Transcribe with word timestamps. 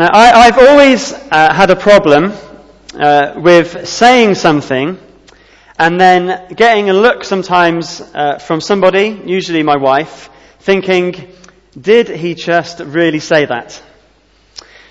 Now, 0.00 0.08
I, 0.14 0.46
have 0.46 0.58
always 0.58 1.12
uh, 1.12 1.52
had 1.52 1.68
a 1.68 1.76
problem 1.76 2.32
uh, 2.94 3.34
with 3.36 3.86
saying 3.86 4.34
something 4.34 4.98
and 5.78 6.00
then 6.00 6.54
getting 6.54 6.88
a 6.88 6.94
look 6.94 7.22
sometimes 7.22 8.00
uh, 8.00 8.38
from 8.38 8.62
somebody, 8.62 9.20
usually 9.26 9.62
my 9.62 9.76
wife, 9.76 10.30
thinking, 10.60 11.30
did 11.78 12.08
he 12.08 12.34
just 12.34 12.80
really 12.80 13.20
say 13.20 13.44
that? 13.44 13.82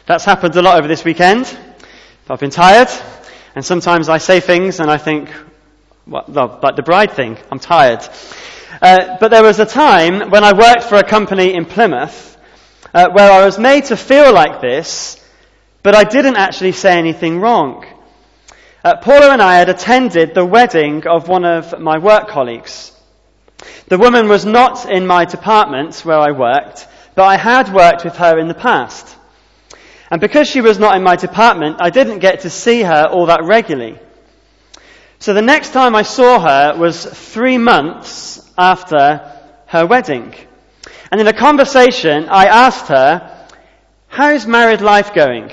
That's 0.06 0.26
happened 0.26 0.56
a 0.58 0.62
lot 0.62 0.78
over 0.78 0.88
this 0.88 1.04
weekend. 1.04 1.58
I've 2.30 2.40
been 2.40 2.52
tired, 2.52 2.90
and 3.56 3.66
sometimes 3.66 4.10
I 4.10 4.20
say 4.20 4.40
things 4.40 4.80
and 4.80 4.92
I 4.92 5.00
think, 5.00 5.32
well, 6.06 6.60
like 6.62 6.76
the 6.76 6.84
bride 6.84 7.14
thing, 7.14 7.40
I'm 7.52 7.58
tired. 7.58 8.08
Uh, 8.80 9.18
but 9.20 9.30
there 9.32 9.42
was 9.42 9.60
a 9.60 9.66
time 9.66 10.30
when 10.30 10.44
I 10.44 10.54
worked 10.54 10.84
for 10.84 10.98
a 10.98 11.04
company 11.04 11.56
in 11.56 11.66
Plymouth 11.66 12.30
uh, 12.94 13.10
where 13.12 13.32
I 13.32 13.46
was 13.46 13.60
made 13.60 13.86
to 13.86 13.98
feel 13.98 14.34
like 14.34 14.62
this, 14.62 15.24
but 15.84 15.96
I 15.96 16.04
didn't 16.04 16.38
actually 16.38 16.74
say 16.74 16.98
anything 16.98 17.40
wrong. 17.40 17.86
Uh, 18.84 18.96
Paula 18.98 19.32
and 19.32 19.42
I 19.42 19.56
had 19.56 19.70
attended 19.70 20.34
the 20.34 20.46
wedding 20.46 21.06
of 21.06 21.28
one 21.28 21.46
of 21.46 21.80
my 21.80 21.98
work 21.98 22.30
colleagues. 22.30 22.92
The 23.88 23.98
woman 23.98 24.30
was 24.30 24.46
not 24.46 24.90
in 24.90 25.06
my 25.06 25.26
department 25.26 26.00
where 26.06 26.20
I 26.20 26.32
worked, 26.32 26.88
but 27.16 27.24
I 27.24 27.36
had 27.36 27.74
worked 27.74 28.06
with 28.06 28.16
her 28.16 28.40
in 28.40 28.48
the 28.48 28.54
past. 28.54 29.18
And 30.10 30.22
because 30.22 30.48
she 30.48 30.62
was 30.62 30.80
not 30.80 30.96
in 30.96 31.04
my 31.04 31.16
department, 31.16 31.78
I 31.82 31.90
didn't 31.90 32.20
get 32.20 32.42
to 32.42 32.50
see 32.50 32.82
her 32.82 33.06
all 33.06 33.28
that 33.28 33.44
regularly. 33.44 34.00
So 35.20 35.34
the 35.34 35.42
next 35.42 35.74
time 35.74 35.96
I 35.96 36.04
saw 36.04 36.40
her 36.40 36.78
was 36.78 37.06
three 37.06 37.58
months 37.58 38.50
after 38.58 39.22
her 39.68 39.86
wedding. 39.86 40.34
And 41.12 41.20
in 41.20 41.28
a 41.28 41.34
conversation, 41.34 42.30
I 42.30 42.46
asked 42.46 42.88
her, 42.88 43.48
how's 44.08 44.46
married 44.46 44.82
life 44.82 45.14
going? 45.14 45.52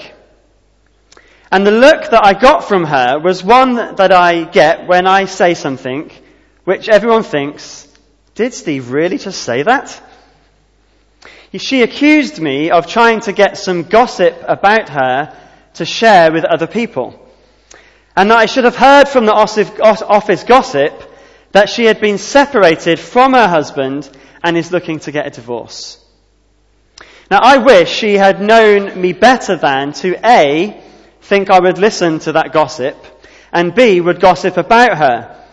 And 1.51 1.66
the 1.66 1.71
look 1.71 2.10
that 2.10 2.24
I 2.24 2.35
got 2.35 2.65
from 2.65 2.85
her 2.85 3.18
was 3.18 3.43
one 3.43 3.74
that 3.74 4.12
I 4.12 4.45
get 4.45 4.87
when 4.87 5.07
I 5.07 5.24
say 5.24 5.54
something 5.54 6.10
which 6.65 6.88
everyone 6.88 7.23
thinks, 7.23 7.87
did 8.34 8.52
Steve 8.52 8.90
really 8.90 9.18
just 9.18 9.43
say 9.43 9.62
that? 9.62 10.02
She 11.54 11.82
accused 11.82 12.38
me 12.38 12.71
of 12.71 12.87
trying 12.87 13.21
to 13.21 13.32
get 13.32 13.57
some 13.57 13.84
gossip 13.84 14.37
about 14.46 14.90
her 14.90 15.34
to 15.74 15.84
share 15.84 16.32
with 16.32 16.45
other 16.45 16.66
people. 16.66 17.18
And 18.15 18.30
that 18.30 18.38
I 18.38 18.46
should 18.46 18.65
have 18.65 18.77
heard 18.77 19.09
from 19.09 19.24
the 19.24 19.32
office 19.32 20.43
gossip 20.45 21.02
that 21.52 21.68
she 21.71 21.84
had 21.84 22.01
been 22.01 22.18
separated 22.18 22.99
from 22.99 23.32
her 23.32 23.49
husband 23.49 24.10
and 24.47 24.57
is 24.57 24.71
looking 24.71 25.01
to 25.01 25.11
get 25.11 25.27
a 25.27 25.30
divorce. 25.30 25.99
Now 27.29 27.41
I 27.43 27.57
wish 27.57 27.91
she 27.91 28.15
had 28.15 28.41
known 28.41 29.01
me 29.01 29.13
better 29.13 29.57
than 29.57 29.93
to 29.95 30.15
A, 30.25 30.80
think 31.21 31.51
I 31.51 31.59
would 31.59 31.79
listen 31.79 32.21
to 32.21 32.33
that 32.35 32.52
gossip, 32.52 32.97
and 33.52 33.74
B, 33.74 34.01
would 34.01 34.21
gossip 34.21 34.57
about 34.57 34.99
her. 34.99 35.45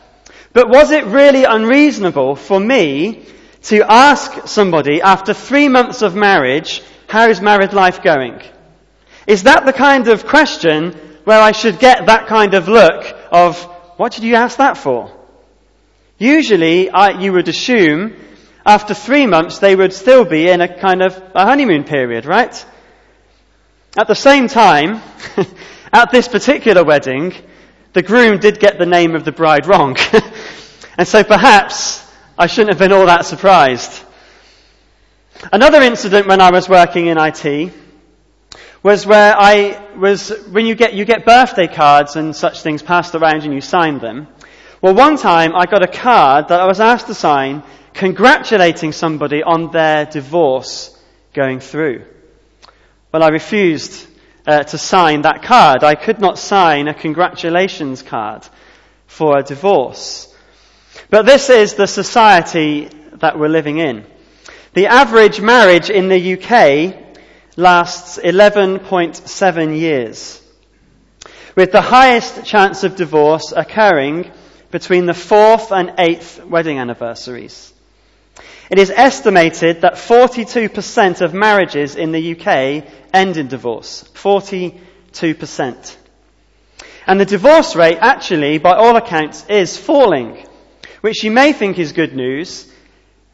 But 0.53 0.69
was 0.69 0.91
it 0.91 1.05
really 1.05 1.43
unreasonable 1.43 2.35
for 2.35 2.59
me 2.59 3.25
to 3.63 3.81
ask 3.91 4.47
somebody 4.47 5.01
after 5.01 5.33
three 5.33 5.69
months 5.69 6.03
of 6.03 6.13
marriage, 6.13 6.83
how's 7.07 7.41
married 7.41 7.73
life 7.73 8.03
going? 8.03 8.43
Is 9.25 9.41
that 9.43 9.65
the 9.65 9.73
kind 9.73 10.07
of 10.07 10.27
question 10.27 10.91
where 11.23 11.41
I 11.41 11.51
should 11.51 11.79
get 11.79 12.05
that 12.05 12.27
kind 12.27 12.53
of 12.53 12.67
look 12.67 13.17
of, 13.31 13.59
what 13.97 14.11
did 14.11 14.23
you 14.23 14.35
ask 14.35 14.57
that 14.57 14.77
for? 14.77 15.11
Usually, 16.19 16.91
I, 16.91 17.19
you 17.19 17.33
would 17.33 17.47
assume 17.47 18.13
after 18.65 18.93
three 18.93 19.25
months, 19.25 19.59
they 19.59 19.75
would 19.75 19.93
still 19.93 20.25
be 20.25 20.49
in 20.49 20.61
a 20.61 20.79
kind 20.79 21.01
of 21.01 21.21
a 21.35 21.45
honeymoon 21.45 21.83
period, 21.83 22.25
right? 22.25 22.65
At 23.97 24.07
the 24.07 24.15
same 24.15 24.47
time, 24.47 25.01
at 25.93 26.11
this 26.11 26.27
particular 26.27 26.83
wedding, 26.83 27.33
the 27.93 28.01
groom 28.01 28.39
did 28.39 28.59
get 28.59 28.79
the 28.79 28.85
name 28.85 29.15
of 29.15 29.25
the 29.25 29.31
bride 29.31 29.67
wrong. 29.67 29.97
and 30.97 31.07
so 31.07 31.23
perhaps 31.23 32.03
I 32.37 32.47
shouldn't 32.47 32.69
have 32.69 32.79
been 32.79 32.91
all 32.91 33.05
that 33.05 33.25
surprised. 33.25 34.01
Another 35.51 35.81
incident 35.81 36.27
when 36.27 36.39
I 36.39 36.51
was 36.51 36.69
working 36.69 37.07
in 37.07 37.17
IT 37.19 37.73
was 38.81 39.05
where 39.05 39.35
I 39.37 39.79
was, 39.97 40.29
when 40.49 40.65
you 40.65 40.75
get, 40.75 40.93
you 40.93 41.05
get 41.05 41.25
birthday 41.25 41.67
cards 41.67 42.15
and 42.15 42.35
such 42.35 42.61
things 42.61 42.81
passed 42.81 43.13
around 43.13 43.43
and 43.43 43.53
you 43.53 43.61
sign 43.61 43.99
them. 43.99 44.27
Well, 44.81 44.95
one 44.95 45.17
time 45.17 45.55
I 45.55 45.65
got 45.65 45.83
a 45.83 45.87
card 45.87 46.47
that 46.47 46.59
I 46.59 46.65
was 46.65 46.79
asked 46.79 47.07
to 47.07 47.13
sign 47.13 47.63
congratulating 47.93 48.91
somebody 48.91 49.43
on 49.43 49.71
their 49.71 50.05
divorce 50.05 50.97
going 51.33 51.59
through. 51.59 52.05
Well, 53.11 53.23
I 53.23 53.29
refused 53.29 54.07
uh, 54.45 54.63
to 54.63 54.77
sign 54.77 55.21
that 55.21 55.43
card. 55.43 55.83
I 55.83 55.95
could 55.95 56.19
not 56.19 56.39
sign 56.39 56.87
a 56.87 56.93
congratulations 56.93 58.01
card 58.01 58.47
for 59.07 59.37
a 59.37 59.43
divorce. 59.43 60.33
But 61.09 61.25
this 61.25 61.49
is 61.49 61.75
the 61.75 61.87
society 61.87 62.89
that 63.13 63.37
we're 63.37 63.47
living 63.47 63.77
in. 63.77 64.05
The 64.73 64.87
average 64.87 65.39
marriage 65.39 65.89
in 65.89 66.07
the 66.09 66.33
UK 66.33 66.95
lasts 67.55 68.17
11.7 68.17 69.77
years, 69.77 70.41
with 71.55 71.71
the 71.71 71.81
highest 71.81 72.45
chance 72.45 72.83
of 72.83 72.95
divorce 72.95 73.53
occurring 73.55 74.31
between 74.71 75.05
the 75.05 75.13
fourth 75.13 75.71
and 75.71 75.93
eighth 75.99 76.43
wedding 76.43 76.79
anniversaries. 76.79 77.72
It 78.69 78.79
is 78.79 78.89
estimated 78.89 79.81
that 79.81 79.95
42% 79.95 81.21
of 81.21 81.33
marriages 81.33 81.95
in 81.95 82.11
the 82.11 82.31
UK 82.31 82.85
end 83.13 83.37
in 83.37 83.47
divorce. 83.47 84.05
42%. 84.13 85.97
And 87.05 87.19
the 87.19 87.25
divorce 87.25 87.75
rate 87.75 87.97
actually, 87.99 88.57
by 88.59 88.73
all 88.73 88.95
accounts, 88.95 89.45
is 89.47 89.77
falling, 89.77 90.45
which 91.01 91.23
you 91.23 91.31
may 91.31 91.51
think 91.51 91.77
is 91.77 91.91
good 91.91 92.15
news, 92.15 92.71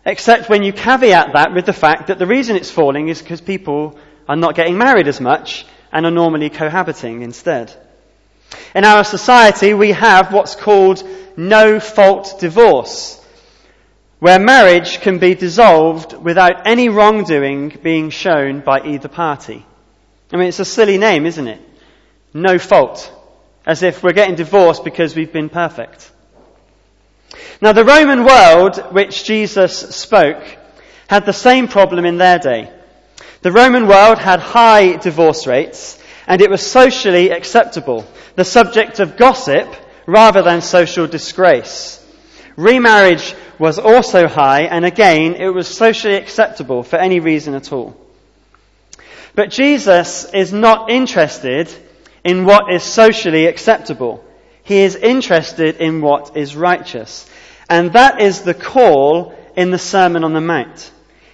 except 0.06 0.50
when 0.50 0.64
you 0.64 0.74
caveat 0.74 1.34
that 1.34 1.54
with 1.54 1.66
the 1.66 1.74
fact 1.74 2.08
that 2.08 2.18
the 2.18 2.26
reason 2.26 2.56
it's 2.56 2.72
falling 2.72 3.10
is 3.10 3.22
because 3.22 3.42
people 3.42 4.00
are 4.28 4.36
not 4.36 4.56
getting 4.56 4.78
married 4.78 5.08
as 5.08 5.22
much 5.22 5.66
and 5.92 6.06
are 6.06 6.12
normally 6.12 6.50
cohabiting 6.50 7.22
instead. 7.22 7.72
In 8.74 8.84
our 8.84 9.04
society, 9.04 9.76
we 9.76 9.92
have 9.92 10.34
what's 10.34 10.56
called 10.56 11.04
no 11.38 11.80
fault 11.80 12.40
divorce 12.40 13.19
where 14.20 14.40
marriage 14.40 15.00
can 15.00 15.18
be 15.18 15.34
dissolved 15.34 16.14
without 16.14 16.68
any 16.68 16.90
wrongdoing 16.90 17.70
being 17.82 18.10
shown 18.10 18.60
by 18.60 18.82
either 18.82 19.08
party. 19.08 19.66
I 20.32 20.38
mean, 20.38 20.48
it's 20.48 20.60
a 20.60 20.66
silly 20.66 20.98
name, 20.98 21.26
isn't 21.26 21.48
it? 21.48 21.62
No 22.34 22.60
fault. 22.60 23.12
As 23.66 23.82
if 23.82 24.04
we're 24.04 24.14
getting 24.14 24.36
divorced 24.36 24.84
because 24.84 25.16
we've 25.16 25.32
been 25.32 25.50
perfect. 25.50 26.12
Now, 27.62 27.72
the 27.72 27.86
Roman 27.86 28.26
world, 28.26 28.78
which 28.92 29.24
Jesus 29.24 29.78
spoke, 29.96 30.44
had 31.08 31.26
the 31.26 31.34
same 31.34 31.68
problem 31.68 32.06
in 32.06 32.18
their 32.18 32.40
day. 32.40 32.72
The 33.42 33.52
Roman 33.52 33.88
world 33.88 34.18
had 34.18 34.40
high 34.40 34.98
divorce 34.98 35.48
rates, 35.48 35.98
and 36.28 36.42
it 36.42 36.50
was 36.50 36.66
socially 36.66 37.32
acceptable, 37.32 38.06
the 38.36 38.46
subject 38.46 39.00
of 39.00 39.18
gossip 39.18 39.74
rather 40.06 40.42
than 40.42 40.62
social 40.62 41.08
disgrace. 41.08 42.06
Remarriage 42.56 43.34
was 43.60 43.78
also 43.78 44.28
high, 44.28 44.62
and 44.62 44.86
again, 44.86 45.36
it 45.36 45.50
was 45.50 45.68
socially 45.68 46.16
acceptable 46.16 46.82
for 46.82 46.96
any 46.96 47.20
reason 47.20 47.54
at 47.54 47.72
all. 47.74 47.96
But 49.36 49.52
Jesus 49.52 50.26
is 50.34 50.52
not 50.54 50.90
interested 50.90 51.70
in 52.24 52.46
what 52.46 52.74
is 52.74 52.84
socially 52.84 53.46
acceptable. 53.46 54.24
He 54.64 54.80
is 54.80 54.96
interested 54.96 55.78
in 55.78 56.02
what 56.02 56.38
is 56.38 56.56
righteous. 56.56 57.30
And 57.70 57.94
that 57.94 58.22
is 58.22 58.42
the 58.42 58.54
call 58.54 59.36
in 59.56 59.72
the 59.72 59.78
Sermon 59.78 60.24
on 60.24 60.34
the 60.34 60.42
Mount. 60.42 60.92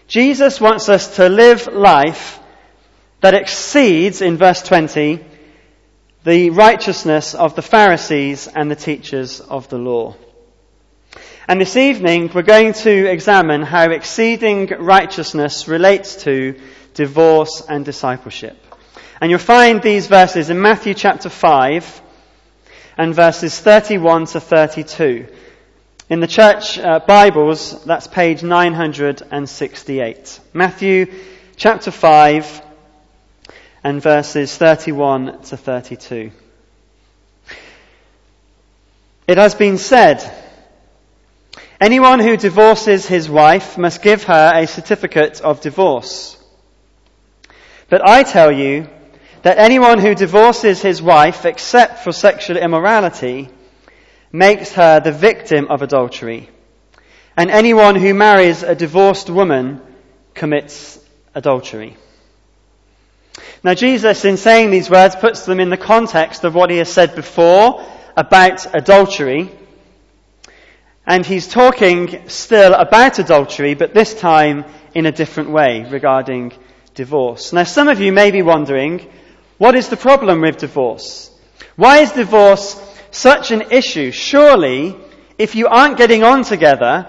Jesus 0.08 0.60
wants 0.60 0.90
us 0.90 1.16
to 1.16 1.30
live 1.30 1.68
life 1.68 2.40
that 3.22 3.34
exceeds, 3.34 4.22
in 4.22 4.38
verse 4.38 4.62
20, 4.62 5.24
the 6.24 6.50
righteousness 6.50 7.34
of 7.36 7.56
the 7.56 7.62
Pharisees 7.62 8.48
and 8.48 8.70
the 8.70 8.76
teachers 8.76 9.42
of 9.42 9.70
the 9.70 9.78
law. 9.78 10.16
And 11.48 11.62
this 11.62 11.78
evening 11.78 12.32
we're 12.34 12.42
going 12.42 12.74
to 12.74 13.08
examine 13.08 13.62
how 13.62 13.92
exceeding 13.92 14.66
righteousness 14.80 15.68
relates 15.68 16.24
to 16.24 16.60
divorce 16.96 17.62
and 17.70 17.86
discipleship. 17.86 18.58
And 19.22 19.30
you'll 19.30 19.40
find 19.40 19.80
these 19.80 20.08
verses 20.08 20.50
in 20.50 20.60
Matthew 20.60 20.96
chapter 20.96 21.30
5 21.30 22.02
and 22.98 23.14
verses 23.14 23.60
31 23.60 24.26
to 24.28 24.40
32. 24.40 25.28
In 26.10 26.20
the 26.20 26.26
church 26.26 26.80
uh, 26.80 26.98
Bibles, 27.06 27.86
that's 27.86 28.08
page 28.08 28.42
968. 28.42 30.40
Matthew 30.52 31.14
chapter 31.58 31.92
5 31.92 32.62
and 33.84 34.02
verses 34.02 34.58
31 34.58 35.44
to 35.44 35.58
32. 35.58 36.32
It 39.28 39.38
has 39.38 39.54
been 39.54 39.78
said, 39.78 40.45
Anyone 41.80 42.20
who 42.20 42.38
divorces 42.38 43.06
his 43.06 43.30
wife 43.30 43.78
must 43.78 44.02
give 44.02 44.24
her 44.24 44.52
a 44.56 44.66
certificate 44.66 45.42
of 45.42 45.60
divorce. 45.60 46.38
But 47.90 48.08
I 48.08 48.24
tell 48.24 48.52
you 48.52 48.88
that 49.42 49.58
anyone 49.58 50.00
who 50.00 50.16
divorces 50.16 50.82
his 50.82 51.02
wife 51.02 51.46
except 51.46 52.00
for 52.00 52.12
sexual 52.12 52.58
immorality 52.58 53.50
makes 54.32 54.72
her 54.74 55.00
the 55.00 55.12
victim 55.12 55.68
of 55.70 55.82
adultery. 55.82 56.50
And 57.38 57.52
anyone 57.52 57.96
who 57.96 58.14
marries 58.14 58.64
a 58.64 58.74
divorced 58.74 59.30
woman 59.30 59.82
commits 60.34 60.98
adultery. 61.34 61.98
Now 63.64 63.74
Jesus, 63.74 64.24
in 64.24 64.38
saying 64.38 64.72
these 64.72 64.90
words, 64.90 65.16
puts 65.16 65.46
them 65.46 65.60
in 65.60 65.70
the 65.70 65.78
context 65.78 66.46
of 66.46 66.56
what 66.56 66.70
he 66.70 66.78
has 66.78 66.92
said 66.92 67.16
before 67.16 67.86
about 68.16 68.74
adultery. 68.74 69.52
And 71.08 71.26
he's 71.26 71.48
talking 71.48 72.30
still 72.30 72.74
about 72.74 73.20
adultery, 73.20 73.76
but 73.76 73.94
this 73.94 74.14
time 74.14 74.66
in 74.94 75.06
a 75.06 75.12
different 75.12 75.52
way 75.52 75.86
regarding 75.90 76.54
divorce. 76.96 77.54
Now 77.54 77.64
some 77.64 77.90
of 77.90 78.00
you 78.00 78.12
may 78.12 78.32
be 78.32 78.42
wondering, 78.42 79.08
what 79.58 79.76
is 79.76 79.90
the 79.90 79.98
problem 79.98 80.42
with 80.42 80.58
divorce? 80.58 81.30
Why 81.76 82.00
is 82.00 82.12
divorce 82.12 82.82
such 83.12 83.52
an 83.52 83.72
issue? 83.72 84.12
Surely, 84.12 84.96
if 85.38 85.56
you 85.56 85.68
aren't 85.68 85.98
getting 85.98 86.24
on 86.24 86.44
together, 86.44 87.08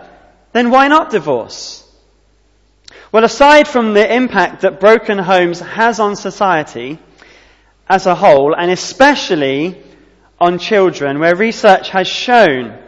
then 0.53 0.71
why 0.71 0.89
not 0.89 1.11
divorce? 1.11 1.83
Well, 3.13 3.25
aside 3.25 3.67
from 3.67 3.95
the 3.95 4.15
impact 4.15 4.63
that 4.63 4.81
broken 4.81 5.19
homes 5.19 5.61
has 5.61 6.01
on 6.01 6.17
society 6.17 6.99
as 7.89 8.07
a 8.07 8.15
whole, 8.15 8.55
and 8.55 8.71
especially 8.71 9.81
on 10.41 10.59
children, 10.59 11.19
where 11.21 11.37
research 11.37 11.89
has 11.91 12.07
shown 12.09 12.79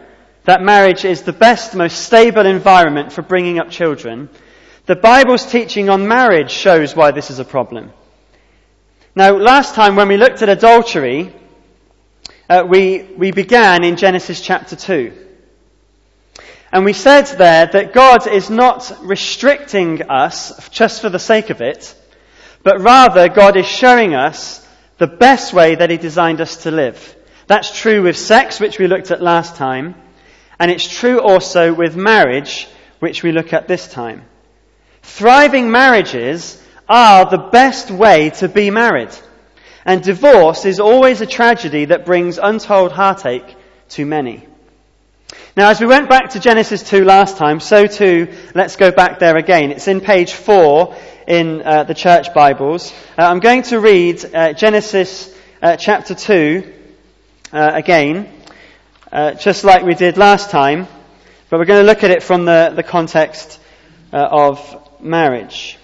that 0.49 0.63
marriage 0.63 1.05
is 1.05 1.21
the 1.21 1.31
best, 1.31 1.75
most 1.75 2.03
stable 2.03 2.47
environment 2.47 3.13
for 3.13 3.21
bringing 3.21 3.59
up 3.59 3.69
children, 3.69 4.27
the 4.87 4.95
Bible's 4.95 5.45
teaching 5.45 5.91
on 5.91 6.07
marriage 6.07 6.49
shows 6.49 6.95
why 6.95 7.11
this 7.11 7.29
is 7.29 7.37
a 7.37 7.45
problem. 7.45 7.93
Now, 9.13 9.37
last 9.37 9.75
time 9.75 9.95
when 9.95 10.07
we 10.07 10.17
looked 10.17 10.41
at 10.41 10.49
adultery, 10.49 11.31
uh, 12.49 12.65
we, 12.67 13.03
we 13.15 13.29
began 13.29 13.83
in 13.83 13.95
Genesis 13.95 14.41
chapter 14.41 14.75
2. 14.75 15.13
And 16.71 16.83
we 16.83 16.93
said 16.93 17.25
there 17.37 17.67
that 17.67 17.93
God 17.93 18.27
is 18.27 18.49
not 18.49 18.91
restricting 19.03 20.09
us 20.09 20.67
just 20.69 20.99
for 20.99 21.09
the 21.09 21.19
sake 21.19 21.51
of 21.51 21.61
it, 21.61 21.93
but 22.63 22.81
rather 22.81 23.29
God 23.29 23.55
is 23.55 23.67
showing 23.67 24.15
us 24.15 24.67
the 24.97 25.05
best 25.05 25.53
way 25.53 25.75
that 25.75 25.91
He 25.91 25.97
designed 25.97 26.41
us 26.41 26.63
to 26.63 26.71
live. 26.71 27.15
That's 27.45 27.79
true 27.79 28.01
with 28.01 28.17
sex, 28.17 28.59
which 28.59 28.79
we 28.79 28.87
looked 28.87 29.11
at 29.11 29.21
last 29.21 29.55
time, 29.55 29.93
and 30.59 30.69
it's 30.69 30.87
true 30.87 31.21
also 31.21 31.73
with 31.73 31.95
marriage, 31.95 32.67
which 32.99 33.23
we 33.23 33.31
look 33.31 33.53
at 33.53 33.67
this 33.67 33.87
time. 33.87 34.23
Thriving 35.01 35.71
marriages 35.71 36.61
are 36.87 37.29
the 37.29 37.37
best 37.37 37.89
way 37.91 38.31
to 38.31 38.49
be 38.49 38.69
married. 38.69 39.15
And 39.85 40.03
divorce 40.03 40.65
is 40.65 40.79
always 40.79 41.21
a 41.21 41.25
tragedy 41.25 41.85
that 41.85 42.05
brings 42.05 42.37
untold 42.37 42.91
heartache 42.91 43.55
to 43.89 44.05
many. 44.05 44.45
Now, 45.55 45.69
as 45.69 45.79
we 45.79 45.87
went 45.87 46.09
back 46.09 46.31
to 46.31 46.39
Genesis 46.39 46.83
2 46.83 47.05
last 47.05 47.37
time, 47.37 47.59
so 47.59 47.87
too, 47.87 48.33
let's 48.53 48.75
go 48.75 48.91
back 48.91 49.19
there 49.19 49.37
again. 49.37 49.71
It's 49.71 49.87
in 49.87 50.01
page 50.01 50.33
4 50.33 50.95
in 51.27 51.61
uh, 51.61 51.83
the 51.83 51.93
church 51.93 52.33
Bibles. 52.33 52.91
Uh, 53.17 53.23
I'm 53.23 53.39
going 53.39 53.63
to 53.63 53.79
read 53.79 54.23
uh, 54.33 54.53
Genesis 54.53 55.33
uh, 55.61 55.75
chapter 55.75 56.15
2 56.15 56.73
uh, 57.51 57.71
again, 57.73 58.38
uh, 59.11 59.33
just 59.33 59.63
like 59.63 59.83
we 59.83 59.95
did 59.95 60.17
last 60.17 60.49
time, 60.49 60.87
but 61.49 61.59
we're 61.59 61.65
going 61.65 61.81
to 61.81 61.87
look 61.87 62.03
at 62.03 62.11
it 62.11 62.23
from 62.23 62.45
the, 62.45 62.73
the 62.75 62.83
context 62.83 63.59
of 64.11 64.59
marriage. 65.01 65.77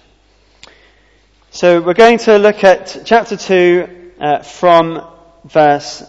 So 1.51 1.81
we're 1.81 1.93
going 1.93 2.17
to 2.19 2.37
look 2.37 2.65
at 2.65 3.03
chapter 3.05 3.37
2 3.37 4.11
uh, 4.19 4.39
from 4.43 5.07
verse 5.45 6.03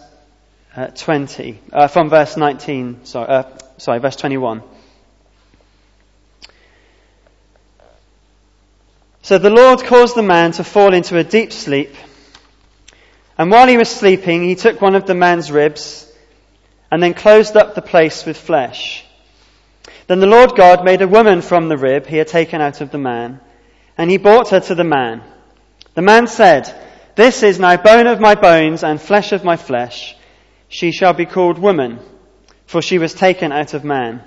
uh, 0.75 0.87
20, 0.87 1.59
uh, 1.71 1.87
from 1.87 2.09
verse 2.09 2.35
19, 2.35 3.05
sorry, 3.05 3.27
uh, 3.29 3.43
sorry, 3.77 3.99
verse 3.99 4.15
21. 4.17 4.61
So 9.21 9.37
the 9.37 9.49
Lord 9.49 9.83
caused 9.83 10.15
the 10.15 10.21
man 10.21 10.51
to 10.53 10.63
fall 10.63 10.93
into 10.93 11.17
a 11.17 11.23
deep 11.23 11.51
sleep, 11.51 11.95
and 13.37 13.49
while 13.49 13.67
he 13.67 13.77
was 13.77 13.89
sleeping, 13.89 14.43
he 14.43 14.55
took 14.55 14.81
one 14.81 14.95
of 14.95 15.05
the 15.05 15.15
man's 15.15 15.51
ribs 15.51 16.06
and 16.91 17.01
then 17.01 17.13
closed 17.13 17.57
up 17.57 17.75
the 17.75 17.81
place 17.81 18.25
with 18.25 18.37
flesh. 18.37 19.05
Then 20.07 20.19
the 20.19 20.27
Lord 20.27 20.55
God 20.55 20.85
made 20.85 21.01
a 21.01 21.07
woman 21.07 21.41
from 21.41 21.67
the 21.67 21.77
rib 21.77 22.05
he 22.05 22.17
had 22.17 22.27
taken 22.27 22.61
out 22.61 22.81
of 22.81 22.91
the 22.91 22.97
man, 22.97 23.41
and 23.97 24.09
he 24.09 24.17
brought 24.17 24.49
her 24.49 24.59
to 24.61 24.75
the 24.75 24.83
man. 24.83 25.21
The 25.95 26.01
man 26.01 26.27
said, 26.27 26.73
This 27.15 27.43
is 27.43 27.59
now 27.59 27.75
bone 27.77 28.07
of 28.07 28.21
my 28.21 28.35
bones 28.35 28.83
and 28.83 29.01
flesh 29.01 29.31
of 29.33 29.43
my 29.43 29.57
flesh. 29.57 30.15
She 30.69 30.91
shall 30.91 31.13
be 31.13 31.25
called 31.25 31.59
woman, 31.59 31.99
for 32.65 32.81
she 32.81 32.99
was 32.99 33.13
taken 33.13 33.51
out 33.51 33.73
of 33.73 33.83
man. 33.83 34.23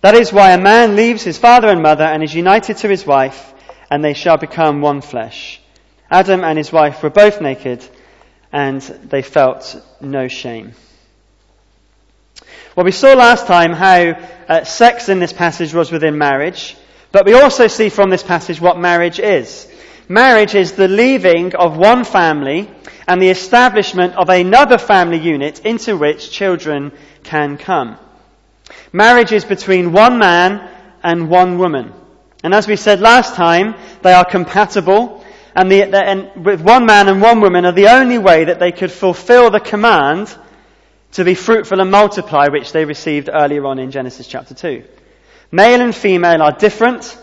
That 0.00 0.14
is 0.14 0.32
why 0.32 0.52
a 0.52 0.60
man 0.60 0.96
leaves 0.96 1.22
his 1.22 1.38
father 1.38 1.68
and 1.68 1.82
mother 1.82 2.04
and 2.04 2.22
is 2.22 2.34
united 2.34 2.78
to 2.78 2.88
his 2.88 3.06
wife, 3.06 3.52
and 3.90 4.02
they 4.02 4.14
shall 4.14 4.38
become 4.38 4.80
one 4.80 5.02
flesh. 5.02 5.60
Adam 6.10 6.42
and 6.42 6.58
his 6.58 6.72
wife 6.72 7.02
were 7.02 7.10
both 7.10 7.40
naked, 7.40 7.84
and 8.52 8.80
they 8.80 9.22
felt 9.22 9.80
no 10.00 10.26
shame. 10.26 10.72
Well, 12.76 12.84
we 12.84 12.92
saw 12.92 13.14
last 13.14 13.46
time 13.46 13.72
how 13.72 14.16
uh, 14.48 14.64
sex 14.64 15.08
in 15.08 15.18
this 15.18 15.32
passage 15.32 15.74
was 15.74 15.90
within 15.90 16.18
marriage, 16.18 16.76
but 17.12 17.26
we 17.26 17.34
also 17.34 17.66
see 17.66 17.88
from 17.88 18.10
this 18.10 18.22
passage 18.22 18.60
what 18.60 18.78
marriage 18.78 19.18
is. 19.18 19.66
Marriage 20.08 20.54
is 20.54 20.72
the 20.72 20.88
leaving 20.88 21.54
of 21.54 21.76
one 21.76 22.04
family 22.04 22.70
and 23.06 23.20
the 23.20 23.28
establishment 23.28 24.14
of 24.16 24.28
another 24.28 24.78
family 24.78 25.18
unit 25.18 25.60
into 25.66 25.96
which 25.96 26.30
children 26.30 26.92
can 27.22 27.56
come. 27.56 27.96
Marriage 28.92 29.32
is 29.32 29.44
between 29.44 29.92
one 29.92 30.18
man 30.18 30.68
and 31.02 31.28
one 31.28 31.58
woman. 31.58 31.92
And 32.42 32.54
as 32.54 32.66
we 32.66 32.76
said 32.76 33.00
last 33.00 33.34
time, 33.34 33.74
they 34.02 34.12
are 34.12 34.24
compatible 34.24 35.24
and, 35.54 35.70
the, 35.70 35.84
the, 35.84 35.98
and 36.02 36.44
with 36.44 36.60
one 36.60 36.86
man 36.86 37.08
and 37.08 37.20
one 37.20 37.40
woman 37.40 37.64
are 37.64 37.72
the 37.72 37.88
only 37.88 38.18
way 38.18 38.44
that 38.44 38.60
they 38.60 38.72
could 38.72 38.92
fulfill 38.92 39.50
the 39.50 39.60
command 39.60 40.34
to 41.12 41.24
be 41.24 41.34
fruitful 41.34 41.80
and 41.80 41.90
multiply 41.90 42.48
which 42.48 42.72
they 42.72 42.84
received 42.84 43.28
earlier 43.32 43.66
on 43.66 43.78
in 43.78 43.90
Genesis 43.90 44.26
chapter 44.26 44.54
2. 44.54 44.84
Male 45.50 45.80
and 45.80 45.94
female 45.94 46.42
are 46.42 46.52
different 46.52 47.18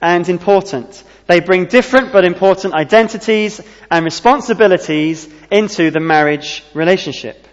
and 0.00 0.28
important. 0.28 1.04
They 1.26 1.40
bring 1.40 1.66
different 1.66 2.12
but 2.12 2.24
important 2.24 2.74
identities 2.74 3.60
and 3.90 4.04
responsibilities 4.04 5.28
into 5.50 5.90
the 5.90 6.00
marriage 6.00 6.64
relationship. 6.74 7.46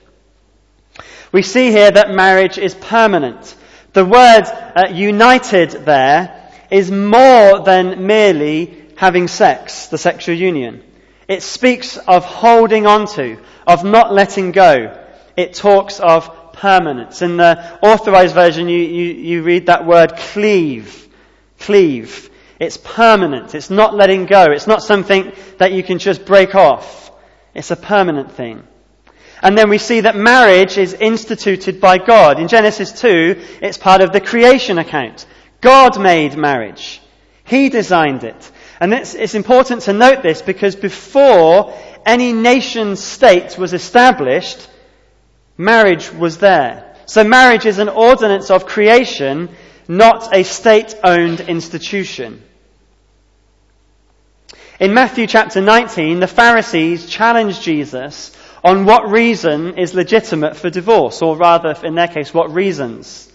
We 1.31 1.41
see 1.41 1.71
here 1.71 1.91
that 1.91 2.11
marriage 2.11 2.57
is 2.57 2.73
permanent. 2.73 3.55
The 3.93 4.05
word 4.05 4.43
uh, 4.45 4.93
united 4.93 5.71
there 5.85 6.51
is 6.71 6.89
more 6.89 7.59
than 7.63 8.07
merely 8.07 8.85
having 8.95 9.27
sex, 9.27 9.87
the 9.87 9.97
sexual 9.97 10.35
union. 10.35 10.81
It 11.27 11.43
speaks 11.43 11.97
of 11.97 12.23
holding 12.23 12.85
on 12.85 13.07
to, 13.15 13.37
of 13.67 13.83
not 13.83 14.13
letting 14.13 14.51
go. 14.51 15.04
It 15.37 15.53
talks 15.53 15.99
of 15.99 16.53
permanence. 16.53 17.21
In 17.21 17.37
the 17.37 17.77
authorized 17.81 18.33
version, 18.33 18.69
you, 18.69 18.79
you, 18.79 19.13
you 19.13 19.43
read 19.43 19.67
that 19.67 19.85
word 19.85 20.15
cleave. 20.15 21.07
Cleave. 21.59 22.29
It's 22.59 22.77
permanent. 22.77 23.53
It's 23.53 23.69
not 23.69 23.95
letting 23.95 24.25
go. 24.25 24.45
It's 24.51 24.67
not 24.67 24.81
something 24.81 25.33
that 25.57 25.73
you 25.73 25.83
can 25.83 25.99
just 25.99 26.25
break 26.25 26.55
off. 26.55 27.11
It's 27.53 27.71
a 27.71 27.75
permanent 27.75 28.31
thing. 28.31 28.63
And 29.41 29.57
then 29.57 29.69
we 29.69 29.77
see 29.77 30.01
that 30.01 30.15
marriage 30.15 30.77
is 30.77 30.93
instituted 30.93 31.81
by 31.81 31.97
God. 31.97 32.39
In 32.39 32.47
Genesis 32.47 32.91
2, 32.93 33.41
it's 33.61 33.77
part 33.77 34.01
of 34.01 34.13
the 34.13 34.21
creation 34.21 34.77
account. 34.77 35.25
God 35.61 35.99
made 36.01 36.37
marriage. 36.37 37.01
He 37.43 37.69
designed 37.69 38.23
it. 38.23 38.51
And 38.79 38.93
it's, 38.93 39.13
it's 39.13 39.35
important 39.35 39.83
to 39.83 39.93
note 39.93 40.23
this 40.23 40.41
because 40.41 40.75
before 40.75 41.77
any 42.05 42.33
nation 42.33 42.95
state 42.95 43.57
was 43.57 43.73
established, 43.73 44.69
marriage 45.57 46.11
was 46.11 46.37
there. 46.37 46.95
So 47.05 47.23
marriage 47.23 47.65
is 47.65 47.79
an 47.79 47.89
ordinance 47.89 48.49
of 48.49 48.65
creation 48.65 49.49
not 49.87 50.35
a 50.35 50.43
state 50.43 50.95
owned 51.03 51.41
institution. 51.41 52.41
In 54.79 54.93
Matthew 54.93 55.27
chapter 55.27 55.61
19, 55.61 56.19
the 56.19 56.27
Pharisees 56.27 57.05
challenged 57.05 57.61
Jesus 57.61 58.35
on 58.63 58.85
what 58.85 59.09
reason 59.09 59.77
is 59.77 59.93
legitimate 59.93 60.57
for 60.57 60.69
divorce, 60.69 61.21
or 61.21 61.37
rather, 61.37 61.75
in 61.83 61.95
their 61.95 62.07
case, 62.07 62.33
what 62.33 62.51
reasons. 62.51 63.31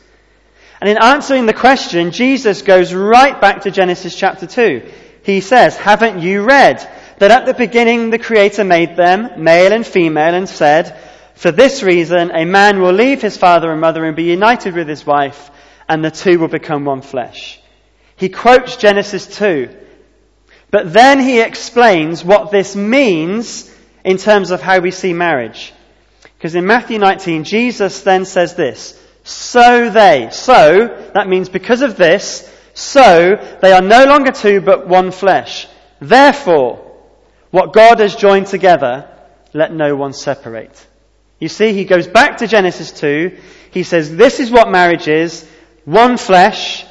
And 0.81 0.91
in 0.91 0.99
answering 0.99 1.47
the 1.47 1.55
question, 1.55 2.11
Jesus 2.11 2.63
goes 2.63 2.93
right 2.93 3.41
back 3.41 3.63
to 3.63 3.71
Genesis 3.71 4.15
chapter 4.15 4.47
2. 4.47 4.91
He 5.23 5.41
says, 5.41 5.77
Haven't 5.77 6.21
you 6.21 6.43
read 6.43 6.87
that 7.19 7.31
at 7.31 7.47
the 7.47 7.55
beginning 7.55 8.11
the 8.11 8.19
Creator 8.19 8.65
made 8.65 8.97
them, 8.97 9.43
male 9.43 9.73
and 9.73 9.87
female, 9.87 10.35
and 10.35 10.49
said, 10.49 10.99
For 11.41 11.51
this 11.51 11.83
reason 11.83 12.33
a 12.35 12.45
man 12.45 12.83
will 12.83 12.93
leave 12.93 13.23
his 13.23 13.39
father 13.39 13.73
and 13.73 13.81
mother 13.81 14.05
and 14.05 14.15
be 14.15 14.25
united 14.25 14.75
with 14.75 14.87
his 14.87 15.07
wife, 15.07 15.51
and 15.89 16.05
the 16.05 16.11
two 16.11 16.39
will 16.39 16.49
become 16.49 16.85
one 16.85 17.01
flesh. 17.01 17.59
He 18.17 18.29
quotes 18.29 18.77
Genesis 18.77 19.39
2. 19.39 19.75
But 20.71 20.93
then 20.93 21.19
he 21.19 21.41
explains 21.41 22.23
what 22.23 22.51
this 22.51 22.77
means 22.77 23.75
in 24.05 24.19
terms 24.19 24.51
of 24.51 24.61
how 24.61 24.81
we 24.81 24.91
see 24.91 25.15
marriage. 25.15 25.73
Because 26.37 26.55
in 26.55 26.67
Matthew 26.67 26.99
19, 26.99 27.45
Jesus 27.45 28.03
then 28.03 28.27
says 28.27 28.55
this, 28.55 29.03
so 29.25 29.89
they, 29.89 30.29
so, 30.31 31.11
that 31.15 31.27
means 31.27 31.49
because 31.49 31.81
of 31.81 31.97
this, 31.97 32.47
so 32.75 33.57
they 33.63 33.73
are 33.73 33.81
no 33.81 34.05
longer 34.05 34.33
two 34.33 34.61
but 34.61 34.87
one 34.87 35.11
flesh. 35.11 35.67
Therefore, 36.03 36.87
what 37.51 37.73
God 37.73 38.01
has 38.01 38.15
joined 38.15 38.49
together, 38.49 39.09
let 39.55 39.73
no 39.73 39.97
one 39.97 40.13
separate. 40.13 40.89
You 41.41 41.49
see, 41.49 41.73
he 41.73 41.85
goes 41.85 42.07
back 42.07 42.39
to 42.39 42.47
Genesis 42.47 42.93
2. 42.93 43.37
He 43.73 43.83
says, 43.83 44.15
this 44.15 44.39
is 44.39 44.51
what 44.51 44.71
marriage 44.71 45.09
is. 45.09 45.49
One 45.87 46.19
flesh. 46.19 46.85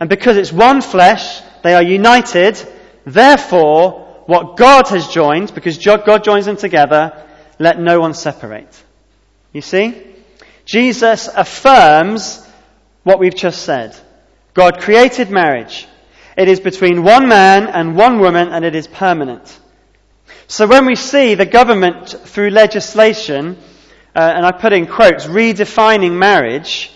And 0.00 0.08
because 0.08 0.36
it's 0.36 0.52
one 0.52 0.80
flesh, 0.80 1.40
they 1.62 1.74
are 1.74 1.82
united. 1.82 2.58
Therefore, 3.04 4.24
what 4.26 4.56
God 4.56 4.88
has 4.88 5.08
joined, 5.08 5.54
because 5.54 5.78
God 5.78 6.24
joins 6.24 6.46
them 6.46 6.56
together, 6.56 7.28
let 7.58 7.78
no 7.78 8.00
one 8.00 8.14
separate. 8.14 8.82
You 9.52 9.60
see? 9.60 10.06
Jesus 10.64 11.28
affirms 11.28 12.46
what 13.02 13.18
we've 13.18 13.34
just 13.34 13.62
said. 13.62 13.94
God 14.54 14.80
created 14.80 15.30
marriage. 15.30 15.86
It 16.36 16.48
is 16.48 16.60
between 16.60 17.02
one 17.02 17.28
man 17.28 17.66
and 17.66 17.96
one 17.96 18.20
woman 18.20 18.48
and 18.48 18.64
it 18.64 18.74
is 18.74 18.86
permanent. 18.86 19.60
So 20.46 20.66
when 20.66 20.86
we 20.86 20.94
see 20.94 21.34
the 21.34 21.46
government 21.46 22.08
through 22.08 22.50
legislation, 22.50 23.58
uh, 24.14 24.20
and 24.20 24.44
I 24.44 24.52
put 24.52 24.72
in 24.72 24.86
quotes, 24.86 25.26
redefining 25.26 26.12
marriage, 26.12 26.90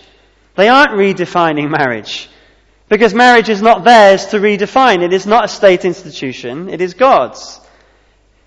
they 0.55 0.69
aren't 0.69 0.93
redefining 0.93 1.71
marriage. 1.71 2.29
Because 2.89 3.15
marriage 3.15 3.49
is 3.49 3.63
not 3.63 3.85
theirs 3.85 4.27
to 4.27 4.39
redefine. 4.39 5.03
It 5.03 5.13
is 5.13 5.27
not 5.27 5.45
a 5.45 5.49
state 5.49 5.85
institution. 5.85 6.69
It 6.69 6.81
is 6.81 6.95
God's. 6.95 7.61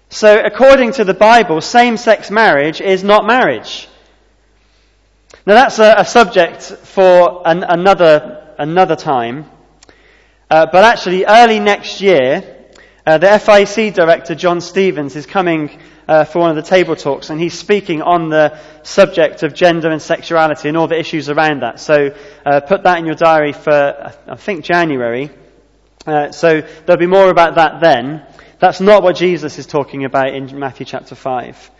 So 0.10 0.42
according 0.44 0.94
to 0.94 1.04
the 1.04 1.14
Bible, 1.14 1.62
same-sex 1.62 2.32
marriage 2.32 2.80
is 2.80 3.04
not 3.04 3.26
marriage. 3.26 3.88
Now 5.46 5.56
that's 5.56 5.80
a, 5.80 5.96
a 5.98 6.06
subject 6.06 6.64
for 6.64 7.42
an, 7.46 7.64
another, 7.64 8.54
another 8.58 8.96
time. 8.96 9.46
Uh, 10.50 10.68
but 10.72 10.84
actually 10.84 11.26
early 11.26 11.60
next 11.60 12.02
year, 12.02 12.56
uh, 13.06 13.18
the 13.18 13.28
FIC 13.28 13.94
director, 13.94 14.36
John 14.36 14.62
Stevens, 14.62 15.16
is 15.16 15.26
coming 15.26 15.80
uh, 16.10 16.26
for 16.26 16.40
one 16.40 16.50
of 16.50 16.56
the 16.56 16.68
table 16.68 16.96
talks, 16.96 17.30
and 17.30 17.40
he's 17.40 17.54
speaking 17.54 18.02
on 18.02 18.30
the 18.30 18.58
subject 18.82 19.44
of 19.44 19.54
gender 19.54 19.92
and 19.92 20.02
sexuality 20.02 20.68
and 20.68 20.76
all 20.76 20.88
the 20.88 20.98
issues 20.98 21.30
around 21.30 21.62
that. 21.62 21.80
So 21.80 22.16
uh, 22.44 22.62
put 22.62 22.82
that 22.82 22.98
in 22.98 23.06
your 23.06 23.14
diary 23.14 23.54
for, 23.54 24.12
I 24.28 24.36
think, 24.36 24.66
January. 24.66 25.30
Uh, 26.08 26.32
so 26.32 26.62
there'll 26.62 27.00
be 27.00 27.06
more 27.06 27.30
about 27.30 27.56
that 27.56 27.80
then. 27.80 28.26
That's 28.58 28.82
not 28.82 29.04
what 29.04 29.18
Jesus 29.18 29.60
is 29.60 29.68
talking 29.68 30.04
about 30.04 30.34
in 30.34 30.58
Matthew 30.58 30.88
chapter 30.88 31.14
5. 31.14 31.72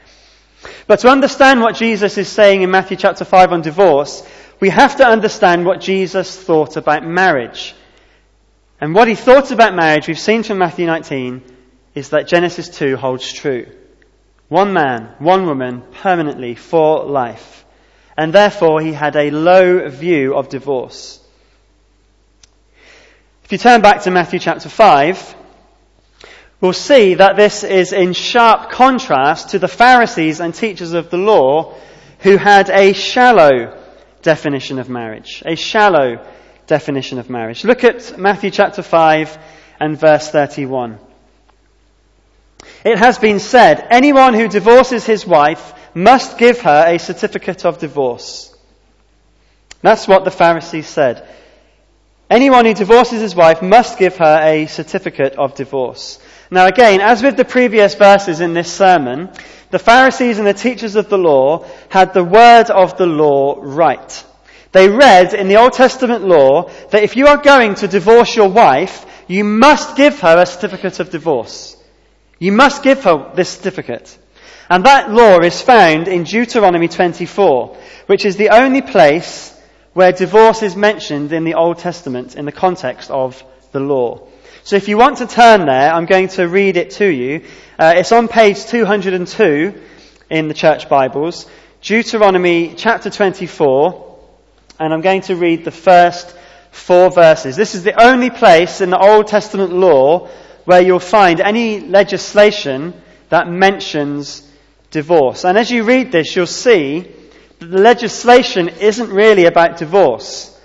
But 0.86 1.00
to 1.00 1.10
understand 1.10 1.62
what 1.62 1.76
Jesus 1.76 2.20
is 2.20 2.28
saying 2.28 2.62
in 2.62 2.70
Matthew 2.70 2.98
chapter 2.98 3.26
5 3.26 3.52
on 3.52 3.62
divorce, 3.64 4.24
we 4.60 4.70
have 4.70 4.98
to 4.98 5.08
understand 5.08 5.66
what 5.66 5.82
Jesus 5.82 6.40
thought 6.40 6.78
about 6.78 7.04
marriage. 7.04 7.74
And 8.80 8.94
what 8.94 9.08
he 9.08 9.16
thought 9.16 9.50
about 9.50 9.74
marriage, 9.74 10.08
we've 10.08 10.20
seen 10.20 10.44
from 10.44 10.60
Matthew 10.60 10.86
19, 10.86 11.42
is 11.96 12.10
that 12.10 12.28
Genesis 12.28 12.70
2 12.70 12.96
holds 12.96 13.34
true. 13.34 13.66
One 14.50 14.74
man, 14.74 15.14
one 15.20 15.46
woman, 15.46 15.84
permanently 16.02 16.56
for 16.56 17.06
life. 17.06 17.66
And 18.18 18.34
therefore 18.34 18.82
he 18.82 18.92
had 18.92 19.16
a 19.16 19.30
low 19.30 19.88
view 19.90 20.36
of 20.36 20.50
divorce. 20.50 21.20
If 23.44 23.52
you 23.52 23.58
turn 23.60 23.82
back 23.82 24.02
to 24.04 24.12
Matthew 24.12 24.40
chapter 24.40 24.68
5, 24.68 25.36
we'll 26.62 26.74
see 26.74 27.14
that 27.14 27.36
this 27.36 27.64
is 27.64 27.94
in 27.94 28.14
sharp 28.14 28.72
contrast 28.72 29.50
to 29.52 29.60
the 29.60 29.68
Pharisees 29.68 30.40
and 30.40 30.54
teachers 30.54 30.94
of 30.94 31.10
the 31.10 31.18
law 31.18 31.76
who 32.20 32.38
had 32.38 32.70
a 32.70 32.94
shallow 32.94 33.80
definition 34.24 34.80
of 34.80 34.90
marriage. 34.90 35.44
A 35.46 35.56
shallow 35.56 36.26
definition 36.68 37.20
of 37.20 37.30
marriage. 37.30 37.64
Look 37.64 37.84
at 37.84 38.18
Matthew 38.18 38.52
chapter 38.52 38.82
5 38.82 39.38
and 39.80 39.98
verse 39.98 40.30
31. 40.30 41.00
It 42.84 42.98
has 42.98 43.18
been 43.18 43.40
said, 43.40 43.86
anyone 43.90 44.34
who 44.34 44.48
divorces 44.48 45.06
his 45.06 45.26
wife 45.26 45.74
must 45.94 46.38
give 46.38 46.62
her 46.62 46.86
a 46.88 46.98
certificate 46.98 47.66
of 47.66 47.80
divorce. 47.80 48.56
That's 49.82 50.08
what 50.08 50.24
the 50.24 50.32
Pharisees 50.32 50.88
said. 50.88 51.28
Anyone 52.30 52.66
who 52.66 52.74
divorces 52.74 53.22
his 53.22 53.36
wife 53.36 53.62
must 53.62 53.98
give 53.98 54.18
her 54.18 54.40
a 54.44 54.68
certificate 54.68 55.36
of 55.36 55.56
divorce. 55.56 56.20
Now 56.52 56.68
again, 56.68 57.02
as 57.02 57.24
with 57.24 57.38
the 57.38 57.46
previous 57.46 57.96
verses 57.96 58.40
in 58.40 58.54
this 58.54 58.72
sermon, 58.72 59.30
the 59.72 59.80
Pharisees 59.80 60.38
and 60.38 60.48
the 60.48 60.54
teachers 60.54 60.96
of 60.96 61.10
the 61.10 61.18
law 61.18 61.66
had 61.90 62.14
the 62.14 62.24
word 62.24 62.70
of 62.70 62.98
the 62.98 63.08
law 63.08 63.58
right. 63.60 64.26
They 64.72 64.88
read 64.88 65.34
in 65.34 65.48
the 65.48 65.58
Old 65.58 65.74
Testament 65.74 66.24
law 66.24 66.70
that 66.92 67.04
if 67.04 67.16
you 67.16 67.28
are 67.28 67.38
going 67.38 67.76
to 67.76 67.88
divorce 67.88 68.36
your 68.36 68.50
wife, 68.50 69.06
you 69.28 69.44
must 69.44 69.96
give 69.96 70.20
her 70.20 70.40
a 70.40 70.46
certificate 70.46 71.00
of 71.00 71.10
divorce. 71.10 71.76
You 72.40 72.54
must 72.54 72.84
give 72.84 73.04
her 73.04 73.32
this 73.36 73.50
certificate. 73.50 74.18
And 74.70 74.86
that 74.86 75.12
law 75.12 75.40
is 75.40 75.62
found 75.62 76.08
in 76.08 76.24
Deuteronomy 76.24 76.88
24, 76.88 77.78
which 78.06 78.26
is 78.26 78.38
the 78.38 78.50
only 78.50 78.82
place 78.82 79.54
where 79.94 80.12
divorce 80.12 80.64
is 80.64 80.76
mentioned 80.76 81.34
in 81.34 81.44
the 81.44 81.56
Old 81.56 81.80
Testament 81.80 82.36
in 82.36 82.46
the 82.46 82.52
context 82.52 83.12
of 83.12 83.44
the 83.72 83.80
law. 83.80 84.28
So 84.64 84.76
if 84.76 84.88
you 84.88 84.98
want 84.98 85.18
to 85.18 85.28
turn 85.28 85.66
there, 85.66 85.92
I'm 85.92 86.06
going 86.06 86.28
to 86.30 86.48
read 86.48 86.78
it 86.78 86.92
to 86.92 87.08
you. 87.08 87.46
Uh, 87.78 87.94
it's 87.98 88.12
on 88.12 88.28
page 88.28 88.66
202 88.66 89.82
in 90.30 90.48
the 90.48 90.54
church 90.54 90.88
Bibles, 90.88 91.48
Deuteronomy 91.82 92.76
chapter 92.76 93.10
24, 93.10 94.18
and 94.80 94.94
I'm 94.94 95.02
going 95.02 95.22
to 95.22 95.36
read 95.36 95.66
the 95.66 95.72
first 95.72 96.36
four 96.72 97.10
verses. 97.10 97.56
This 97.56 97.74
is 97.74 97.84
the 97.84 98.00
only 98.00 98.30
place 98.30 98.82
in 98.82 98.92
the 98.92 99.00
Old 99.00 99.28
Testament 99.28 99.74
law 99.74 100.30
where 100.70 100.82
you'll 100.82 101.00
find 101.00 101.42
any 101.42 101.80
legislation 101.80 102.94
that 103.30 103.50
mentions 103.50 104.48
divorce. 104.92 105.44
And 105.44 105.58
as 105.58 105.72
you 105.72 105.84
read 105.84 106.12
this, 106.12 106.36
you'll 106.36 106.46
see 106.46 107.12
that 107.58 107.66
the 107.66 107.82
legislation 107.82 108.70
isn't 108.70 109.10
really 109.10 109.46
about 109.46 109.78
divorce. 109.78 110.56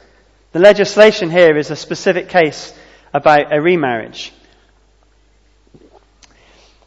The 0.53 0.59
legislation 0.59 1.31
here 1.31 1.57
is 1.57 1.71
a 1.71 1.77
specific 1.77 2.29
case 2.29 2.75
about 3.15 3.51
a 3.51 3.63
remarriage. 3.63 4.35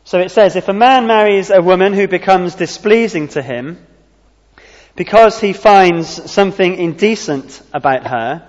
So 0.03 0.19
it 0.19 0.29
says, 0.29 0.55
if 0.55 0.67
a 0.67 0.73
man 0.73 1.07
marries 1.07 1.49
a 1.49 1.59
woman 1.59 1.93
who 1.93 2.07
becomes 2.07 2.53
displeasing 2.53 3.29
to 3.29 3.41
him, 3.41 3.83
because 4.95 5.41
he 5.41 5.53
finds 5.53 6.31
something 6.31 6.75
indecent 6.75 7.63
about 7.73 8.05
her, 8.05 8.47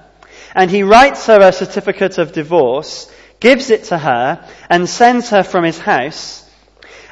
and 0.54 0.70
he 0.70 0.82
writes 0.82 1.24
her 1.24 1.38
a 1.40 1.52
certificate 1.54 2.18
of 2.18 2.32
divorce, 2.32 3.10
gives 3.40 3.70
it 3.70 3.84
to 3.84 3.98
her, 3.98 4.46
and 4.68 4.88
sends 4.88 5.30
her 5.30 5.42
from 5.42 5.64
his 5.64 5.78
house, 5.78 6.48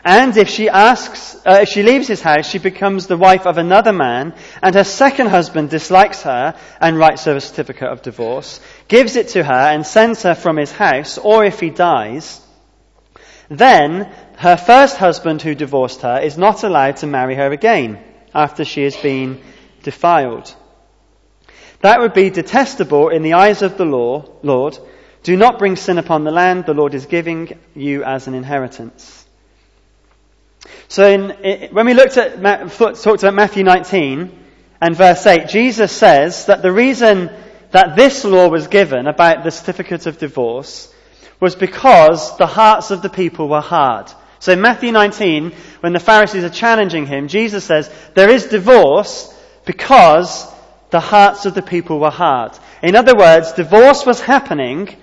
and 0.06 0.36
if 0.36 0.48
she 0.48 0.68
asks, 0.68 1.34
uh, 1.44 1.58
if 1.62 1.68
she 1.68 1.82
leaves 1.82 2.06
his 2.06 2.22
house, 2.22 2.48
she 2.48 2.58
becomes 2.58 3.08
the 3.08 3.16
wife 3.16 3.44
of 3.44 3.58
another 3.58 3.92
man, 3.92 4.34
and 4.62 4.72
her 4.76 4.84
second 4.84 5.26
husband 5.26 5.68
dislikes 5.68 6.22
her 6.22 6.54
and 6.80 6.96
writes 6.96 7.24
her 7.24 7.34
a 7.34 7.40
certificate 7.40 7.88
of 7.88 8.02
divorce, 8.02 8.60
gives 8.86 9.16
it 9.16 9.30
to 9.30 9.42
her 9.42 9.52
and 9.52 9.84
sends 9.84 10.22
her 10.22 10.36
from 10.36 10.58
his 10.58 10.70
house, 10.70 11.18
or 11.18 11.44
if 11.44 11.58
he 11.58 11.70
dies, 11.70 12.40
then 13.48 14.08
her 14.36 14.56
first 14.56 14.96
husband 14.96 15.42
who 15.42 15.56
divorced 15.56 16.02
her 16.02 16.20
is 16.20 16.38
not 16.38 16.62
allowed 16.62 16.98
to 16.98 17.08
marry 17.08 17.34
her 17.34 17.50
again 17.50 17.98
after 18.32 18.64
she 18.64 18.84
has 18.84 18.96
been 18.96 19.42
defiled. 19.82 20.54
That 21.80 21.98
would 21.98 22.14
be 22.14 22.30
detestable 22.30 23.08
in 23.08 23.22
the 23.22 23.34
eyes 23.34 23.62
of 23.62 23.76
the 23.76 23.84
law, 23.84 24.24
Lord. 24.44 24.78
Do 25.26 25.36
not 25.36 25.58
bring 25.58 25.74
sin 25.74 25.98
upon 25.98 26.22
the 26.22 26.30
land 26.30 26.66
the 26.66 26.72
Lord 26.72 26.94
is 26.94 27.06
giving 27.06 27.58
you 27.74 28.04
as 28.04 28.28
an 28.28 28.34
inheritance. 28.34 29.26
So 30.86 31.04
in, 31.04 31.68
when 31.72 31.84
we 31.84 31.94
looked 31.94 32.16
at, 32.16 32.40
talked 32.70 33.24
about 33.24 33.34
Matthew 33.34 33.64
19 33.64 34.30
and 34.80 34.94
verse 34.94 35.26
8, 35.26 35.48
Jesus 35.48 35.90
says 35.90 36.46
that 36.46 36.62
the 36.62 36.70
reason 36.70 37.28
that 37.72 37.96
this 37.96 38.24
law 38.24 38.46
was 38.46 38.68
given 38.68 39.08
about 39.08 39.42
the 39.42 39.50
certificate 39.50 40.06
of 40.06 40.18
divorce 40.18 40.94
was 41.40 41.56
because 41.56 42.36
the 42.36 42.46
hearts 42.46 42.92
of 42.92 43.02
the 43.02 43.10
people 43.10 43.48
were 43.48 43.60
hard. 43.60 44.08
So 44.38 44.52
in 44.52 44.60
Matthew 44.60 44.92
19, 44.92 45.50
when 45.80 45.92
the 45.92 45.98
Pharisees 45.98 46.44
are 46.44 46.50
challenging 46.50 47.04
him, 47.04 47.26
Jesus 47.26 47.64
says, 47.64 47.90
there 48.14 48.30
is 48.30 48.46
divorce 48.46 49.36
because 49.64 50.46
the 50.90 51.00
hearts 51.00 51.46
of 51.46 51.54
the 51.54 51.62
people 51.62 51.98
were 51.98 52.10
hard. 52.12 52.56
In 52.80 52.94
other 52.94 53.16
words, 53.18 53.54
divorce 53.54 54.06
was 54.06 54.20
happening, 54.20 54.94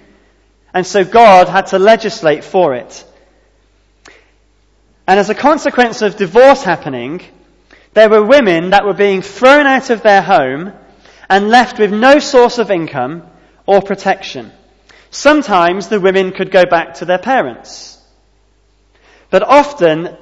and 0.73 0.85
so 0.85 1.03
God 1.03 1.47
had 1.47 1.67
to 1.67 1.79
legislate 1.79 2.43
for 2.43 2.73
it. 2.73 3.05
And 5.07 5.19
as 5.19 5.29
a 5.29 5.35
consequence 5.35 6.01
of 6.01 6.15
divorce 6.15 6.63
happening, 6.63 7.21
there 7.93 8.09
were 8.09 8.23
women 8.23 8.71
that 8.71 8.85
were 8.85 8.93
being 8.93 9.21
thrown 9.21 9.67
out 9.67 9.89
of 9.89 10.01
their 10.01 10.21
home 10.21 10.73
and 11.29 11.49
left 11.49 11.77
with 11.77 11.91
no 11.91 12.19
source 12.19 12.57
of 12.57 12.71
income 12.71 13.23
or 13.65 13.81
protection. 13.81 14.51
Sometimes 15.11 15.89
the 15.89 15.99
women 15.99 16.31
could 16.31 16.51
go 16.51 16.65
back 16.65 16.95
to 16.95 17.05
their 17.05 17.19
parents. 17.19 17.99
But 19.29 19.43
often, 19.43 20.17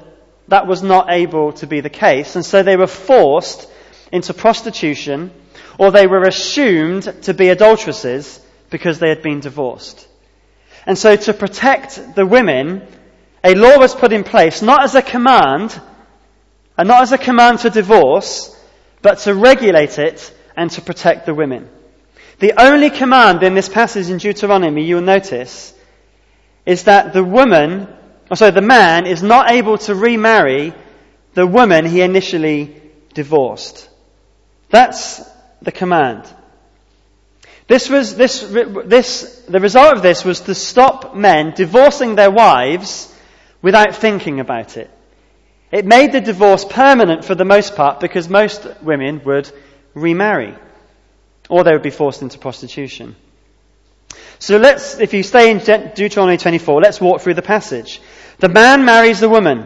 that 0.48 0.68
was 0.68 0.84
not 0.84 1.12
able 1.12 1.54
to 1.54 1.68
be 1.68 1.80
the 1.80 1.90
case, 1.90 2.36
and 2.36 2.46
so 2.46 2.62
they 2.62 2.76
were 2.76 2.88
forced 2.88 3.70
into 4.12 4.34
prostitution, 4.34 5.32
or 5.78 5.92
they 5.92 6.08
were 6.08 6.24
assumed 6.24 7.04
to 7.24 7.34
be 7.34 7.50
adulteresses 7.50 8.40
because 8.70 9.00
they 9.00 9.10
had 9.10 9.22
been 9.22 9.40
divorced. 9.40 10.08
And 10.86 10.98
so 10.98 11.16
to 11.16 11.34
protect 11.34 12.16
the 12.16 12.26
women, 12.26 12.88
a 13.44 13.56
law 13.56 13.78
was 13.78 13.96
put 13.96 14.14
in 14.14 14.24
place 14.24 14.62
not 14.62 14.84
as 14.84 14.96
a 14.96 15.02
command, 15.02 15.80
and 16.78 16.88
not 16.88 17.02
as 17.02 17.12
a 17.12 17.18
command 17.18 17.60
to 17.60 17.70
divorce, 17.70 18.56
but 19.02 19.20
to 19.20 19.34
regulate 19.34 20.00
it 20.00 20.34
and 20.56 20.72
to 20.72 20.82
protect 20.82 21.26
the 21.26 21.34
women. 21.34 21.70
The 22.40 22.60
only 22.60 22.90
command 22.90 23.44
in 23.44 23.54
this 23.54 23.70
passage 23.70 24.10
in 24.10 24.18
Deuteronomy 24.18 24.84
you 24.84 24.96
will 24.96 25.04
notice 25.04 25.74
is 26.66 26.84
that 26.86 27.14
the 27.14 27.24
woman, 27.24 27.88
or 28.30 28.38
sorry, 28.38 28.52
the 28.52 28.62
man 28.62 29.06
is 29.06 29.22
not 29.22 29.52
able 29.52 29.78
to 29.80 29.96
remarry 29.96 30.74
the 31.34 31.46
woman 31.46 31.86
he 31.86 32.02
initially 32.02 32.82
divorced. 33.14 33.90
That's 34.70 35.22
the 35.62 35.72
command. 35.72 36.26
This 37.72 37.88
was, 37.88 38.16
this, 38.16 38.42
this, 38.42 39.44
the 39.48 39.62
result 39.62 39.96
of 39.96 40.02
this 40.02 40.26
was 40.26 40.42
to 40.42 40.54
stop 40.54 41.16
men 41.16 41.54
divorcing 41.56 42.16
their 42.16 42.30
wives 42.30 43.10
without 43.62 43.96
thinking 43.96 44.42
about 44.42 44.76
it. 44.76 44.92
It 45.72 45.86
made 45.86 46.12
the 46.12 46.20
divorce 46.20 46.66
permanent 46.66 47.24
for 47.24 47.34
the 47.34 47.46
most 47.46 47.78
part 47.78 48.02
because 48.02 48.28
most 48.28 48.68
women 48.82 49.22
would 49.24 49.50
remarry 49.94 50.54
or 51.48 51.64
they 51.64 51.72
would 51.72 51.82
be 51.82 51.92
forced 51.92 52.22
into 52.22 52.38
prostitution. 52.40 53.16
So 54.38 54.58
let's, 54.58 55.00
if 55.00 55.14
you 55.14 55.24
stay 55.24 55.50
in 55.50 55.60
Deuteronomy 55.60 56.36
24, 56.36 56.82
let's 56.82 57.00
walk 57.00 57.22
through 57.22 57.36
the 57.36 57.42
passage. 57.42 58.02
The 58.40 58.50
man 58.50 58.84
marries 58.84 59.22
the 59.22 59.30
woman 59.30 59.66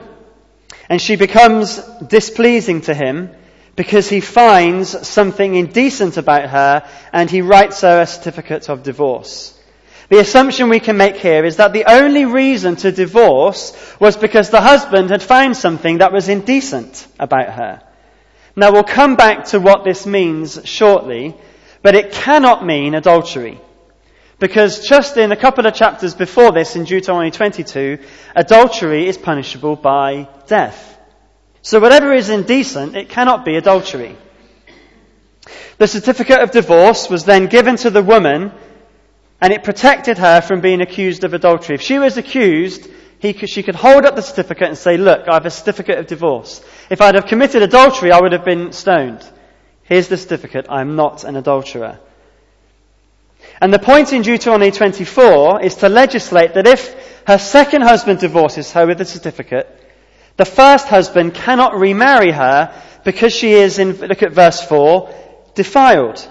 and 0.89 1.01
she 1.01 1.15
becomes 1.15 1.79
displeasing 2.07 2.81
to 2.81 2.93
him 2.93 3.31
because 3.75 4.09
he 4.09 4.21
finds 4.21 5.07
something 5.07 5.55
indecent 5.55 6.17
about 6.17 6.49
her 6.49 6.87
and 7.11 7.29
he 7.29 7.41
writes 7.41 7.81
her 7.81 8.01
a 8.01 8.07
certificate 8.07 8.69
of 8.69 8.83
divorce. 8.83 9.51
The 10.09 10.19
assumption 10.19 10.69
we 10.69 10.79
can 10.79 10.97
make 10.97 11.17
here 11.17 11.45
is 11.45 11.57
that 11.57 11.73
the 11.73 11.85
only 11.85 12.25
reason 12.25 12.75
to 12.77 12.91
divorce 12.91 13.75
was 13.99 14.15
because 14.15 14.49
the 14.49 14.61
husband 14.61 15.09
had 15.09 15.23
found 15.23 15.57
something 15.57 15.97
that 15.97 16.13
was 16.13 16.29
indecent 16.29 17.07
about 17.19 17.49
her. 17.49 17.81
Now 18.55 18.71
we'll 18.71 18.83
come 18.83 19.15
back 19.15 19.45
to 19.45 19.59
what 19.59 19.83
this 19.83 20.05
means 20.05 20.61
shortly, 20.63 21.35
but 21.81 21.95
it 21.95 22.11
cannot 22.11 22.65
mean 22.65 22.93
adultery. 22.93 23.59
Because 24.37 24.87
just 24.87 25.17
in 25.17 25.31
a 25.31 25.35
couple 25.35 25.65
of 25.65 25.73
chapters 25.73 26.13
before 26.13 26.51
this, 26.51 26.75
in 26.75 26.83
Deuteronomy 26.83 27.31
22, 27.31 27.97
adultery 28.35 29.07
is 29.07 29.17
punishable 29.17 29.75
by 29.75 30.27
death. 30.47 30.94
So 31.65 31.79
whatever 31.79 32.13
is 32.13 32.29
indecent, 32.29 32.95
it 32.95 33.09
cannot 33.09 33.43
be 33.43 33.55
adultery. 33.55 34.15
The 35.79 35.87
certificate 35.87 36.39
of 36.41 36.51
divorce 36.51 37.09
was 37.09 37.25
then 37.25 37.47
given 37.47 37.75
to 37.77 37.89
the 37.89 38.03
woman 38.03 38.51
and 39.41 39.51
it 39.51 39.63
protected 39.63 40.19
her 40.19 40.41
from 40.41 40.61
being 40.61 40.81
accused 40.81 41.23
of 41.23 41.33
adultery. 41.33 41.73
If 41.73 41.81
she 41.81 41.97
was 41.97 42.17
accused, 42.17 42.87
could, 43.19 43.49
she 43.49 43.63
could 43.63 43.73
hold 43.73 44.05
up 44.05 44.15
the 44.15 44.21
certificate 44.21 44.67
and 44.67 44.77
say, 44.77 44.97
look, 44.97 45.27
I 45.27 45.33
have 45.33 45.47
a 45.47 45.49
certificate 45.49 45.97
of 45.97 46.05
divorce. 46.05 46.63
If 46.91 47.01
I'd 47.01 47.15
have 47.15 47.25
committed 47.25 47.63
adultery, 47.63 48.11
I 48.11 48.21
would 48.21 48.33
have 48.33 48.45
been 48.45 48.71
stoned. 48.71 49.27
Here's 49.81 50.07
the 50.07 50.17
certificate. 50.17 50.67
I'm 50.69 50.95
not 50.95 51.23
an 51.23 51.35
adulterer. 51.35 51.97
And 53.59 53.73
the 53.73 53.79
point 53.79 54.13
in 54.13 54.21
Deuteronomy 54.21 54.69
24 54.69 55.63
is 55.63 55.73
to 55.77 55.89
legislate 55.89 56.53
that 56.53 56.67
if 56.67 57.23
her 57.25 57.39
second 57.39 57.81
husband 57.81 58.19
divorces 58.19 58.71
her 58.73 58.85
with 58.85 58.99
the 58.99 59.05
certificate, 59.05 59.81
the 60.37 60.45
first 60.45 60.87
husband 60.87 61.33
cannot 61.33 61.79
remarry 61.79 62.31
her 62.31 62.73
because 63.03 63.33
she 63.33 63.53
is, 63.53 63.79
in, 63.79 63.93
look 63.93 64.23
at 64.23 64.33
verse 64.33 64.61
4, 64.61 65.13
defiled. 65.53 66.27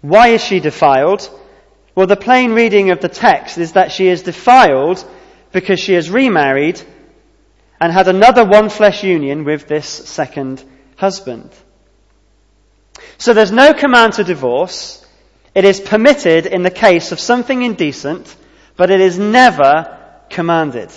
Why 0.00 0.28
is 0.28 0.42
she 0.42 0.60
defiled? 0.60 1.30
Well, 1.94 2.06
the 2.06 2.16
plain 2.16 2.52
reading 2.52 2.90
of 2.90 3.00
the 3.00 3.08
text 3.08 3.58
is 3.58 3.72
that 3.72 3.92
she 3.92 4.08
is 4.08 4.22
defiled 4.22 5.04
because 5.52 5.78
she 5.78 5.92
has 5.94 6.10
remarried 6.10 6.82
and 7.80 7.92
had 7.92 8.08
another 8.08 8.44
one 8.44 8.68
flesh 8.68 9.04
union 9.04 9.44
with 9.44 9.68
this 9.68 9.86
second 9.86 10.64
husband. 10.96 11.50
So 13.18 13.32
there's 13.32 13.52
no 13.52 13.72
command 13.74 14.14
to 14.14 14.24
divorce. 14.24 15.06
It 15.54 15.64
is 15.64 15.80
permitted 15.80 16.46
in 16.46 16.62
the 16.62 16.70
case 16.70 17.12
of 17.12 17.20
something 17.20 17.62
indecent, 17.62 18.34
but 18.76 18.90
it 18.90 19.00
is 19.00 19.18
never 19.18 19.96
commanded. 20.30 20.90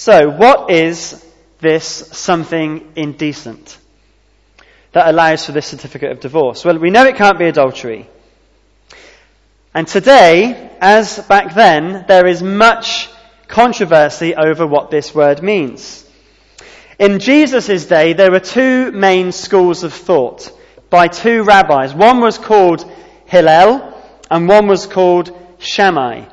So, 0.00 0.30
what 0.30 0.70
is 0.70 1.26
this 1.58 1.84
something 1.84 2.92
indecent 2.94 3.76
that 4.92 5.08
allows 5.08 5.44
for 5.44 5.50
this 5.50 5.66
certificate 5.66 6.12
of 6.12 6.20
divorce? 6.20 6.64
Well, 6.64 6.78
we 6.78 6.90
know 6.90 7.04
it 7.04 7.16
can't 7.16 7.36
be 7.36 7.46
adultery. 7.46 8.08
And 9.74 9.88
today, 9.88 10.70
as 10.80 11.18
back 11.26 11.52
then, 11.56 12.04
there 12.06 12.28
is 12.28 12.44
much 12.44 13.08
controversy 13.48 14.36
over 14.36 14.68
what 14.68 14.92
this 14.92 15.12
word 15.12 15.42
means. 15.42 16.08
In 17.00 17.18
Jesus' 17.18 17.86
day, 17.86 18.12
there 18.12 18.30
were 18.30 18.38
two 18.38 18.92
main 18.92 19.32
schools 19.32 19.82
of 19.82 19.92
thought 19.92 20.48
by 20.90 21.08
two 21.08 21.42
rabbis. 21.42 21.92
One 21.92 22.20
was 22.20 22.38
called 22.38 22.88
Hillel 23.26 24.00
and 24.30 24.48
one 24.48 24.68
was 24.68 24.86
called 24.86 25.36
Shammai. 25.58 26.26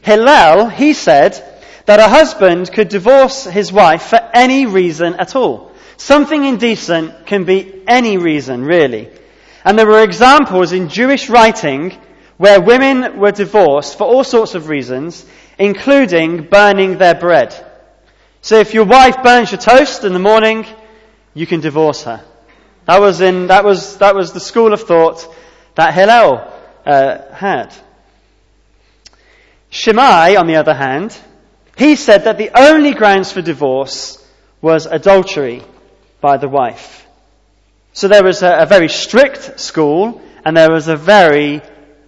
Hillel, 0.00 0.70
he 0.70 0.94
said, 0.94 1.44
that 1.88 2.00
a 2.00 2.08
husband 2.08 2.70
could 2.70 2.90
divorce 2.90 3.44
his 3.44 3.72
wife 3.72 4.02
for 4.02 4.20
any 4.34 4.66
reason 4.66 5.14
at 5.14 5.34
all. 5.34 5.72
Something 5.96 6.44
indecent 6.44 7.24
can 7.24 7.44
be 7.44 7.82
any 7.86 8.18
reason, 8.18 8.62
really. 8.62 9.08
And 9.64 9.78
there 9.78 9.86
were 9.86 10.02
examples 10.02 10.72
in 10.72 10.90
Jewish 10.90 11.30
writing 11.30 11.96
where 12.36 12.60
women 12.60 13.18
were 13.18 13.32
divorced 13.32 13.96
for 13.96 14.04
all 14.04 14.22
sorts 14.22 14.54
of 14.54 14.68
reasons, 14.68 15.24
including 15.58 16.42
burning 16.42 16.98
their 16.98 17.14
bread. 17.14 17.54
So 18.42 18.56
if 18.58 18.74
your 18.74 18.84
wife 18.84 19.22
burns 19.22 19.50
your 19.50 19.60
toast 19.62 20.04
in 20.04 20.12
the 20.12 20.18
morning, 20.18 20.66
you 21.32 21.46
can 21.46 21.60
divorce 21.60 22.02
her. 22.02 22.22
That 22.84 23.00
was 23.00 23.22
in, 23.22 23.46
that 23.46 23.64
was, 23.64 23.96
that 23.96 24.14
was 24.14 24.34
the 24.34 24.40
school 24.40 24.74
of 24.74 24.82
thought 24.82 25.26
that 25.74 25.94
Hillel 25.94 26.52
uh, 26.84 27.32
had. 27.32 27.74
Shammai, 29.70 30.36
on 30.36 30.46
the 30.46 30.56
other 30.56 30.74
hand, 30.74 31.18
he 31.78 31.94
said 31.96 32.24
that 32.24 32.38
the 32.38 32.50
only 32.58 32.92
grounds 32.92 33.30
for 33.30 33.40
divorce 33.40 34.24
was 34.60 34.86
adultery 34.86 35.62
by 36.20 36.36
the 36.36 36.48
wife. 36.48 37.06
So 37.92 38.08
there 38.08 38.24
was 38.24 38.42
a, 38.42 38.62
a 38.62 38.66
very 38.66 38.88
strict 38.88 39.60
school 39.60 40.20
and 40.44 40.56
there 40.56 40.70
was 40.70 40.88
a 40.88 40.96
very 40.96 41.62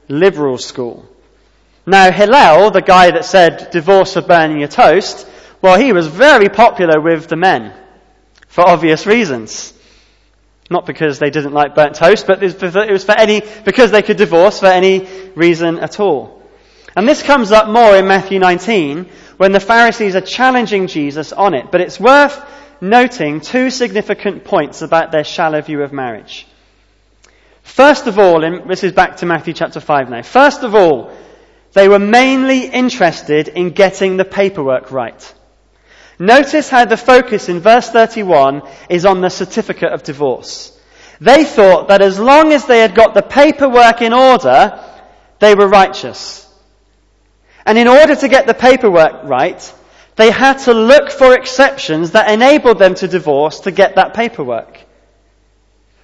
liberal 0.08 0.58
school. 0.58 1.06
Now 1.86 2.10
Hillel, 2.10 2.70
the 2.70 2.82
guy 2.82 3.12
that 3.12 3.24
said 3.24 3.70
divorce 3.70 4.14
for 4.14 4.22
burning 4.22 4.58
your 4.58 4.68
toast, 4.68 5.26
well 5.62 5.78
he 5.78 5.92
was 5.92 6.06
very 6.08 6.48
popular 6.48 7.00
with 7.00 7.28
the 7.28 7.36
men. 7.36 7.72
For 8.48 8.68
obvious 8.68 9.06
reasons. 9.06 9.72
Not 10.68 10.86
because 10.86 11.20
they 11.20 11.30
didn't 11.30 11.52
like 11.52 11.76
burnt 11.76 11.94
toast, 11.94 12.26
but 12.26 12.42
it 12.42 12.90
was 12.90 13.04
for 13.04 13.16
any, 13.16 13.42
because 13.64 13.92
they 13.92 14.02
could 14.02 14.16
divorce 14.16 14.58
for 14.58 14.66
any 14.66 15.06
reason 15.36 15.78
at 15.78 16.00
all. 16.00 16.42
And 16.96 17.08
this 17.08 17.22
comes 17.22 17.52
up 17.52 17.68
more 17.68 17.96
in 17.96 18.08
Matthew 18.08 18.38
19, 18.40 19.08
when 19.40 19.52
the 19.52 19.58
Pharisees 19.58 20.14
are 20.14 20.20
challenging 20.20 20.86
Jesus 20.86 21.32
on 21.32 21.54
it. 21.54 21.70
But 21.72 21.80
it's 21.80 21.98
worth 21.98 22.38
noting 22.82 23.40
two 23.40 23.70
significant 23.70 24.44
points 24.44 24.82
about 24.82 25.12
their 25.12 25.24
shallow 25.24 25.62
view 25.62 25.82
of 25.82 25.94
marriage. 25.94 26.46
First 27.62 28.06
of 28.06 28.18
all, 28.18 28.44
in, 28.44 28.68
this 28.68 28.84
is 28.84 28.92
back 28.92 29.16
to 29.16 29.24
Matthew 29.24 29.54
chapter 29.54 29.80
5 29.80 30.10
now. 30.10 30.20
First 30.20 30.62
of 30.62 30.74
all, 30.74 31.16
they 31.72 31.88
were 31.88 31.98
mainly 31.98 32.66
interested 32.66 33.48
in 33.48 33.70
getting 33.70 34.18
the 34.18 34.26
paperwork 34.26 34.92
right. 34.92 35.34
Notice 36.18 36.68
how 36.68 36.84
the 36.84 36.98
focus 36.98 37.48
in 37.48 37.60
verse 37.60 37.88
31 37.88 38.60
is 38.90 39.06
on 39.06 39.22
the 39.22 39.30
certificate 39.30 39.90
of 39.90 40.02
divorce. 40.02 40.78
They 41.18 41.44
thought 41.44 41.88
that 41.88 42.02
as 42.02 42.18
long 42.18 42.52
as 42.52 42.66
they 42.66 42.80
had 42.80 42.94
got 42.94 43.14
the 43.14 43.22
paperwork 43.22 44.02
in 44.02 44.12
order, 44.12 44.84
they 45.38 45.54
were 45.54 45.66
righteous. 45.66 46.46
And 47.70 47.78
in 47.78 47.86
order 47.86 48.16
to 48.16 48.26
get 48.26 48.48
the 48.48 48.54
paperwork 48.68 49.22
right, 49.22 49.62
they 50.16 50.32
had 50.32 50.58
to 50.64 50.74
look 50.74 51.08
for 51.12 51.34
exceptions 51.34 52.10
that 52.10 52.28
enabled 52.28 52.80
them 52.80 52.96
to 52.96 53.06
divorce 53.06 53.60
to 53.60 53.70
get 53.70 53.94
that 53.94 54.12
paperwork. 54.12 54.80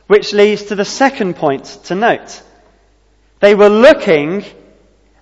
Which 0.07 0.33
leads 0.33 0.67
to 0.67 0.77
the 0.77 0.85
second 0.85 1.35
point 1.35 1.65
to 1.87 1.97
note. 1.97 2.41
They 3.41 3.57
were 3.57 3.69
looking 3.69 4.45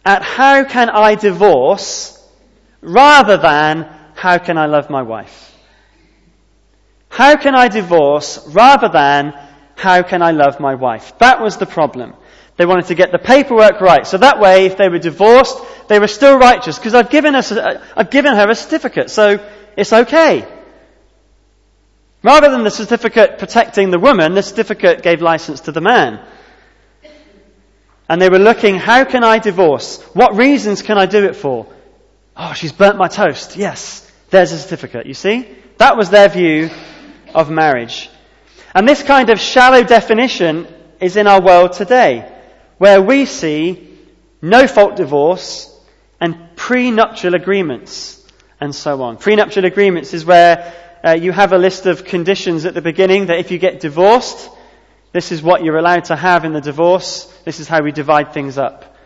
at 0.05 0.23
how 0.23 0.65
can 0.65 0.91
I 0.91 1.15
divorce 1.15 2.23
rather 2.83 3.39
than 3.39 3.89
how 4.15 4.37
can 4.37 4.59
I 4.59 4.67
love 4.67 4.91
my 4.91 5.01
wife. 5.01 5.57
How 7.09 7.39
can 7.39 7.55
I 7.55 7.69
divorce 7.69 8.47
rather 8.49 8.91
than 8.91 9.33
how 9.77 10.03
can 10.03 10.21
I 10.21 10.33
love 10.33 10.61
my 10.61 10.75
wife? 10.75 11.17
That 11.21 11.41
was 11.41 11.57
the 11.57 11.65
problem. 11.65 12.13
They 12.57 12.67
wanted 12.67 12.87
to 12.87 12.95
get 12.95 13.11
the 13.11 13.19
paperwork 13.19 13.81
right. 13.81 14.07
So 14.07 14.19
that 14.19 14.39
way, 14.39 14.67
if 14.67 14.77
they 14.77 14.89
were 14.89 14.99
divorced, 14.99 15.59
they 15.89 15.99
were 15.99 16.09
still 16.09 16.39
righteous 16.39 16.79
because 16.79 16.95
I've 16.95 17.11
given, 17.11 17.35
us 17.35 17.51
a, 17.51 17.83
I've 17.97 18.11
given 18.11 18.35
her 18.35 18.49
a 18.49 18.55
certificate. 18.55 19.11
So 19.11 19.45
it's 19.77 19.93
okay. 19.93 20.47
Rather 22.23 22.51
than 22.51 22.65
the 22.65 22.71
certificate 22.71 23.39
protecting 23.39 23.91
the 23.91 23.99
woman, 23.99 24.35
the 24.35 24.43
certificate 24.43 25.03
gave 25.03 25.21
license 25.21 25.63
to 25.63 25.73
the 25.73 25.81
man. 25.81 26.25
And 28.09 28.21
they 28.21 28.29
were 28.29 28.39
looking, 28.39 28.77
how 28.77 29.05
can 29.05 29.25
I 29.25 29.39
divorce? 29.39 30.01
What 30.15 30.37
reasons 30.37 30.83
can 30.83 30.97
I 30.97 31.07
do 31.07 31.25
it 31.25 31.37
for? 31.37 31.67
Oh, 32.37 32.53
she's 32.55 32.73
burnt 32.73 32.97
my 32.97 33.09
toast. 33.09 33.57
Yes, 33.57 34.11
there's 34.31 34.53
a 34.53 34.59
certificate. 34.59 35.07
You 35.07 35.15
see? 35.15 35.49
That 35.79 35.97
was 35.97 36.11
their 36.11 36.29
view 36.29 36.71
of 37.35 37.51
marriage. 37.51 38.09
And 38.75 38.89
this 38.89 39.03
kind 39.03 39.31
of 39.31 39.41
shallow 39.41 39.83
definition 39.83 40.67
is 41.01 41.17
in 41.17 41.27
our 41.27 41.43
world 41.43 41.73
today, 41.73 42.31
where 42.79 43.01
we 43.01 43.27
see 43.27 43.99
no 44.43 44.67
fault 44.67 44.97
divorce 44.97 45.71
and 46.21 46.37
prenuptial 46.57 47.35
agreements 47.35 48.23
and 48.61 48.75
so 48.75 49.03
on. 49.03 49.17
Prenuptial 49.17 49.65
agreements 49.65 50.15
is 50.15 50.25
where 50.25 50.73
uh, 51.05 51.13
you 51.13 51.33
have 51.33 51.53
a 51.53 51.59
list 51.59 51.87
of 51.87 52.05
conditions 52.05 52.65
at 52.65 52.75
the 52.75 52.83
beginning 52.83 53.27
that 53.27 53.39
if 53.39 53.51
you 53.51 53.59
get 53.59 53.81
divorced, 53.81 54.51
this 55.13 55.33
is 55.33 55.43
what 55.43 55.63
you're 55.63 55.77
allowed 55.77 56.05
to 56.07 56.17
have 56.17 56.45
in 56.45 56.53
the 56.53 56.61
divorce. 56.61 57.27
This 57.45 57.61
is 57.61 57.69
how 57.69 57.83
we 57.83 57.93
divide 57.93 58.33
things 58.33 58.59
up. 58.59 58.97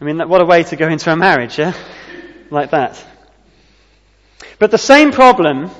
I 0.00 0.04
mean, 0.04 0.18
what 0.28 0.40
a 0.40 0.44
way 0.44 0.62
to 0.64 0.76
go 0.76 0.88
into 0.88 1.12
a 1.12 1.16
marriage, 1.16 1.58
yeah? 1.58 1.74
Like 2.50 2.70
that. 2.70 3.02
But 4.58 4.70
the 4.70 4.78
same 4.78 5.10
problem 5.10 5.70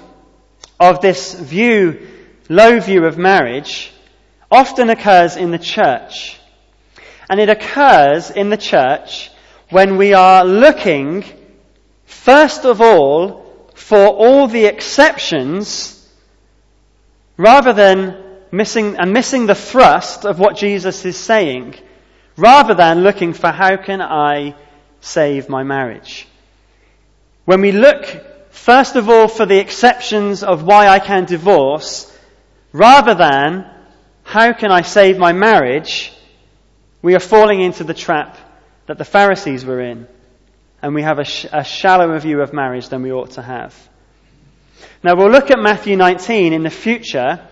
of 0.80 1.00
this 1.00 1.34
view, 1.34 2.08
low 2.48 2.80
view 2.80 3.04
of 3.04 3.16
marriage, 3.18 3.92
often 4.50 4.90
occurs 4.90 5.36
in 5.36 5.50
the 5.50 5.58
church. 5.58 6.38
And 7.28 7.40
it 7.40 7.48
occurs 7.48 8.30
in 8.30 8.50
the 8.50 8.56
church 8.56 9.30
when 9.70 9.96
we 9.96 10.12
are 10.12 10.44
looking, 10.44 11.24
first 12.04 12.64
of 12.64 12.80
all, 12.80 13.70
for 13.74 14.06
all 14.06 14.46
the 14.46 14.66
exceptions, 14.66 16.08
rather 17.36 17.72
than 17.72 18.22
missing, 18.52 18.96
and 18.96 19.12
missing 19.12 19.46
the 19.46 19.54
thrust 19.54 20.24
of 20.24 20.38
what 20.38 20.56
Jesus 20.56 21.04
is 21.04 21.16
saying, 21.16 21.74
rather 22.36 22.74
than 22.74 23.02
looking 23.02 23.32
for 23.32 23.50
how 23.50 23.76
can 23.76 24.00
I 24.00 24.54
save 25.00 25.48
my 25.48 25.62
marriage. 25.62 26.26
When 27.44 27.60
we 27.60 27.72
look, 27.72 28.06
first 28.50 28.96
of 28.96 29.10
all, 29.10 29.28
for 29.28 29.44
the 29.44 29.58
exceptions 29.58 30.42
of 30.42 30.62
why 30.62 30.88
I 30.88 30.98
can 30.98 31.24
divorce, 31.24 32.10
rather 32.72 33.14
than 33.14 33.70
how 34.22 34.52
can 34.52 34.70
I 34.70 34.82
save 34.82 35.18
my 35.18 35.32
marriage, 35.32 36.13
we 37.04 37.14
are 37.14 37.20
falling 37.20 37.60
into 37.60 37.84
the 37.84 37.92
trap 37.92 38.38
that 38.86 38.96
the 38.96 39.04
Pharisees 39.04 39.62
were 39.62 39.78
in, 39.78 40.08
and 40.80 40.94
we 40.94 41.02
have 41.02 41.18
a, 41.18 41.24
sh- 41.24 41.44
a 41.52 41.62
shallower 41.62 42.18
view 42.18 42.40
of 42.40 42.54
marriage 42.54 42.88
than 42.88 43.02
we 43.02 43.12
ought 43.12 43.32
to 43.32 43.42
have. 43.42 43.74
Now 45.02 45.14
we'll 45.14 45.30
look 45.30 45.50
at 45.50 45.58
Matthew 45.58 45.98
19 45.98 46.54
in 46.54 46.62
the 46.62 46.70
future, 46.70 47.46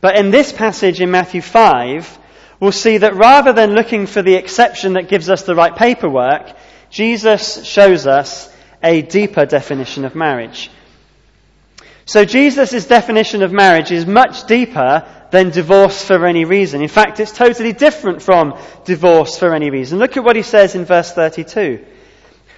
but 0.00 0.18
in 0.18 0.32
this 0.32 0.52
passage 0.52 1.00
in 1.00 1.12
Matthew 1.12 1.42
5, 1.42 2.18
we'll 2.58 2.72
see 2.72 2.98
that 2.98 3.14
rather 3.14 3.52
than 3.52 3.76
looking 3.76 4.06
for 4.06 4.20
the 4.20 4.34
exception 4.34 4.94
that 4.94 5.08
gives 5.08 5.30
us 5.30 5.44
the 5.44 5.54
right 5.54 5.76
paperwork, 5.76 6.56
Jesus 6.90 7.64
shows 7.64 8.04
us 8.04 8.52
a 8.82 9.02
deeper 9.02 9.46
definition 9.46 10.06
of 10.06 10.16
marriage. 10.16 10.72
So 12.08 12.24
Jesus' 12.24 12.86
definition 12.86 13.42
of 13.42 13.52
marriage 13.52 13.92
is 13.92 14.06
much 14.06 14.46
deeper 14.46 15.04
than 15.30 15.50
divorce 15.50 16.02
for 16.02 16.24
any 16.24 16.46
reason. 16.46 16.80
In 16.80 16.88
fact, 16.88 17.20
it's 17.20 17.32
totally 17.32 17.74
different 17.74 18.22
from 18.22 18.58
divorce 18.86 19.36
for 19.36 19.54
any 19.54 19.68
reason. 19.68 19.98
Look 19.98 20.16
at 20.16 20.24
what 20.24 20.34
he 20.34 20.40
says 20.40 20.74
in 20.74 20.86
verse 20.86 21.12
32. 21.12 21.84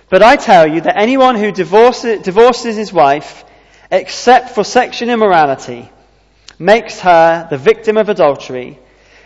But 0.08 0.22
I 0.22 0.36
tell 0.36 0.68
you 0.68 0.82
that 0.82 0.96
anyone 0.96 1.34
who 1.34 1.50
divorces, 1.50 2.22
divorces 2.22 2.76
his 2.76 2.92
wife, 2.92 3.44
except 3.90 4.50
for 4.50 4.62
sexual 4.62 5.10
immorality, 5.10 5.90
makes 6.56 7.00
her 7.00 7.48
the 7.50 7.58
victim 7.58 7.96
of 7.96 8.08
adultery, 8.08 8.78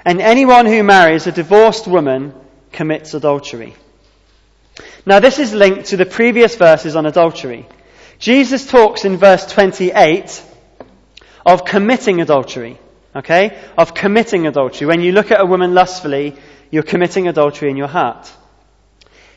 and 0.06 0.22
anyone 0.22 0.64
who 0.64 0.82
marries 0.82 1.26
a 1.26 1.32
divorced 1.32 1.86
woman 1.86 2.32
commits 2.72 3.12
adultery. 3.12 3.74
Now 5.04 5.20
this 5.20 5.38
is 5.38 5.52
linked 5.52 5.88
to 5.88 5.98
the 5.98 6.06
previous 6.06 6.56
verses 6.56 6.96
on 6.96 7.04
adultery. 7.04 7.68
Jesus 8.24 8.66
talks 8.66 9.04
in 9.04 9.18
verse 9.18 9.44
28 9.44 10.42
of 11.44 11.66
committing 11.66 12.22
adultery. 12.22 12.78
Okay? 13.14 13.54
Of 13.76 13.92
committing 13.92 14.46
adultery. 14.46 14.86
When 14.86 15.02
you 15.02 15.12
look 15.12 15.30
at 15.30 15.42
a 15.42 15.44
woman 15.44 15.74
lustfully, 15.74 16.34
you're 16.70 16.84
committing 16.84 17.28
adultery 17.28 17.68
in 17.68 17.76
your 17.76 17.86
heart. 17.86 18.32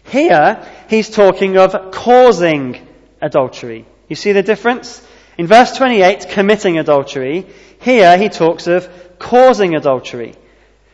Here, 0.06 0.65
he's 0.89 1.10
talking 1.10 1.58
of 1.58 1.91
causing 1.91 2.88
adultery. 3.21 3.86
You 4.08 4.15
see 4.15 4.32
the 4.32 4.41
difference? 4.41 5.06
In 5.38 5.47
verse 5.47 5.73
28, 5.73 6.30
committing 6.30 6.78
adultery. 6.78 7.45
Here, 7.82 8.17
he 8.17 8.30
talks 8.30 8.67
of 8.67 8.89
causing 9.19 9.76
adultery. 9.76 10.34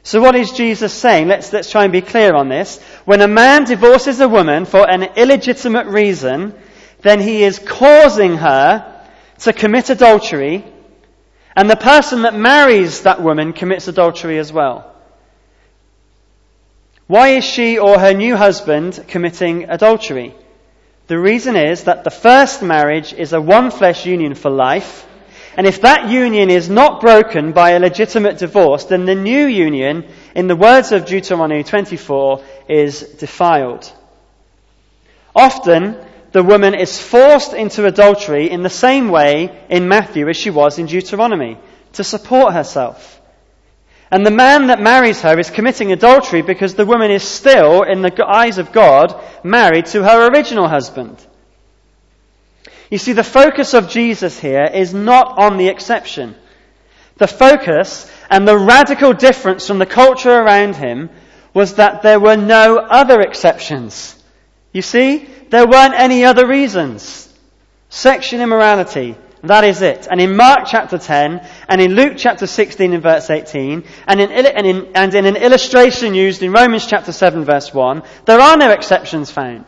So 0.02 0.20
what 0.20 0.36
is 0.36 0.50
Jesus 0.54 0.94
saying? 0.94 1.28
Let's, 1.28 1.54
let's 1.54 1.70
try 1.70 1.84
and 1.84 1.94
be 1.94 2.02
clear 2.02 2.34
on 2.34 2.50
this. 2.50 2.82
When 3.06 3.22
a 3.22 3.28
man 3.28 3.66
divorces 3.66 4.20
a 4.20 4.28
woman 4.28 4.66
for 4.66 4.90
an 4.90 5.04
illegitimate 5.16 5.86
reason, 5.86 6.56
then 7.04 7.20
he 7.20 7.44
is 7.44 7.60
causing 7.60 8.38
her 8.38 8.90
to 9.40 9.54
commit 9.54 9.90
adultery 9.90 10.66
and 11.56 11.70
the 11.70 11.76
person 11.76 12.24
that 12.24 12.34
marries 12.34 13.02
that 13.02 13.22
woman 13.22 13.54
commits 13.54 13.88
adultery 13.88 14.40
as 14.40 14.52
well. 14.52 14.90
Why 17.08 17.30
is 17.30 17.44
she 17.44 17.78
or 17.78 18.00
her 18.00 18.14
new 18.14 18.36
husband 18.36 19.06
committing 19.08 19.66
adultery? 19.70 20.34
The 21.08 21.20
reason 21.20 21.56
is 21.56 21.84
that 21.84 22.04
the 22.04 22.10
first 22.10 22.64
marriage 22.64 23.14
is 23.14 23.34
a 23.34 23.42
one 23.42 23.70
flesh 23.70 24.06
union 24.06 24.36
for 24.36 24.50
life, 24.50 25.06
and 25.58 25.68
if 25.68 25.82
that 25.82 26.10
union 26.10 26.50
is 26.50 26.70
not 26.70 27.02
broken 27.02 27.52
by 27.52 27.72
a 27.72 27.80
legitimate 27.80 28.38
divorce, 28.40 28.86
then 28.86 29.06
the 29.06 29.14
new 29.14 29.46
union, 29.46 30.06
in 30.34 30.48
the 30.48 30.56
words 30.56 30.92
of 30.92 31.06
Deuteronomy 31.06 31.64
24, 31.64 32.44
is 32.70 33.02
defiled. 33.02 33.92
Often, 35.36 35.98
the 36.34 36.44
woman 36.44 36.74
is 36.74 37.00
forced 37.00 37.54
into 37.54 37.86
adultery 37.86 38.50
in 38.50 38.64
the 38.64 38.70
same 38.70 39.10
way 39.10 39.66
in 39.70 39.88
Matthew 39.88 40.28
as 40.28 40.36
she 40.36 40.50
was 40.50 40.80
in 40.80 40.88
Deuteronomy, 40.88 41.58
to 41.94 42.04
support 42.04 42.54
herself. 42.54 43.22
And 44.10 44.26
the 44.26 44.32
man 44.32 44.68
that 44.68 44.82
marries 44.82 45.22
her 45.22 45.40
is 45.40 45.52
committing 45.52 45.92
adultery 45.92 46.42
because 46.42 46.74
the 46.74 46.88
woman 46.88 47.12
is 47.12 47.24
still, 47.24 47.84
in 47.84 48.02
the 48.02 48.26
eyes 48.26 48.58
of 48.58 48.72
God, 48.72 49.20
married 49.44 49.86
to 49.88 50.04
her 50.04 50.28
original 50.28 50.68
husband. 50.68 51.24
You 52.90 52.98
see, 52.98 53.14
the 53.14 53.24
focus 53.24 53.76
of 53.76 53.90
Jesus 53.90 54.40
here 54.40 54.66
is 54.66 54.94
not 54.94 55.38
on 55.38 55.58
the 55.58 55.68
exception. 55.68 56.36
The 57.18 57.28
focus 57.28 58.12
and 58.30 58.48
the 58.48 58.58
radical 58.58 59.14
difference 59.14 59.68
from 59.68 59.78
the 59.78 59.86
culture 59.86 60.34
around 60.34 60.76
him 60.78 61.12
was 61.54 61.76
that 61.76 62.02
there 62.02 62.20
were 62.20 62.38
no 62.38 62.78
other 62.78 63.22
exceptions. 63.22 64.23
You 64.74 64.82
see, 64.82 65.30
there 65.50 65.68
weren't 65.68 65.94
any 65.94 66.26
other 66.26 66.48
reasons. 66.48 67.30
Sexual 67.90 68.42
immorality, 68.42 69.16
that 69.44 69.64
is 69.64 69.82
it. 69.84 70.08
And 70.10 70.20
in 70.20 70.36
Mark 70.36 70.66
chapter 70.66 70.98
10, 70.98 71.48
and 71.70 71.80
in 71.80 71.94
Luke 71.94 72.14
chapter 72.18 72.48
16 72.48 72.94
and 72.94 73.04
verse 73.04 73.30
18, 73.30 73.84
and 74.08 74.20
in, 74.20 74.32
and 74.32 74.66
in, 74.66 74.92
and 74.96 75.14
in 75.14 75.26
an 75.28 75.36
illustration 75.36 76.16
used 76.16 76.42
in 76.42 76.52
Romans 76.52 76.88
chapter 76.88 77.12
7 77.12 77.46
verse 77.46 77.72
1, 77.72 78.02
there 78.26 78.40
are 78.40 78.58
no 78.58 78.72
exceptions 78.72 79.30
found. 79.30 79.66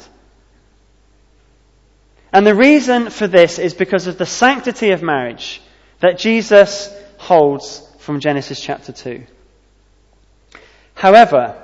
And 2.33 2.47
the 2.47 2.55
reason 2.55 3.11
for 3.11 3.27
this 3.27 3.59
is 3.59 3.73
because 3.73 4.07
of 4.07 4.17
the 4.17 4.25
sanctity 4.25 4.89
of 4.91 5.03
marriage 5.03 5.61
that 5.99 6.17
Jesus 6.17 6.91
holds 7.17 7.87
from 7.99 8.19
Genesis 8.19 8.59
chapter 8.59 8.91
2. 8.91 9.23
However, 10.95 11.61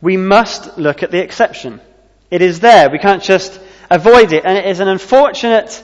we 0.00 0.16
must 0.16 0.76
look 0.76 1.02
at 1.02 1.10
the 1.10 1.22
exception. 1.22 1.80
It 2.30 2.42
is 2.42 2.60
there. 2.60 2.90
We 2.90 2.98
can't 2.98 3.22
just 3.22 3.58
avoid 3.90 4.32
it. 4.32 4.44
And 4.44 4.58
it 4.58 4.66
is 4.66 4.80
an 4.80 4.88
unfortunate 4.88 5.82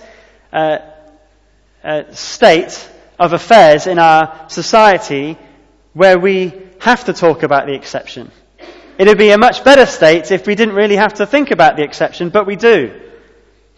uh, 0.52 0.78
uh, 1.82 2.12
state 2.12 2.88
of 3.18 3.32
affairs 3.32 3.86
in 3.86 3.98
our 3.98 4.48
society 4.48 5.38
where 5.92 6.18
we 6.18 6.52
have 6.80 7.04
to 7.04 7.12
talk 7.12 7.42
about 7.42 7.66
the 7.66 7.74
exception. 7.74 8.30
It 8.98 9.08
would 9.08 9.18
be 9.18 9.30
a 9.30 9.38
much 9.38 9.64
better 9.64 9.86
state 9.86 10.30
if 10.30 10.46
we 10.46 10.54
didn't 10.54 10.74
really 10.74 10.96
have 10.96 11.14
to 11.14 11.26
think 11.26 11.50
about 11.50 11.76
the 11.76 11.82
exception, 11.82 12.28
but 12.28 12.46
we 12.46 12.56
do. 12.56 13.00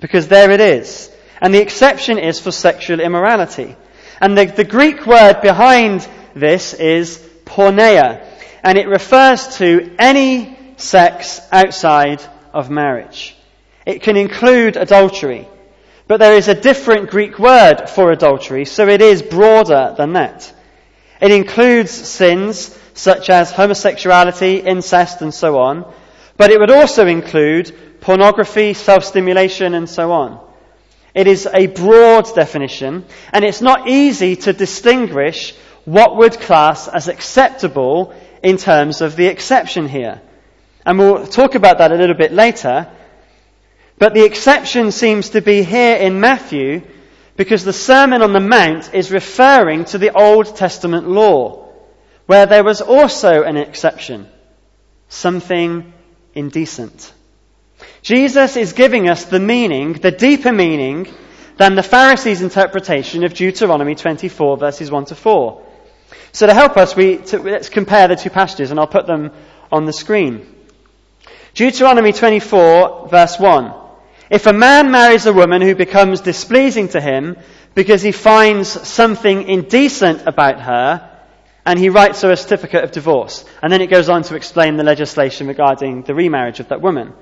Because 0.00 0.29
there 0.29 0.50
it 0.50 0.61
is. 0.61 1.11
And 1.40 1.55
the 1.55 1.62
exception 1.62 2.18
is 2.18 2.40
for 2.40 2.50
sexual 2.50 3.00
immorality. 3.00 3.76
And 4.20 4.37
the, 4.37 4.46
the 4.46 4.64
Greek 4.64 5.07
word 5.07 5.40
behind 5.42 6.07
this 6.35 6.74
is 6.74 7.18
porneia. 7.44 8.26
And 8.62 8.76
it 8.76 8.88
refers 8.88 9.57
to 9.59 9.94
any 9.98 10.74
sex 10.76 11.40
outside 11.52 12.22
of 12.56 12.70
marriage. 12.70 13.36
It 13.84 14.02
can 14.02 14.16
include 14.16 14.76
adultery, 14.76 15.46
but 16.08 16.18
there 16.18 16.36
is 16.36 16.48
a 16.48 16.54
different 16.54 17.10
Greek 17.10 17.38
word 17.38 17.88
for 17.88 18.10
adultery, 18.10 18.64
so 18.64 18.88
it 18.88 19.02
is 19.02 19.22
broader 19.22 19.94
than 19.96 20.14
that. 20.14 20.52
It 21.20 21.30
includes 21.30 21.90
sins 21.90 22.76
such 22.94 23.28
as 23.28 23.52
homosexuality, 23.52 24.56
incest, 24.64 25.20
and 25.20 25.34
so 25.34 25.58
on, 25.58 25.92
but 26.38 26.50
it 26.50 26.58
would 26.58 26.70
also 26.70 27.06
include 27.06 28.00
pornography, 28.00 28.72
self-stimulation, 28.72 29.74
and 29.74 29.88
so 29.88 30.12
on. 30.12 30.40
It 31.14 31.26
is 31.26 31.46
a 31.52 31.66
broad 31.66 32.34
definition, 32.34 33.04
and 33.32 33.44
it's 33.44 33.60
not 33.60 33.88
easy 33.88 34.36
to 34.36 34.52
distinguish 34.52 35.54
what 35.84 36.16
would 36.16 36.40
class 36.40 36.88
as 36.88 37.08
acceptable 37.08 38.14
in 38.42 38.56
terms 38.56 39.02
of 39.02 39.14
the 39.16 39.26
exception 39.26 39.88
here. 39.88 40.20
And 40.87 41.01
we'll 41.01 41.27
talk 41.27 41.57
about 41.57 41.79
that 41.79 41.90
a 41.90 41.96
little 41.96 42.14
bit 42.14 42.33
later. 42.33 42.88
But 43.99 44.14
the 44.14 44.25
exception 44.25 44.92
seems 44.92 45.31
to 45.31 45.40
be 45.42 45.64
here 45.64 45.96
in 45.96 46.20
Matthew 46.20 46.83
because 47.37 47.64
the 47.64 47.72
Sermon 47.72 48.22
on 48.22 48.33
the 48.33 48.40
Mount 48.40 48.94
is 48.94 49.11
referring 49.11 49.85
to 49.87 49.99
the 49.99 50.16
Old 50.16 50.55
Testament 50.55 51.09
law, 51.09 51.68
where 52.27 52.46
there 52.46 52.62
was 52.62 52.81
also 52.81 53.42
an 53.42 53.57
exception 53.57 54.29
something 55.09 55.92
indecent. 56.35 57.12
Jesus 58.03 58.57
is 58.57 58.72
giving 58.72 59.09
us 59.09 59.25
the 59.25 59.40
meaning, 59.40 59.94
the 59.94 60.12
deeper 60.12 60.53
meaning, 60.53 61.09
than 61.57 61.75
the 61.75 61.83
Pharisees' 61.83 62.42
interpretation 62.42 63.25
of 63.25 63.35
Deuteronomy 63.35 63.96
24, 63.96 64.57
verses 64.57 64.90
1 64.90 65.07
to 65.07 65.14
4. 65.14 65.62
So 66.33 66.46
to 66.46 66.55
help 66.55 66.77
us, 66.77 66.94
we, 66.94 67.16
to, 67.16 67.38
let's 67.38 67.70
compare 67.70 68.07
the 68.07 68.16
two 68.16 68.31
passages, 68.31 68.70
and 68.70 68.79
I'll 68.79 68.87
put 68.87 69.07
them 69.07 69.33
on 69.72 69.85
the 69.85 69.92
screen. 69.92 70.55
Deuteronomy 71.56 72.12
24, 72.12 73.08
verse 73.08 73.38
1. 73.38 73.72
If 74.28 74.46
a 74.46 74.52
man 74.52 74.90
marries 74.90 75.24
a 75.24 75.32
woman 75.32 75.62
who 75.62 75.74
becomes 75.74 76.20
displeasing 76.20 76.88
to 76.88 77.00
him 77.00 77.38
because 77.74 78.02
he 78.02 78.12
finds 78.12 78.68
something 78.86 79.48
indecent 79.48 80.26
about 80.26 80.60
her, 80.60 81.10
and 81.64 81.78
he 81.78 81.88
writes 81.88 82.20
her 82.20 82.30
a 82.30 82.36
certificate 82.36 82.84
of 82.84 82.92
divorce. 82.92 83.44
And 83.62 83.72
then 83.72 83.80
it 83.80 83.88
goes 83.88 84.10
on 84.10 84.22
to 84.24 84.36
explain 84.36 84.76
the 84.76 84.84
legislation 84.84 85.46
regarding 85.46 86.02
the 86.02 86.14
remarriage 86.14 86.60
of 86.60 86.68
that 86.68 86.82
woman. 86.82 87.14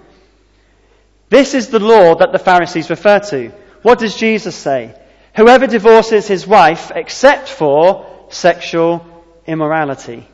This 1.30 1.54
is 1.54 1.68
the 1.68 1.78
law 1.78 2.16
that 2.16 2.32
the 2.32 2.38
Pharisees 2.38 2.90
refer 2.90 3.20
to. 3.20 3.52
What 3.82 4.00
does 4.00 4.16
Jesus 4.16 4.56
say? 4.56 5.00
Whoever 5.36 5.68
divorces 5.68 6.26
his 6.26 6.44
wife 6.44 6.90
except 6.94 7.48
for 7.48 8.26
sexual 8.30 9.06
immorality. 9.46 10.26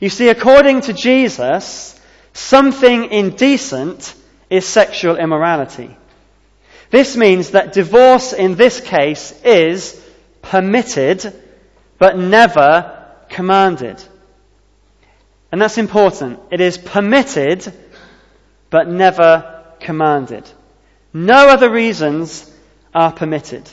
You 0.00 0.08
see, 0.08 0.30
according 0.30 0.80
to 0.82 0.94
Jesus, 0.94 1.95
something 2.36 3.10
indecent 3.10 4.14
is 4.50 4.66
sexual 4.66 5.16
immorality. 5.16 5.96
This 6.90 7.16
means 7.16 7.50
that 7.52 7.72
divorce 7.72 8.32
in 8.32 8.54
this 8.54 8.80
case 8.80 9.32
is 9.42 10.00
permitted, 10.42 11.32
but 11.98 12.18
never 12.18 13.06
commanded. 13.28 14.02
And 15.50 15.60
that's 15.60 15.78
important. 15.78 16.38
It 16.50 16.60
is 16.60 16.76
permitted, 16.76 17.72
but 18.70 18.86
never 18.86 19.64
commanded. 19.80 20.48
No 21.12 21.48
other 21.48 21.70
reasons 21.70 22.50
are 22.94 23.12
permitted. 23.12 23.68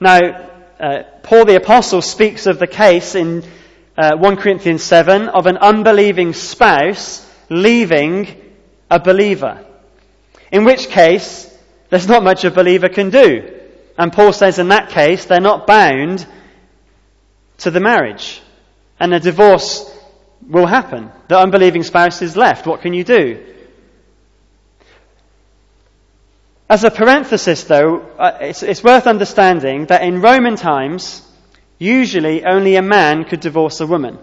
Now, 0.00 0.18
uh, 0.80 1.02
Paul 1.22 1.44
the 1.44 1.56
Apostle 1.56 2.00
speaks 2.00 2.46
of 2.46 2.58
the 2.58 2.66
case 2.66 3.14
in 3.14 3.44
uh, 3.96 4.16
1 4.16 4.36
Corinthians 4.36 4.82
7 4.82 5.28
of 5.28 5.46
an 5.46 5.58
unbelieving 5.58 6.32
spouse 6.32 7.28
leaving 7.48 8.28
a 8.90 9.00
believer. 9.00 9.64
In 10.50 10.64
which 10.64 10.88
case, 10.88 11.48
there's 11.88 12.08
not 12.08 12.22
much 12.22 12.44
a 12.44 12.50
believer 12.50 12.88
can 12.88 13.10
do. 13.10 13.60
And 13.98 14.12
Paul 14.12 14.32
says 14.32 14.58
in 14.58 14.68
that 14.68 14.90
case, 14.90 15.24
they're 15.24 15.40
not 15.40 15.66
bound 15.66 16.26
to 17.58 17.70
the 17.70 17.80
marriage. 17.80 18.40
And 18.98 19.12
a 19.14 19.20
divorce 19.20 19.90
will 20.48 20.66
happen. 20.66 21.10
The 21.28 21.38
unbelieving 21.38 21.82
spouse 21.82 22.22
is 22.22 22.36
left. 22.36 22.66
What 22.66 22.82
can 22.82 22.94
you 22.94 23.04
do? 23.04 23.46
As 26.68 26.84
a 26.84 26.90
parenthesis, 26.90 27.64
though, 27.64 28.00
uh, 28.18 28.38
it's, 28.40 28.62
it's, 28.62 28.82
worth 28.82 29.06
understanding 29.06 29.86
that 29.86 30.02
in 30.02 30.22
Roman 30.22 30.56
times, 30.56 31.20
usually 31.78 32.44
only 32.46 32.76
a 32.76 32.82
man 32.82 33.24
could 33.24 33.40
divorce 33.40 33.80
a 33.80 33.86
woman. 33.86 34.18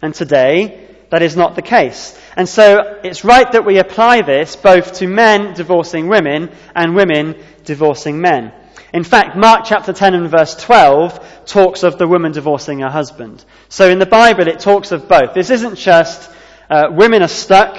And 0.00 0.14
today, 0.14 0.86
that 1.10 1.22
is 1.22 1.36
not 1.36 1.56
the 1.56 1.62
case. 1.62 2.18
And 2.36 2.48
so 2.48 3.00
it's 3.02 3.24
right 3.24 3.50
that 3.52 3.64
we 3.64 3.78
apply 3.78 4.22
this 4.22 4.56
both 4.56 4.94
to 4.94 5.06
men 5.06 5.54
divorcing 5.54 6.08
women 6.08 6.50
and 6.74 6.94
women 6.94 7.36
divorcing 7.64 8.20
men. 8.20 8.52
In 8.92 9.04
fact, 9.04 9.36
Mark 9.36 9.64
chapter 9.64 9.92
10 9.92 10.14
and 10.14 10.30
verse 10.30 10.56
12 10.56 11.44
talks 11.46 11.82
of 11.82 11.98
the 11.98 12.08
woman 12.08 12.32
divorcing 12.32 12.80
her 12.80 12.88
husband. 12.88 13.44
So 13.68 13.88
in 13.88 13.98
the 13.98 14.06
Bible, 14.06 14.48
it 14.48 14.60
talks 14.60 14.90
of 14.90 15.08
both. 15.08 15.34
This 15.34 15.50
isn't 15.50 15.76
just 15.76 16.30
uh, 16.68 16.88
women 16.90 17.22
are 17.22 17.28
stuck, 17.28 17.78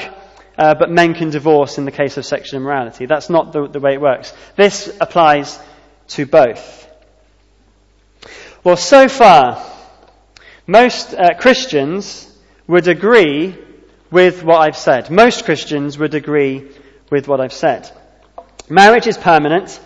uh, 0.58 0.76
but 0.76 0.90
men 0.90 1.14
can 1.14 1.30
divorce 1.30 1.78
in 1.78 1.86
the 1.86 1.92
case 1.92 2.18
of 2.18 2.26
sexual 2.26 2.60
immorality. 2.60 3.06
That's 3.06 3.30
not 3.30 3.52
the, 3.52 3.68
the 3.68 3.80
way 3.80 3.94
it 3.94 4.02
works. 4.02 4.34
This 4.56 4.96
applies 5.02 5.60
to 6.10 6.26
both. 6.26 6.88
Well, 8.64 8.78
so 8.78 9.10
far, 9.10 9.66
most 10.68 11.14
uh, 11.14 11.34
Christians 11.40 12.31
would 12.72 12.88
agree 12.88 13.58
with 14.12 14.44
what 14.44 14.62
I've 14.62 14.78
said. 14.78 15.12
Most 15.12 15.44
Christians 15.44 15.98
would 15.98 16.14
agree 16.14 16.72
with 17.10 17.28
what 17.28 17.42
I've 17.42 17.52
said. 17.52 17.92
Marriage 18.70 19.08
is 19.08 19.18
permanent. 19.18 19.78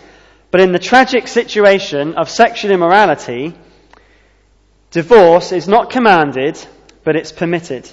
But 0.52 0.60
in 0.60 0.70
the 0.70 0.78
tragic 0.78 1.26
situation 1.26 2.14
of 2.14 2.30
sexual 2.30 2.70
immorality, 2.70 3.54
divorce 4.92 5.50
is 5.50 5.66
not 5.66 5.90
commanded, 5.90 6.64
but 7.02 7.16
it's 7.16 7.32
permitted. 7.32 7.90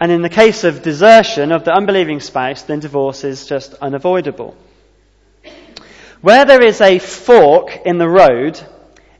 And 0.00 0.10
in 0.10 0.22
the 0.22 0.30
case 0.30 0.64
of 0.64 0.82
desertion 0.82 1.52
of 1.52 1.64
the 1.64 1.74
unbelieving 1.74 2.20
spouse, 2.20 2.62
then 2.62 2.80
divorce 2.80 3.22
is 3.22 3.46
just 3.46 3.74
unavoidable. 3.74 4.56
Where 6.22 6.46
there 6.46 6.62
is 6.62 6.80
a 6.80 6.98
fork 6.98 7.82
in 7.84 7.98
the 7.98 8.08
road 8.08 8.58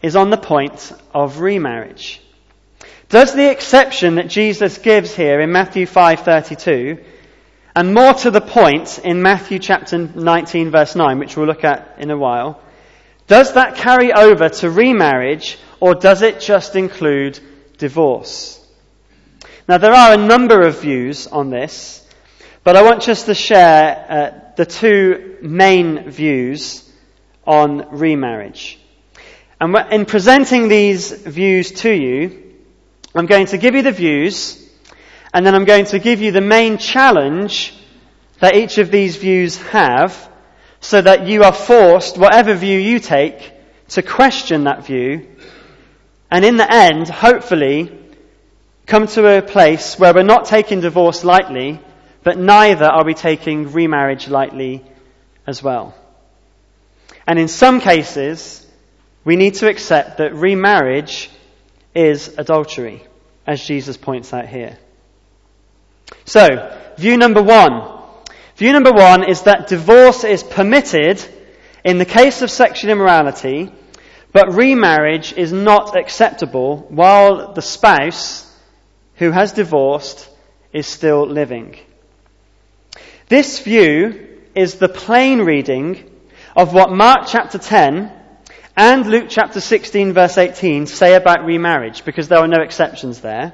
is 0.01 0.17
on 0.17 0.31
the 0.31 0.39
point 0.39 0.91
of 1.13 1.41
remarriage. 1.41 2.23
Does 3.09 3.35
the 3.35 3.51
exception 3.51 4.17
that 4.17 4.29
Jesus 4.29 4.79
gives 4.79 5.15
here 5.15 5.41
in 5.41 5.53
Matthew 5.53 5.87
5:32 5.87 6.99
and 7.77 7.95
more 7.95 8.15
to 8.15 8.31
the 8.31 8.41
point, 8.41 8.99
in 9.05 9.21
Matthew 9.21 9.59
chapter 9.59 9.99
19, 9.99 10.71
verse 10.71 10.97
9, 10.97 11.19
which 11.19 11.37
we'll 11.37 11.47
look 11.47 11.63
at 11.63 11.97
in 11.99 12.11
a 12.11 12.17
while, 12.17 12.59
does 13.27 13.53
that 13.53 13.77
carry 13.77 14.15
over 14.15 14.49
to 14.49 14.71
remarriage 14.71 15.59
or 15.79 15.95
does 15.95 16.23
it 16.23 16.41
just 16.41 16.75
include 16.75 17.39
divorce? 17.77 18.67
Now, 19.69 19.77
there 19.77 19.93
are 19.93 20.15
a 20.15 20.17
number 20.17 20.63
of 20.63 20.81
views 20.81 21.27
on 21.27 21.51
this, 21.51 22.03
but 22.65 22.77
I 22.77 22.83
want 22.83 23.03
just 23.03 23.27
to 23.27 23.35
share 23.35 24.07
uh, 24.09 24.55
the 24.57 24.65
two 24.65 25.37
main 25.43 26.09
views 26.09 26.91
on 27.47 27.91
remarriage. 27.91 28.81
And 29.61 29.77
in 29.93 30.07
presenting 30.07 30.69
these 30.69 31.13
views 31.13 31.73
to 31.73 31.91
you, 31.91 32.46
I'm 33.17 33.27
going 33.27 33.47
to 33.47 33.59
give 33.59 33.75
you 33.75 33.83
the 33.83 33.93
views 33.93 34.63
and 35.33 35.45
then 35.45 35.55
I'm 35.55 35.65
going 35.65 35.87
to 35.87 35.99
give 35.99 36.21
you 36.21 36.33
the 36.33 36.43
main 36.43 36.77
challenge 36.77 37.75
that 38.41 38.57
each 38.57 38.77
of 38.79 38.91
these 38.91 39.17
views 39.17 39.57
have 39.69 40.31
so 40.81 41.01
that 41.01 41.27
you 41.27 41.43
are 41.43 41.53
forced, 41.53 42.19
whatever 42.19 42.55
view 42.55 42.79
you 42.79 42.99
take, 43.01 43.53
to 43.89 44.03
question 44.03 44.65
that 44.65 44.85
view. 44.85 45.27
And 46.31 46.45
in 46.45 46.59
the 46.59 46.71
end, 46.71 47.09
hopefully, 47.09 47.91
come 48.85 49.07
to 49.09 49.39
a 49.39 49.43
place 49.43 49.99
where 49.99 50.13
we're 50.13 50.23
not 50.23 50.45
taking 50.45 50.81
divorce 50.81 51.25
lightly, 51.25 51.81
but 52.23 52.39
neither 52.39 52.85
are 52.85 53.05
we 53.05 53.15
taking 53.15 53.73
remarriage 53.73 54.29
lightly 54.29 54.85
as 55.47 55.63
well. 55.63 55.95
And 57.27 57.39
in 57.39 57.49
some 57.49 57.81
cases, 57.81 58.67
we 59.25 59.37
need 59.37 59.55
to 59.55 59.69
accept 59.69 60.19
that 60.19 60.35
remarriage 60.35 61.31
is 61.97 62.35
adultery, 62.37 63.03
as 63.47 63.65
Jesus 63.65 63.97
points 63.97 64.33
out 64.33 64.47
here. 64.47 64.79
So, 66.25 66.79
view 66.99 67.17
number 67.17 67.43
one. 67.43 67.93
View 68.57 68.73
number 68.73 68.93
one 68.93 69.29
is 69.29 69.43
that 69.43 69.69
divorce 69.69 70.25
is 70.25 70.43
permitted 70.43 71.25
in 71.85 71.99
the 71.99 72.05
case 72.05 72.43
of 72.43 72.51
sexual 72.51 72.91
immorality, 72.91 73.71
but 74.33 74.55
remarriage 74.55 75.33
is 75.33 75.53
not 75.53 75.97
acceptable 75.97 76.87
while 76.89 77.53
the 77.53 77.63
spouse 77.63 78.45
who 79.17 79.31
has 79.31 79.53
divorced 79.53 80.29
is 80.73 80.87
still 80.87 81.27
living. 81.27 81.77
This 83.29 83.61
view 83.61 84.41
is 84.55 84.75
the 84.75 84.89
plain 84.89 85.41
reading 85.41 86.11
of 86.55 86.73
what 86.73 86.91
Mark 86.91 87.27
chapter 87.27 87.59
10 87.59 88.13
and 88.77 89.07
Luke 89.07 89.27
chapter 89.29 89.61
16 89.61 90.13
verse 90.13 90.37
18 90.37 90.87
say 90.87 91.15
about 91.15 91.45
remarriage, 91.45 92.05
because 92.05 92.29
there 92.29 92.41
are 92.41 92.49
no 92.49 92.63
exceptions 92.63 93.21
there. 93.21 93.53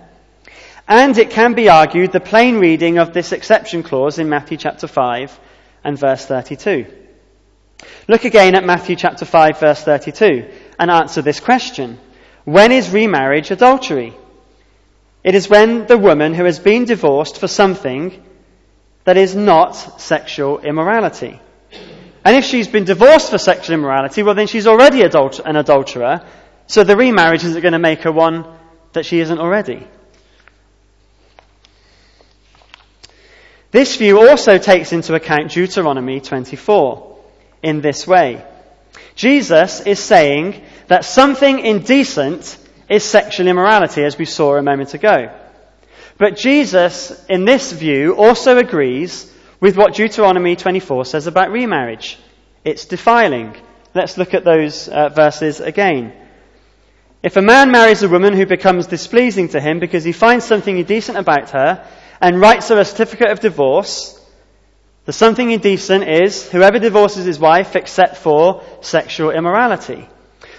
And 0.88 1.16
it 1.16 1.30
can 1.30 1.54
be 1.54 1.68
argued 1.68 2.10
the 2.10 2.20
plain 2.20 2.58
reading 2.58 2.98
of 2.98 3.12
this 3.12 3.32
exception 3.32 3.82
clause 3.84 4.18
in 4.18 4.28
Matthew 4.28 4.56
chapter 4.56 4.88
5 4.88 5.38
and 5.84 5.96
verse 5.96 6.26
32. 6.26 6.86
Look 8.08 8.24
again 8.24 8.54
at 8.56 8.64
Matthew 8.64 8.96
chapter 8.96 9.24
5 9.24 9.60
verse 9.60 9.82
32 9.82 10.50
and 10.78 10.90
answer 10.90 11.22
this 11.22 11.40
question. 11.40 11.98
When 12.44 12.72
is 12.72 12.90
remarriage 12.90 13.52
adultery? 13.52 14.14
It 15.22 15.36
is 15.36 15.48
when 15.48 15.86
the 15.86 15.98
woman 15.98 16.34
who 16.34 16.44
has 16.44 16.58
been 16.58 16.84
divorced 16.84 17.38
for 17.38 17.46
something 17.46 18.24
that 19.04 19.16
is 19.16 19.36
not 19.36 20.00
sexual 20.00 20.58
immorality. 20.58 21.40
And 22.24 22.36
if 22.36 22.44
she's 22.44 22.68
been 22.68 22.84
divorced 22.84 23.30
for 23.30 23.38
sexual 23.38 23.74
immorality, 23.74 24.22
well 24.22 24.34
then 24.34 24.46
she's 24.46 24.66
already 24.66 25.02
adult- 25.02 25.40
an 25.44 25.56
adulterer, 25.56 26.24
so 26.66 26.84
the 26.84 26.96
remarriage 26.96 27.44
isn't 27.44 27.60
going 27.60 27.72
to 27.72 27.78
make 27.78 28.02
her 28.02 28.12
one 28.12 28.44
that 28.92 29.04
she 29.04 29.20
isn't 29.20 29.38
already. 29.38 29.86
This 33.72 33.96
view 33.96 34.28
also 34.28 34.58
takes 34.58 34.92
into 34.92 35.14
account 35.14 35.50
Deuteronomy 35.50 36.20
24 36.20 37.18
in 37.62 37.80
this 37.80 38.06
way. 38.06 38.44
Jesus 39.14 39.80
is 39.80 39.98
saying 39.98 40.62
that 40.88 41.06
something 41.06 41.58
indecent 41.58 42.58
is 42.90 43.02
sexual 43.02 43.46
immorality, 43.46 44.04
as 44.04 44.18
we 44.18 44.26
saw 44.26 44.56
a 44.56 44.62
moment 44.62 44.92
ago. 44.92 45.34
But 46.18 46.36
Jesus, 46.36 47.24
in 47.30 47.46
this 47.46 47.72
view, 47.72 48.14
also 48.14 48.58
agrees 48.58 49.31
with 49.62 49.76
what 49.76 49.94
Deuteronomy 49.94 50.56
24 50.56 51.04
says 51.04 51.28
about 51.28 51.52
remarriage. 51.52 52.18
It's 52.64 52.84
defiling. 52.84 53.56
Let's 53.94 54.18
look 54.18 54.34
at 54.34 54.44
those 54.44 54.88
uh, 54.88 55.08
verses 55.10 55.60
again. 55.60 56.12
If 57.22 57.36
a 57.36 57.42
man 57.42 57.70
marries 57.70 58.02
a 58.02 58.08
woman 58.08 58.34
who 58.34 58.44
becomes 58.44 58.88
displeasing 58.88 59.50
to 59.50 59.60
him 59.60 59.78
because 59.78 60.02
he 60.02 60.10
finds 60.10 60.44
something 60.44 60.76
indecent 60.76 61.16
about 61.16 61.50
her 61.50 61.86
and 62.20 62.40
writes 62.40 62.70
her 62.70 62.80
a 62.80 62.84
certificate 62.84 63.30
of 63.30 63.38
divorce, 63.38 64.20
the 65.04 65.12
something 65.12 65.52
indecent 65.52 66.08
is 66.08 66.50
whoever 66.50 66.80
divorces 66.80 67.24
his 67.24 67.38
wife 67.38 67.76
except 67.76 68.16
for 68.16 68.64
sexual 68.80 69.30
immorality. 69.30 70.08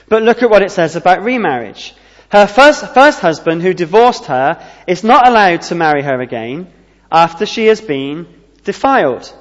But 0.07 0.23
look 0.23 0.41
at 0.41 0.49
what 0.49 0.63
it 0.63 0.71
says 0.71 0.95
about 0.95 1.23
remarriage. 1.23 1.93
Her 2.29 2.47
first, 2.47 2.93
first 2.93 3.19
husband 3.19 3.63
who 3.63 3.73
divorced 3.73 4.27
her 4.27 4.65
is 4.87 5.03
not 5.03 5.27
allowed 5.27 5.63
to 5.63 5.75
marry 5.75 6.03
her 6.03 6.21
again 6.21 6.71
after 7.11 7.45
she 7.45 7.65
has 7.65 7.81
been 7.81 8.42
defiled. 8.63 9.31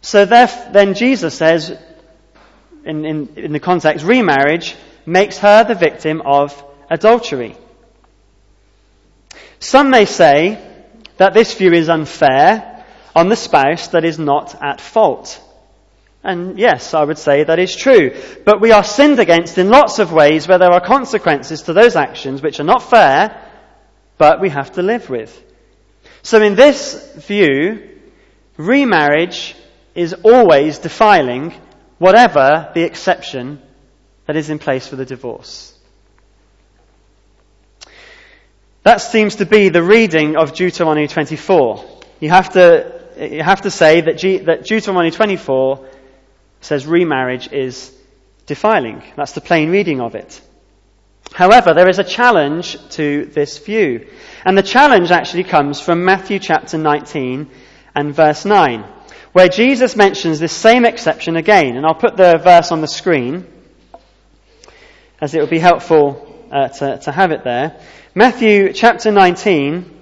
So 0.00 0.24
then 0.24 0.94
Jesus 0.94 1.34
says, 1.34 1.76
in, 2.84 3.04
in, 3.04 3.28
in 3.36 3.52
the 3.52 3.60
context, 3.60 4.04
remarriage 4.04 4.76
makes 5.06 5.38
her 5.38 5.64
the 5.64 5.74
victim 5.74 6.22
of 6.24 6.64
adultery. 6.88 7.56
Some 9.58 9.90
may 9.90 10.06
say 10.06 10.66
that 11.18 11.34
this 11.34 11.52
view 11.54 11.72
is 11.72 11.88
unfair 11.88 12.84
on 13.14 13.28
the 13.28 13.36
spouse 13.36 13.88
that 13.88 14.04
is 14.04 14.18
not 14.18 14.60
at 14.62 14.80
fault. 14.80 15.42
And 16.22 16.58
yes, 16.58 16.94
I 16.94 17.04
would 17.04 17.18
say 17.18 17.44
that 17.44 17.58
is 17.58 17.74
true. 17.74 18.14
But 18.44 18.60
we 18.60 18.72
are 18.72 18.84
sinned 18.84 19.18
against 19.18 19.58
in 19.58 19.68
lots 19.68 19.98
of 19.98 20.12
ways 20.12 20.46
where 20.46 20.58
there 20.58 20.72
are 20.72 20.80
consequences 20.80 21.62
to 21.62 21.72
those 21.72 21.96
actions 21.96 22.42
which 22.42 22.60
are 22.60 22.64
not 22.64 22.82
fair, 22.82 23.46
but 24.18 24.40
we 24.40 24.50
have 24.50 24.72
to 24.72 24.82
live 24.82 25.08
with. 25.08 25.44
So 26.22 26.42
in 26.42 26.54
this 26.54 27.14
view, 27.16 27.89
remarriage 28.66 29.56
is 29.94 30.14
always 30.14 30.78
defiling 30.78 31.54
whatever 31.98 32.70
the 32.74 32.82
exception 32.82 33.60
that 34.26 34.36
is 34.36 34.50
in 34.50 34.58
place 34.58 34.86
for 34.86 34.96
the 34.96 35.04
divorce. 35.04 35.74
That 38.82 38.98
seems 38.98 39.36
to 39.36 39.46
be 39.46 39.68
the 39.68 39.82
reading 39.82 40.36
of 40.36 40.54
Deuteronomy 40.54 41.06
24. 41.06 41.84
You 42.20 42.30
have 42.30 42.50
to, 42.50 43.00
you 43.20 43.42
have 43.42 43.62
to 43.62 43.70
say 43.70 44.00
that, 44.00 44.16
G, 44.16 44.38
that 44.38 44.64
Deuteronomy 44.64 45.10
24 45.10 45.86
says 46.62 46.86
remarriage 46.86 47.52
is 47.52 47.92
defiling. 48.46 49.02
That's 49.16 49.32
the 49.32 49.40
plain 49.40 49.70
reading 49.70 50.00
of 50.00 50.14
it. 50.14 50.40
However, 51.32 51.74
there 51.74 51.88
is 51.88 51.98
a 51.98 52.04
challenge 52.04 52.76
to 52.90 53.26
this 53.26 53.58
view. 53.58 54.08
And 54.44 54.56
the 54.56 54.62
challenge 54.62 55.10
actually 55.10 55.44
comes 55.44 55.80
from 55.80 56.04
Matthew 56.04 56.38
chapter 56.38 56.78
19 56.78 57.50
and 58.00 58.14
verse 58.14 58.46
9, 58.46 58.82
where 59.32 59.48
Jesus 59.48 59.94
mentions 59.94 60.40
this 60.40 60.52
same 60.52 60.86
exception 60.86 61.36
again. 61.36 61.76
And 61.76 61.84
I'll 61.84 61.94
put 61.94 62.16
the 62.16 62.38
verse 62.38 62.72
on 62.72 62.80
the 62.80 62.88
screen, 62.88 63.46
as 65.20 65.34
it 65.34 65.40
will 65.40 65.48
be 65.48 65.58
helpful 65.58 66.26
uh, 66.50 66.68
to, 66.68 66.98
to 66.98 67.12
have 67.12 67.30
it 67.30 67.44
there. 67.44 67.78
Matthew 68.14 68.72
chapter 68.72 69.12
19 69.12 69.98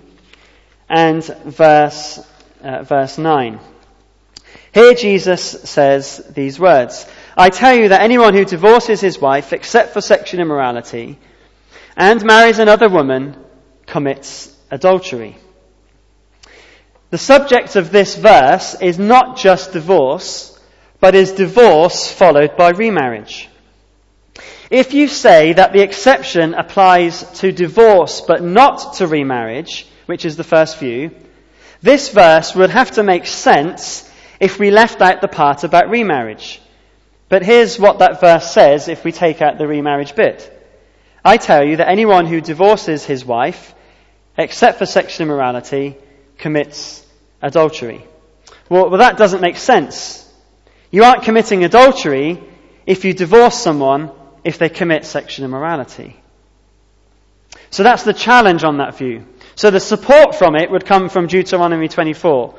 and 0.88 1.24
verse, 1.24 2.24
uh, 2.62 2.84
verse 2.84 3.18
9. 3.18 3.58
Here 4.72 4.94
Jesus 4.94 5.42
says 5.42 6.18
these 6.34 6.60
words 6.60 7.04
I 7.36 7.50
tell 7.50 7.74
you 7.74 7.88
that 7.88 8.00
anyone 8.00 8.34
who 8.34 8.44
divorces 8.44 9.00
his 9.00 9.18
wife 9.18 9.52
except 9.52 9.92
for 9.92 10.00
sexual 10.00 10.40
immorality 10.40 11.18
and 11.96 12.24
marries 12.24 12.60
another 12.60 12.88
woman 12.88 13.36
commits 13.86 14.56
adultery. 14.70 15.36
The 17.10 17.18
subject 17.18 17.76
of 17.76 17.90
this 17.90 18.16
verse 18.16 18.74
is 18.80 18.98
not 18.98 19.38
just 19.38 19.72
divorce, 19.72 20.58
but 21.00 21.14
is 21.14 21.32
divorce 21.32 22.10
followed 22.12 22.56
by 22.56 22.70
remarriage. 22.70 23.48
If 24.70 24.92
you 24.92 25.08
say 25.08 25.54
that 25.54 25.72
the 25.72 25.80
exception 25.80 26.52
applies 26.52 27.22
to 27.40 27.50
divorce 27.52 28.20
but 28.20 28.42
not 28.42 28.94
to 28.94 29.06
remarriage, 29.06 29.86
which 30.04 30.26
is 30.26 30.36
the 30.36 30.44
first 30.44 30.78
view, 30.78 31.10
this 31.80 32.10
verse 32.10 32.54
would 32.54 32.70
have 32.70 32.90
to 32.92 33.02
make 33.02 33.26
sense 33.26 34.10
if 34.38 34.58
we 34.58 34.70
left 34.70 35.00
out 35.00 35.22
the 35.22 35.28
part 35.28 35.64
about 35.64 35.88
remarriage. 35.88 36.60
But 37.30 37.42
here's 37.42 37.78
what 37.78 38.00
that 38.00 38.20
verse 38.20 38.52
says 38.52 38.88
if 38.88 39.04
we 39.04 39.12
take 39.12 39.40
out 39.40 39.56
the 39.56 39.66
remarriage 39.66 40.14
bit. 40.14 40.54
I 41.24 41.38
tell 41.38 41.64
you 41.64 41.76
that 41.76 41.88
anyone 41.88 42.26
who 42.26 42.42
divorces 42.42 43.04
his 43.04 43.24
wife, 43.24 43.74
except 44.36 44.78
for 44.78 44.86
sexual 44.86 45.26
immorality, 45.26 45.96
commits 46.38 47.04
adultery. 47.42 48.04
Well, 48.68 48.90
well, 48.90 48.98
that 49.00 49.16
doesn't 49.16 49.40
make 49.40 49.56
sense. 49.56 50.24
You 50.90 51.04
aren't 51.04 51.24
committing 51.24 51.64
adultery 51.64 52.42
if 52.86 53.04
you 53.04 53.12
divorce 53.12 53.60
someone 53.60 54.10
if 54.44 54.58
they 54.58 54.68
commit 54.68 55.04
sexual 55.04 55.44
immorality. 55.44 56.16
So 57.70 57.82
that's 57.82 58.04
the 58.04 58.14
challenge 58.14 58.64
on 58.64 58.78
that 58.78 58.96
view. 58.96 59.26
So 59.54 59.70
the 59.70 59.80
support 59.80 60.34
from 60.34 60.56
it 60.56 60.70
would 60.70 60.86
come 60.86 61.08
from 61.08 61.26
Deuteronomy 61.26 61.88
24 61.88 62.54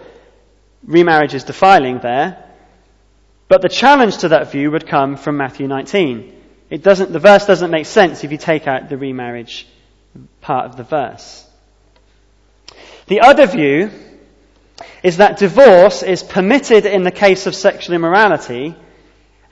remarriage 0.86 1.34
is 1.34 1.44
defiling 1.44 2.00
there. 2.00 2.46
But 3.48 3.62
the 3.62 3.70
challenge 3.70 4.20
to 4.20 4.30
that 4.30 4.52
view 4.52 4.72
would 4.72 4.88
come 4.88 5.18
from 5.18 5.38
Matthew 5.38 5.68
19. 5.68 6.36
It 6.70 6.84
doesn't, 6.84 7.12
the 7.12 7.20
verse 7.20 7.46
doesn't 7.46 7.72
make 7.72 7.88
sense 7.88 8.24
if 8.24 8.32
you 8.32 8.38
take 8.38 8.68
out 8.68 8.90
the 8.90 8.98
remarriage 8.98 9.68
part 10.42 10.66
of 10.66 10.78
the 10.78 10.84
verse. 10.84 11.49
The 13.10 13.22
other 13.22 13.48
view 13.48 13.90
is 15.02 15.18
that 15.18 15.40
divorce 15.40 16.04
is 16.04 16.22
permitted 16.22 16.86
in 16.86 17.02
the 17.02 17.12
case 17.12 17.48
of 17.48 17.56
sexual 17.56 17.96
immorality 17.96 18.76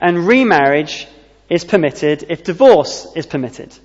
and 0.00 0.28
remarriage 0.28 1.08
is 1.50 1.64
permitted 1.64 2.26
if 2.28 2.44
divorce 2.44 3.08
is 3.16 3.26
permitted. 3.26 3.76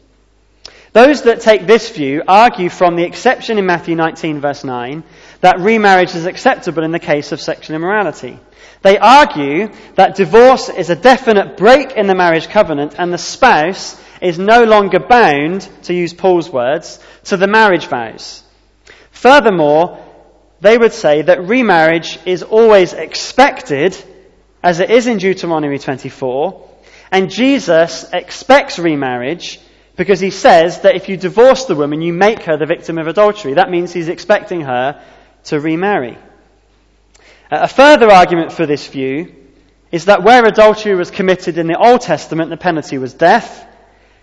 Those 0.92 1.24
that 1.24 1.42
take 1.42 1.66
this 1.66 1.90
view 1.90 2.22
argue 2.28 2.70
from 2.70 2.96
the 2.96 3.04
exception 3.04 3.58
in 3.58 3.66
Matthew 3.66 3.96
19 3.96 4.42
verse 4.42 4.64
9 4.64 5.04
that 5.42 5.60
remarriage 5.60 6.14
is 6.14 6.28
acceptable 6.28 6.84
in 6.84 6.92
the 6.92 7.00
case 7.00 7.32
of 7.32 7.42
sexual 7.42 7.76
immorality. 7.76 8.38
They 8.84 9.00
argue 9.00 9.72
that 9.96 10.16
divorce 10.16 10.70
is 10.70 10.92
a 10.92 10.96
definite 10.96 11.58
break 11.58 11.94
in 11.94 12.06
the 12.06 12.14
marriage 12.14 12.48
covenant 12.48 12.94
and 13.00 13.12
the 13.12 13.18
spouse 13.18 14.00
is 14.22 14.38
no 14.38 14.66
longer 14.66 15.00
bound, 15.00 15.68
to 15.84 15.96
use 15.96 16.14
Paul's 16.14 16.52
words, 16.52 17.00
to 17.24 17.38
the 17.38 17.48
marriage 17.48 17.88
vows. 17.88 18.43
Furthermore, 19.24 20.04
they 20.60 20.78
would 20.78 20.92
say 20.92 21.22
that 21.22 21.48
remarriage 21.48 22.20
is 22.26 22.44
always 22.44 22.92
expected, 22.92 23.96
as 24.62 24.82
it 24.82 24.90
is 24.90 25.08
in 25.08 25.18
Deuteronomy 25.18 25.80
24, 25.80 26.70
and 27.10 27.32
Jesus 27.32 28.06
expects 28.12 28.78
remarriage 28.78 29.62
because 29.96 30.20
he 30.20 30.30
says 30.30 30.82
that 30.82 30.98
if 30.98 31.08
you 31.08 31.16
divorce 31.16 31.64
the 31.64 31.76
woman, 31.76 32.02
you 32.02 32.12
make 32.12 32.44
her 32.44 32.58
the 32.58 32.66
victim 32.66 32.98
of 32.98 33.08
adultery. 33.08 33.54
That 33.54 33.70
means 33.70 33.94
he's 33.94 34.10
expecting 34.10 34.60
her 34.60 35.02
to 35.46 35.58
remarry. 35.62 36.18
Uh, 37.50 37.60
a 37.62 37.70
further 37.70 38.12
argument 38.12 38.52
for 38.52 38.66
this 38.66 38.86
view 38.88 39.34
is 39.90 40.04
that 40.06 40.24
where 40.24 40.44
adultery 40.44 40.96
was 40.96 41.12
committed 41.12 41.58
in 41.58 41.68
the 41.68 41.78
Old 41.78 42.02
Testament, 42.02 42.50
the 42.50 42.58
penalty 42.58 42.98
was 42.98 43.14
death. 43.14 43.66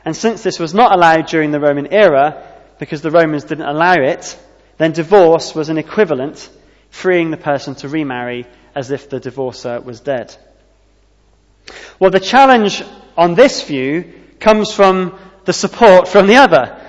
And 0.05 0.15
since 0.15 0.43
this 0.43 0.59
was 0.59 0.75
not 0.75 0.95
allowed 0.95 1.25
during 1.25 1.53
the 1.53 1.61
Roman 1.61 1.91
era, 1.91 2.47
because 2.79 3.01
the 3.01 3.11
Romans 3.11 3.45
didn't 3.45 3.67
allow 3.67 3.95
it, 3.95 4.39
then 4.81 4.93
divorce 4.93 5.55
was 5.55 5.69
an 5.69 5.77
equivalent, 5.77 6.49
freeing 6.89 7.31
the 7.31 7.37
person 7.37 7.75
to 7.75 7.87
remarry 7.87 8.47
as 8.75 8.91
if 8.91 9.11
the 9.11 9.21
divorcer 9.21 9.85
was 9.85 10.01
dead. 10.01 10.35
Well, 11.99 12.11
the 12.11 12.19
challenge 12.19 12.83
on 13.15 13.35
this 13.35 13.63
view 13.63 14.11
comes 14.39 14.73
from 14.73 15.19
the 15.45 15.53
support 15.53 16.09
from 16.09 16.29
the 16.29 16.37
other. 16.37 16.81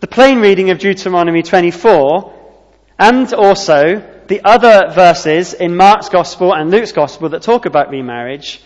The 0.00 0.06
plain 0.06 0.40
reading 0.40 0.68
of 0.68 0.80
Deuteronomy 0.80 1.42
24 1.42 2.58
and 2.98 3.32
also 3.32 4.22
the 4.26 4.42
other 4.44 4.92
verses 4.92 5.54
in 5.54 5.74
Mark's 5.74 6.10
Gospel 6.10 6.52
and 6.52 6.70
Luke's 6.70 6.92
Gospel 6.92 7.30
that 7.30 7.40
talk 7.40 7.64
about 7.64 7.88
remarriage 7.88 8.62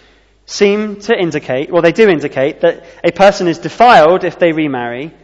seem 0.46 0.98
to 1.02 1.16
indicate, 1.16 1.70
well, 1.70 1.82
they 1.82 1.92
do 1.92 2.08
indicate 2.08 2.62
that 2.62 2.84
a 3.04 3.12
person 3.12 3.46
is 3.46 3.58
defiled 3.58 4.24
if 4.24 4.40
they 4.40 4.50
remarry. 4.50 5.14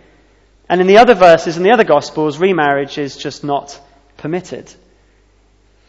And 0.71 0.81
in 0.81 0.87
the 0.87 0.99
other 0.99 1.15
verses, 1.15 1.59
in 1.59 1.65
the 1.65 1.73
other 1.73 1.85
Gospels, 1.85 2.39
remarriage 2.39 2.97
is 2.97 3.19
just 3.19 3.45
not 3.45 3.79
permitted. 4.17 4.73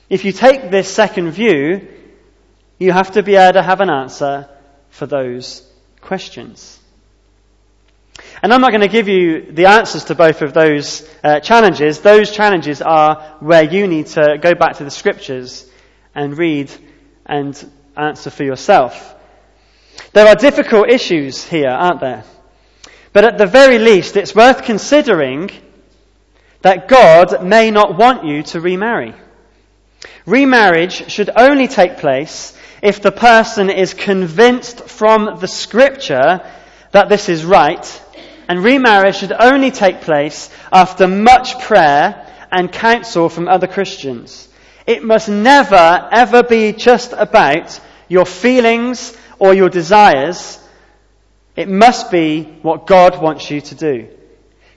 If 0.10 0.26
you 0.26 0.34
take 0.34 0.72
this 0.72 0.94
second 0.94 1.32
view, 1.32 1.88
You 2.82 2.92
have 2.92 3.12
to 3.12 3.22
be 3.22 3.36
able 3.36 3.54
to 3.54 3.62
have 3.62 3.80
an 3.80 3.92
answer 3.92 4.50
for 4.90 5.06
those 5.06 5.62
questions. 6.02 6.80
And 8.42 8.52
I'm 8.52 8.60
not 8.60 8.72
going 8.72 8.82
to 8.82 8.88
give 8.88 9.08
you 9.08 9.52
the 9.52 9.68
answers 9.68 10.06
to 10.06 10.16
both 10.16 10.42
of 10.42 10.56
those 10.56 11.08
uh, 11.24 11.42
challenges. 11.42 12.00
Those 12.00 12.32
challenges 12.32 12.82
are 12.82 13.38
where 13.40 13.62
you 13.62 13.86
need 13.86 14.08
to 14.08 14.40
go 14.42 14.56
back 14.56 14.78
to 14.78 14.84
the 14.84 14.90
scriptures 14.90 15.70
and 16.16 16.36
read 16.36 16.72
and 17.28 17.54
answer 17.96 18.32
for 18.32 18.44
yourself. 18.44 19.14
There 20.14 20.28
are 20.28 20.34
difficult 20.34 20.90
issues 20.90 21.44
here, 21.44 21.70
aren't 21.70 22.00
there? 22.00 22.24
But 23.14 23.26
at 23.26 23.38
the 23.38 23.46
very 23.46 23.80
least, 23.80 24.16
it's 24.16 24.36
worth 24.36 24.64
considering 24.64 25.52
that 26.62 26.88
God 26.88 27.44
may 27.44 27.72
not 27.72 27.98
want 27.98 28.26
you 28.26 28.44
to 28.44 28.62
remarry. 28.62 29.14
Remarriage 30.26 31.12
should 31.12 31.30
only 31.36 31.68
take 31.68 31.98
place 31.98 32.58
if 32.82 33.02
the 33.02 33.12
person 33.12 33.70
is 33.70 33.94
convinced 33.94 34.82
from 34.90 35.40
the 35.40 35.48
scripture 35.48 36.42
that 36.92 37.10
this 37.10 37.30
is 37.30 37.46
right, 37.46 38.02
and 38.48 38.64
remarriage 38.64 39.18
should 39.18 39.32
only 39.32 39.72
take 39.72 40.02
place 40.02 40.50
after 40.72 41.08
much 41.08 41.60
prayer 41.60 42.28
and 42.52 42.72
counsel 42.72 43.30
from 43.30 43.48
other 43.48 43.68
Christians. 43.68 44.48
It 44.86 45.04
must 45.04 45.30
never, 45.30 46.10
ever 46.12 46.44
be 46.44 46.74
just 46.74 47.14
about 47.14 47.80
your 48.10 48.26
feelings 48.26 49.16
or 49.40 49.54
your 49.54 49.70
desires. 49.70 50.60
It 51.62 51.70
must 51.70 52.10
be 52.10 52.42
what 52.64 52.88
God 52.88 53.22
wants 53.22 53.52
you 53.52 53.62
to 53.62 53.76
do. 53.76 54.08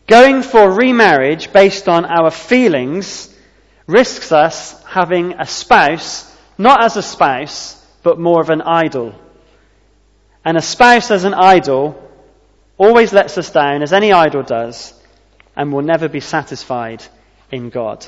Going 0.06 0.42
for 0.42 0.70
remarriage 0.70 1.50
based 1.50 1.88
on 1.88 2.04
our 2.04 2.30
feelings 2.30 3.34
risks 3.86 4.32
us 4.32 4.84
having 4.84 5.32
a 5.40 5.46
spouse, 5.46 6.30
not 6.58 6.84
as 6.84 6.98
a 6.98 7.02
spouse, 7.02 7.82
but 8.02 8.20
more 8.20 8.42
of 8.42 8.50
an 8.50 8.60
idol. 8.60 9.14
And 10.44 10.58
a 10.58 10.60
spouse 10.60 11.10
as 11.10 11.24
an 11.24 11.32
idol 11.32 11.98
always 12.76 13.14
lets 13.14 13.38
us 13.38 13.50
down, 13.50 13.80
as 13.80 13.94
any 13.94 14.12
idol 14.12 14.42
does, 14.42 14.92
and 15.56 15.72
will 15.72 15.80
never 15.80 16.06
be 16.06 16.20
satisfied 16.20 17.02
in 17.50 17.70
God. 17.70 18.06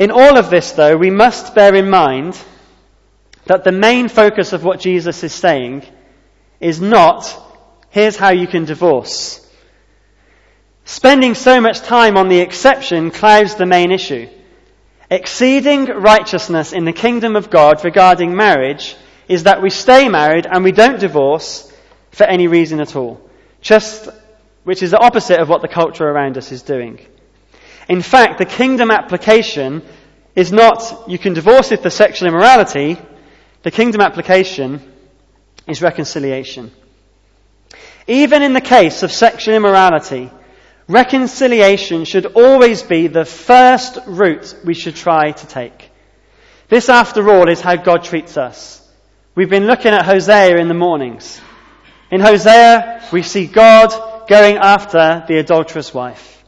In 0.00 0.10
all 0.10 0.36
of 0.36 0.50
this, 0.50 0.72
though, 0.72 0.96
we 0.96 1.10
must 1.10 1.54
bear 1.54 1.76
in 1.76 1.88
mind 1.88 2.36
that 3.46 3.64
the 3.64 3.72
main 3.72 4.08
focus 4.08 4.52
of 4.52 4.64
what 4.64 4.80
Jesus 4.80 5.22
is 5.22 5.32
saying 5.32 5.84
is 6.60 6.80
not, 6.80 7.34
here's 7.90 8.16
how 8.16 8.30
you 8.30 8.46
can 8.46 8.64
divorce. 8.64 9.40
Spending 10.84 11.34
so 11.34 11.60
much 11.60 11.80
time 11.80 12.16
on 12.16 12.28
the 12.28 12.40
exception 12.40 13.10
clouds 13.10 13.54
the 13.54 13.66
main 13.66 13.90
issue. 13.90 14.28
Exceeding 15.10 15.86
righteousness 15.86 16.72
in 16.72 16.84
the 16.84 16.92
kingdom 16.92 17.36
of 17.36 17.50
God 17.50 17.84
regarding 17.84 18.34
marriage 18.34 18.96
is 19.28 19.44
that 19.44 19.62
we 19.62 19.70
stay 19.70 20.08
married 20.08 20.46
and 20.46 20.64
we 20.64 20.72
don't 20.72 21.00
divorce 21.00 21.70
for 22.10 22.24
any 22.24 22.46
reason 22.46 22.80
at 22.80 22.96
all. 22.96 23.20
Just, 23.60 24.08
which 24.64 24.82
is 24.82 24.90
the 24.90 24.98
opposite 24.98 25.40
of 25.40 25.48
what 25.48 25.62
the 25.62 25.68
culture 25.68 26.08
around 26.08 26.36
us 26.36 26.52
is 26.52 26.62
doing. 26.62 27.00
In 27.88 28.02
fact, 28.02 28.38
the 28.38 28.44
kingdom 28.44 28.90
application 28.90 29.82
is 30.34 30.52
not 30.52 31.04
you 31.08 31.18
can 31.18 31.34
divorce 31.34 31.72
if 31.72 31.82
for 31.82 31.90
sexual 31.90 32.28
immorality. 32.28 32.98
The 33.64 33.70
kingdom 33.70 34.02
application 34.02 34.82
is 35.66 35.80
reconciliation. 35.80 36.70
Even 38.06 38.42
in 38.42 38.52
the 38.52 38.60
case 38.60 39.02
of 39.02 39.10
sexual 39.10 39.54
immorality, 39.54 40.30
reconciliation 40.86 42.04
should 42.04 42.26
always 42.26 42.82
be 42.82 43.06
the 43.06 43.24
first 43.24 43.98
route 44.04 44.54
we 44.66 44.74
should 44.74 44.94
try 44.94 45.32
to 45.32 45.46
take. 45.46 45.90
This, 46.68 46.90
after 46.90 47.30
all, 47.30 47.48
is 47.48 47.62
how 47.62 47.76
God 47.76 48.04
treats 48.04 48.36
us. 48.36 48.86
We've 49.34 49.48
been 49.48 49.66
looking 49.66 49.94
at 49.94 50.04
Hosea 50.04 50.58
in 50.58 50.68
the 50.68 50.74
mornings. 50.74 51.40
In 52.10 52.20
Hosea, 52.20 53.08
we 53.12 53.22
see 53.22 53.46
God 53.46 54.28
going 54.28 54.58
after 54.58 55.24
the 55.26 55.38
adulterous 55.38 55.94
wife. 55.94 56.44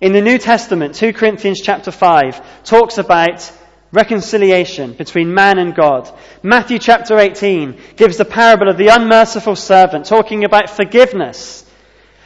In 0.00 0.12
the 0.12 0.22
New 0.22 0.38
Testament, 0.38 0.96
2 0.96 1.12
Corinthians 1.12 1.60
chapter 1.60 1.92
5 1.92 2.64
talks 2.64 2.98
about 2.98 3.52
reconciliation 3.92 4.92
between 4.92 5.34
man 5.34 5.58
and 5.58 5.74
God. 5.74 6.10
Matthew 6.42 6.78
chapter 6.78 7.18
18 7.18 7.76
gives 7.96 8.16
the 8.16 8.24
parable 8.24 8.68
of 8.68 8.76
the 8.76 8.88
unmerciful 8.88 9.56
servant, 9.56 10.06
talking 10.06 10.44
about 10.44 10.70
forgiveness. 10.70 11.64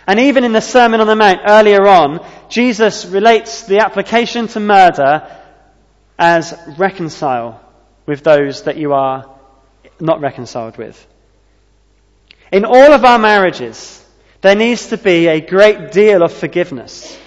And 0.07 0.21
even 0.21 0.45
in 0.45 0.53
the 0.53 0.61
Sermon 0.61 1.01
on 1.01 1.07
the 1.07 1.17
Mount 1.17 1.41
earlier 1.47 1.87
on, 1.87 2.25
Jesus 2.49 3.07
relates 3.07 3.63
the 3.63 3.79
application 3.79 4.49
to 4.49 4.61
murder 4.61 5.27
as 6.19 6.55
reconcile 6.77 7.61
with 8.07 8.23
those 8.23 8.65
that 8.65 8.77
you 8.77 8.93
are 8.93 9.35
not 10.01 10.21
reconciled 10.21 10.77
with. 10.77 11.07
In 12.53 12.65
all 12.65 12.93
of 12.93 13.05
our 13.05 13.19
marriages, 13.19 14.05
there 14.43 14.55
needs 14.55 14.89
to 14.89 14.99
be 14.99 15.27
a 15.27 15.41
great 15.41 15.93
deal 15.93 16.23
of 16.23 16.33
forgiveness. 16.33 17.19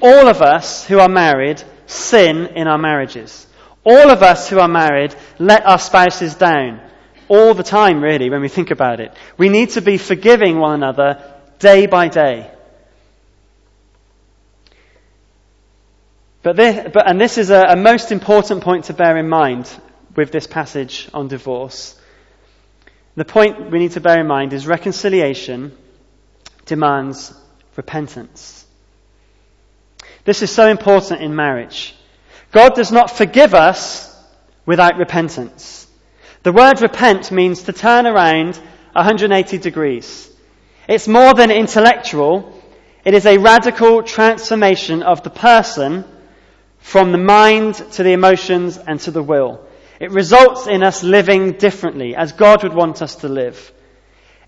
All 0.00 0.26
of 0.26 0.40
us 0.40 0.86
who 0.86 0.98
are 0.98 1.08
married 1.08 1.62
sin 1.86 2.46
in 2.56 2.66
our 2.66 2.78
marriages. 2.78 3.46
All 3.84 4.10
of 4.10 4.22
us 4.22 4.48
who 4.48 4.60
are 4.60 4.68
married 4.68 5.14
let 5.38 5.66
our 5.66 5.78
spouses 5.78 6.34
down. 6.34 6.80
All 7.28 7.54
the 7.54 7.62
time, 7.62 8.02
really, 8.02 8.30
when 8.30 8.40
we 8.40 8.48
think 8.48 8.70
about 8.70 9.00
it. 9.00 9.12
We 9.38 9.48
need 9.48 9.70
to 9.70 9.80
be 9.80 9.96
forgiving 9.96 10.58
one 10.58 10.74
another 10.74 11.22
day 11.58 11.86
by 11.86 12.08
day. 12.08 12.50
But 16.42 16.56
this, 16.56 16.90
but, 16.92 17.08
and 17.08 17.20
this 17.20 17.38
is 17.38 17.50
a, 17.50 17.62
a 17.62 17.76
most 17.76 18.12
important 18.12 18.62
point 18.62 18.86
to 18.86 18.94
bear 18.94 19.16
in 19.16 19.28
mind 19.28 19.70
with 20.16 20.32
this 20.32 20.46
passage 20.46 21.08
on 21.14 21.28
divorce. 21.28 21.98
The 23.14 23.24
point 23.24 23.70
we 23.70 23.78
need 23.78 23.92
to 23.92 24.00
bear 24.00 24.20
in 24.20 24.26
mind 24.26 24.52
is 24.52 24.66
reconciliation 24.66 25.76
demands 26.66 27.32
repentance. 27.76 28.66
This 30.24 30.42
is 30.42 30.50
so 30.50 30.68
important 30.68 31.20
in 31.20 31.34
marriage. 31.34 31.94
God 32.52 32.74
does 32.74 32.92
not 32.92 33.10
forgive 33.10 33.54
us 33.54 34.14
without 34.66 34.98
repentance. 34.98 35.86
The 36.42 36.52
word 36.52 36.82
repent 36.82 37.32
means 37.32 37.62
to 37.62 37.72
turn 37.72 38.06
around 38.06 38.56
180 38.92 39.58
degrees. 39.58 40.30
It's 40.88 41.08
more 41.08 41.34
than 41.34 41.50
intellectual. 41.50 42.60
It 43.04 43.14
is 43.14 43.26
a 43.26 43.38
radical 43.38 44.02
transformation 44.02 45.02
of 45.02 45.22
the 45.22 45.30
person 45.30 46.04
from 46.78 47.12
the 47.12 47.18
mind 47.18 47.76
to 47.92 48.02
the 48.02 48.12
emotions 48.12 48.76
and 48.76 49.00
to 49.00 49.10
the 49.10 49.22
will. 49.22 49.64
It 49.98 50.10
results 50.10 50.66
in 50.66 50.82
us 50.82 51.02
living 51.02 51.52
differently 51.52 52.14
as 52.16 52.32
God 52.32 52.64
would 52.64 52.74
want 52.74 53.00
us 53.00 53.16
to 53.16 53.28
live. 53.28 53.72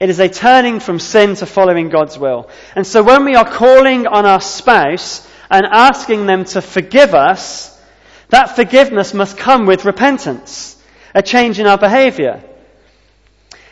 It 0.01 0.11
is 0.11 0.19
a 0.19 0.29
turning 0.29 0.81
from 0.81 0.99
sin 0.99 1.37
to 1.37 1.47
following 1.47 1.89
God's 1.89 2.19
will. 2.19 2.51
And 2.75 2.87
so 2.87 3.03
when 3.03 3.25
we 3.25 3.37
are 3.37 3.49
calling 3.49 4.07
on 4.07 4.27
our 4.27 4.41
spouse 4.41 5.27
and 5.49 5.65
asking 5.65 6.27
them 6.27 6.45
to 6.47 6.61
forgive 6.61 7.15
us, 7.15 7.74
that 8.29 8.57
forgiveness 8.57 9.15
must 9.15 9.37
come 9.37 9.67
with 9.67 9.85
repentance, 9.85 10.83
a 11.15 11.23
change 11.23 11.61
in 11.61 11.67
our 11.67 11.79
behavior. 11.79 12.43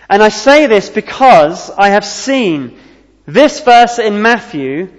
And 0.08 0.22
I 0.22 0.28
say 0.28 0.66
this 0.66 0.90
because 0.90 1.70
I 1.70 1.90
have 1.90 2.04
seen 2.04 2.78
this 3.26 3.60
verse 3.60 3.98
in 3.98 4.20
Matthew 4.20 4.92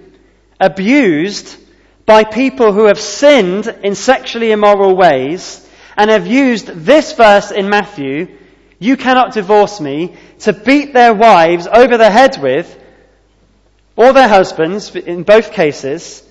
abused 0.58 1.56
by 2.06 2.24
people 2.24 2.72
who 2.72 2.86
have 2.86 3.00
sinned 3.00 3.66
in 3.82 3.94
sexually 3.94 4.52
immoral 4.52 4.96
ways 4.96 5.66
and 5.96 6.10
have 6.10 6.26
used 6.26 6.66
this 6.66 7.12
verse 7.12 7.50
in 7.50 7.68
Matthew, 7.68 8.36
you 8.78 8.96
cannot 8.96 9.32
divorce 9.32 9.80
me, 9.80 10.16
to 10.40 10.52
beat 10.52 10.92
their 10.92 11.14
wives 11.14 11.66
over 11.66 11.96
the 11.96 12.10
head 12.10 12.36
with, 12.42 12.78
or 13.96 14.12
their 14.12 14.28
husbands, 14.28 14.94
in 14.94 15.22
both 15.22 15.52
cases, 15.52 16.22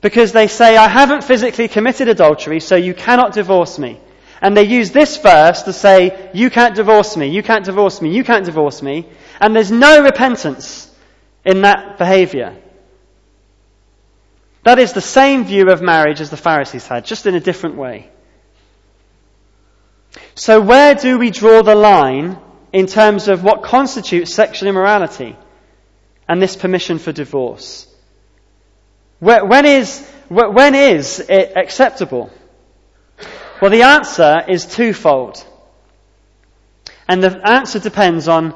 because 0.00 0.32
they 0.32 0.46
say, 0.46 0.76
I 0.76 0.88
haven't 0.88 1.24
physically 1.24 1.68
committed 1.68 2.08
adultery, 2.08 2.60
so 2.60 2.76
you 2.76 2.94
cannot 2.94 3.34
divorce 3.34 3.78
me. 3.78 4.00
And 4.40 4.56
they 4.56 4.64
use 4.64 4.90
this 4.90 5.18
verse 5.18 5.62
to 5.62 5.72
say, 5.72 6.30
you 6.32 6.48
can't 6.48 6.74
divorce 6.74 7.16
me, 7.16 7.28
you 7.28 7.42
can't 7.42 7.64
divorce 7.64 8.00
me, 8.00 8.10
you 8.10 8.24
can't 8.24 8.44
divorce 8.44 8.80
me. 8.80 9.06
And 9.38 9.54
there's 9.54 9.70
no 9.70 10.02
repentance 10.02 10.90
in 11.44 11.62
that 11.62 11.98
behavior. 11.98 12.56
That 14.62 14.78
is 14.78 14.92
the 14.92 15.00
same 15.00 15.44
view 15.44 15.70
of 15.70 15.82
marriage 15.82 16.20
as 16.20 16.30
the 16.30 16.36
Pharisees 16.36 16.86
had, 16.86 17.04
just 17.04 17.26
in 17.26 17.34
a 17.34 17.40
different 17.40 17.76
way. 17.76 18.10
So 20.34 20.60
where 20.60 20.94
do 20.94 21.18
we 21.18 21.30
draw 21.30 21.62
the 21.62 21.74
line 21.74 22.38
in 22.72 22.86
terms 22.86 23.28
of 23.28 23.44
what 23.44 23.62
constitutes 23.62 24.32
sexual 24.32 24.68
immorality 24.68 25.36
and 26.28 26.40
this 26.40 26.56
permission 26.56 26.98
for 26.98 27.12
divorce? 27.12 27.89
When 29.20 29.66
is, 29.66 30.00
when 30.28 30.74
is 30.74 31.20
it 31.20 31.52
acceptable? 31.56 32.30
Well, 33.60 33.70
the 33.70 33.82
answer 33.82 34.42
is 34.48 34.64
twofold. 34.64 35.46
And 37.06 37.22
the 37.22 37.48
answer 37.48 37.78
depends 37.78 38.28
on 38.28 38.54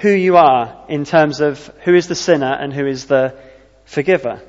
who 0.00 0.10
you 0.10 0.36
are 0.36 0.84
in 0.88 1.04
terms 1.04 1.40
of 1.40 1.66
who 1.84 1.94
is 1.94 2.08
the 2.08 2.14
sinner 2.14 2.52
and 2.52 2.72
who 2.72 2.86
is 2.86 3.06
the 3.06 3.34
forgiver. 3.84 4.40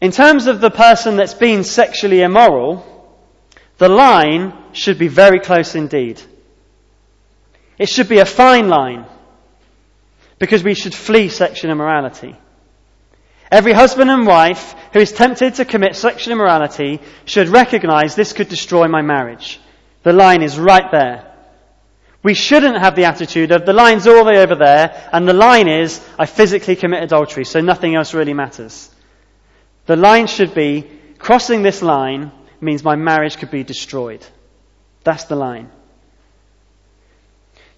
In 0.00 0.12
terms 0.12 0.46
of 0.46 0.60
the 0.60 0.70
person 0.70 1.16
that's 1.16 1.34
been 1.34 1.64
sexually 1.64 2.20
immoral, 2.20 2.84
the 3.78 3.88
line 3.88 4.52
should 4.72 4.98
be 4.98 5.08
very 5.08 5.40
close 5.40 5.74
indeed. 5.74 6.20
It 7.78 7.88
should 7.88 8.08
be 8.08 8.18
a 8.18 8.24
fine 8.24 8.68
line 8.68 9.06
because 10.38 10.62
we 10.62 10.74
should 10.74 10.94
flee 10.94 11.28
sexual 11.28 11.70
immorality. 11.70 12.36
Every 13.54 13.72
husband 13.72 14.10
and 14.10 14.26
wife 14.26 14.74
who 14.92 14.98
is 14.98 15.12
tempted 15.12 15.54
to 15.54 15.64
commit 15.64 15.94
sexual 15.94 16.32
immorality 16.32 16.98
should 17.24 17.46
recognize 17.46 18.16
this 18.16 18.32
could 18.32 18.48
destroy 18.48 18.88
my 18.88 19.00
marriage. 19.00 19.60
The 20.02 20.12
line 20.12 20.42
is 20.42 20.58
right 20.58 20.90
there. 20.90 21.32
We 22.20 22.34
shouldn't 22.34 22.76
have 22.80 22.96
the 22.96 23.04
attitude 23.04 23.52
of 23.52 23.64
the 23.64 23.72
line's 23.72 24.08
all 24.08 24.24
the 24.24 24.32
way 24.32 24.38
over 24.38 24.56
there 24.56 25.08
and 25.12 25.28
the 25.28 25.34
line 25.34 25.68
is 25.68 26.04
I 26.18 26.26
physically 26.26 26.74
commit 26.74 27.04
adultery 27.04 27.44
so 27.44 27.60
nothing 27.60 27.94
else 27.94 28.12
really 28.12 28.34
matters. 28.34 28.92
The 29.86 29.94
line 29.94 30.26
should 30.26 30.52
be 30.52 30.90
crossing 31.18 31.62
this 31.62 31.80
line 31.80 32.32
means 32.60 32.82
my 32.82 32.96
marriage 32.96 33.36
could 33.36 33.52
be 33.52 33.62
destroyed. 33.62 34.26
That's 35.04 35.26
the 35.26 35.36
line. 35.36 35.70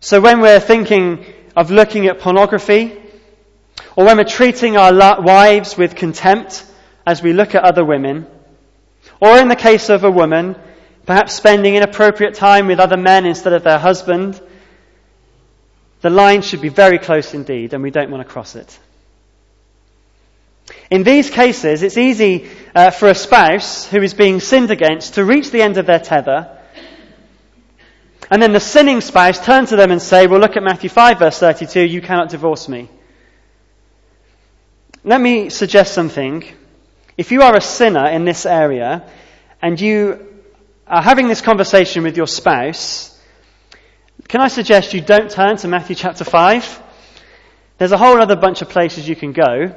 So 0.00 0.22
when 0.22 0.40
we're 0.40 0.58
thinking 0.58 1.26
of 1.54 1.70
looking 1.70 2.06
at 2.06 2.20
pornography, 2.20 2.96
or 3.96 4.04
when 4.04 4.18
we're 4.18 4.24
treating 4.24 4.76
our 4.76 4.92
wives 5.22 5.76
with 5.76 5.96
contempt 5.96 6.64
as 7.06 7.22
we 7.22 7.32
look 7.32 7.54
at 7.54 7.64
other 7.64 7.84
women, 7.84 8.26
or 9.20 9.38
in 9.38 9.48
the 9.48 9.56
case 9.56 9.88
of 9.88 10.04
a 10.04 10.10
woman, 10.10 10.54
perhaps 11.06 11.32
spending 11.32 11.76
inappropriate 11.76 12.34
time 12.34 12.66
with 12.66 12.78
other 12.78 12.98
men 12.98 13.24
instead 13.24 13.54
of 13.54 13.64
their 13.64 13.78
husband, 13.78 14.40
the 16.02 16.10
line 16.10 16.42
should 16.42 16.60
be 16.60 16.68
very 16.68 16.98
close 16.98 17.32
indeed, 17.32 17.72
and 17.72 17.82
we 17.82 17.90
don't 17.90 18.10
want 18.10 18.26
to 18.26 18.30
cross 18.30 18.54
it. 18.54 18.78
In 20.90 21.02
these 21.02 21.30
cases, 21.30 21.82
it's 21.82 21.96
easy 21.96 22.50
uh, 22.74 22.90
for 22.90 23.08
a 23.08 23.14
spouse 23.14 23.86
who 23.88 24.02
is 24.02 24.12
being 24.12 24.40
sinned 24.40 24.70
against 24.70 25.14
to 25.14 25.24
reach 25.24 25.50
the 25.50 25.62
end 25.62 25.78
of 25.78 25.86
their 25.86 26.00
tether, 26.00 26.50
and 28.30 28.42
then 28.42 28.52
the 28.52 28.60
sinning 28.60 29.00
spouse 29.00 29.42
turn 29.42 29.66
to 29.66 29.76
them 29.76 29.90
and 29.90 30.02
say, 30.02 30.26
Well, 30.26 30.40
look 30.40 30.56
at 30.56 30.62
Matthew 30.62 30.90
5, 30.90 31.18
verse 31.18 31.38
32, 31.38 31.80
you 31.80 32.02
cannot 32.02 32.28
divorce 32.28 32.68
me. 32.68 32.90
Let 35.06 35.20
me 35.20 35.50
suggest 35.50 35.94
something. 35.94 36.42
If 37.16 37.30
you 37.30 37.42
are 37.42 37.54
a 37.54 37.60
sinner 37.60 38.08
in 38.08 38.24
this 38.24 38.44
area, 38.44 39.08
and 39.62 39.80
you 39.80 40.42
are 40.84 41.00
having 41.00 41.28
this 41.28 41.40
conversation 41.40 42.02
with 42.02 42.16
your 42.16 42.26
spouse, 42.26 43.16
can 44.26 44.40
I 44.40 44.48
suggest 44.48 44.94
you 44.94 45.00
don't 45.00 45.30
turn 45.30 45.58
to 45.58 45.68
Matthew 45.68 45.94
chapter 45.94 46.24
5? 46.24 46.82
There's 47.78 47.92
a 47.92 47.96
whole 47.96 48.20
other 48.20 48.34
bunch 48.34 48.62
of 48.62 48.68
places 48.68 49.08
you 49.08 49.14
can 49.14 49.30
go. 49.30 49.76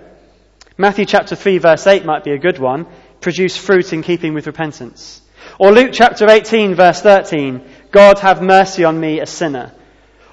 Matthew 0.80 1.06
chapter 1.06 1.36
3 1.36 1.60
verse 1.60 1.86
8 1.86 2.06
might 2.06 2.24
be 2.24 2.32
a 2.32 2.40
good 2.40 2.58
one. 2.58 2.88
Produce 3.22 3.56
fruit 3.56 3.94
in 3.94 4.02
keeping 4.02 4.34
with 4.34 4.48
repentance. 4.48 5.22
Or 5.60 5.72
Luke 5.72 5.92
chapter 5.94 6.28
18 6.28 6.74
verse 6.74 7.04
13. 7.04 7.62
God 7.92 8.18
have 8.18 8.42
mercy 8.42 8.84
on 8.84 9.00
me, 9.00 9.20
a 9.20 9.28
sinner. 9.28 9.74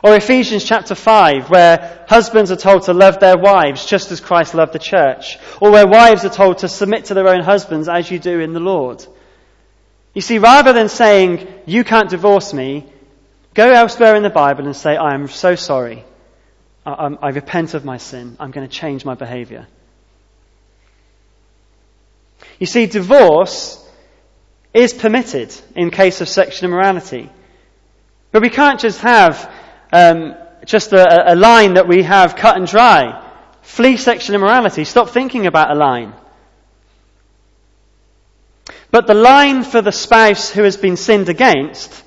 Or 0.02 0.14
Ephesians 0.14 0.64
chapter 0.64 0.94
5, 0.94 1.50
where 1.50 2.04
husbands 2.08 2.50
are 2.50 2.56
told 2.56 2.82
to 2.84 2.92
love 2.92 3.18
their 3.18 3.38
wives 3.38 3.86
just 3.86 4.12
as 4.12 4.20
Christ 4.20 4.54
loved 4.54 4.72
the 4.72 4.78
church. 4.78 5.38
Or 5.60 5.70
where 5.70 5.86
wives 5.86 6.24
are 6.24 6.30
told 6.30 6.58
to 6.58 6.68
submit 6.68 7.06
to 7.06 7.14
their 7.14 7.28
own 7.28 7.42
husbands 7.42 7.88
as 7.88 8.10
you 8.10 8.18
do 8.18 8.40
in 8.40 8.52
the 8.52 8.60
Lord. 8.60 9.04
You 10.14 10.22
see, 10.22 10.38
rather 10.38 10.72
than 10.72 10.88
saying, 10.88 11.46
you 11.66 11.84
can't 11.84 12.10
divorce 12.10 12.52
me, 12.52 12.86
go 13.54 13.70
elsewhere 13.70 14.16
in 14.16 14.22
the 14.22 14.30
Bible 14.30 14.66
and 14.66 14.76
say, 14.76 14.96
I 14.96 15.14
am 15.14 15.28
so 15.28 15.54
sorry. 15.56 16.04
I, 16.84 17.16
I 17.20 17.28
repent 17.30 17.74
of 17.74 17.84
my 17.84 17.96
sin. 17.96 18.36
I'm 18.38 18.50
going 18.50 18.66
to 18.66 18.72
change 18.72 19.04
my 19.04 19.14
behavior. 19.14 19.66
You 22.58 22.66
see, 22.66 22.86
divorce 22.86 23.82
is 24.72 24.92
permitted 24.92 25.54
in 25.74 25.90
case 25.90 26.20
of 26.20 26.28
sexual 26.28 26.68
immorality. 26.68 27.30
But 28.30 28.42
we 28.42 28.50
can't 28.50 28.78
just 28.78 29.00
have 29.00 29.50
um, 29.96 30.34
just 30.66 30.92
a, 30.92 31.32
a 31.32 31.36
line 31.36 31.74
that 31.74 31.88
we 31.88 32.02
have 32.02 32.36
cut 32.36 32.56
and 32.56 32.66
dry. 32.66 33.22
Flee 33.62 33.96
sexual 33.96 34.36
immorality. 34.36 34.84
Stop 34.84 35.10
thinking 35.10 35.46
about 35.46 35.70
a 35.70 35.74
line. 35.74 36.12
But 38.90 39.06
the 39.06 39.14
line 39.14 39.64
for 39.64 39.80
the 39.82 39.92
spouse 39.92 40.50
who 40.50 40.62
has 40.62 40.76
been 40.76 40.96
sinned 40.96 41.28
against 41.28 42.04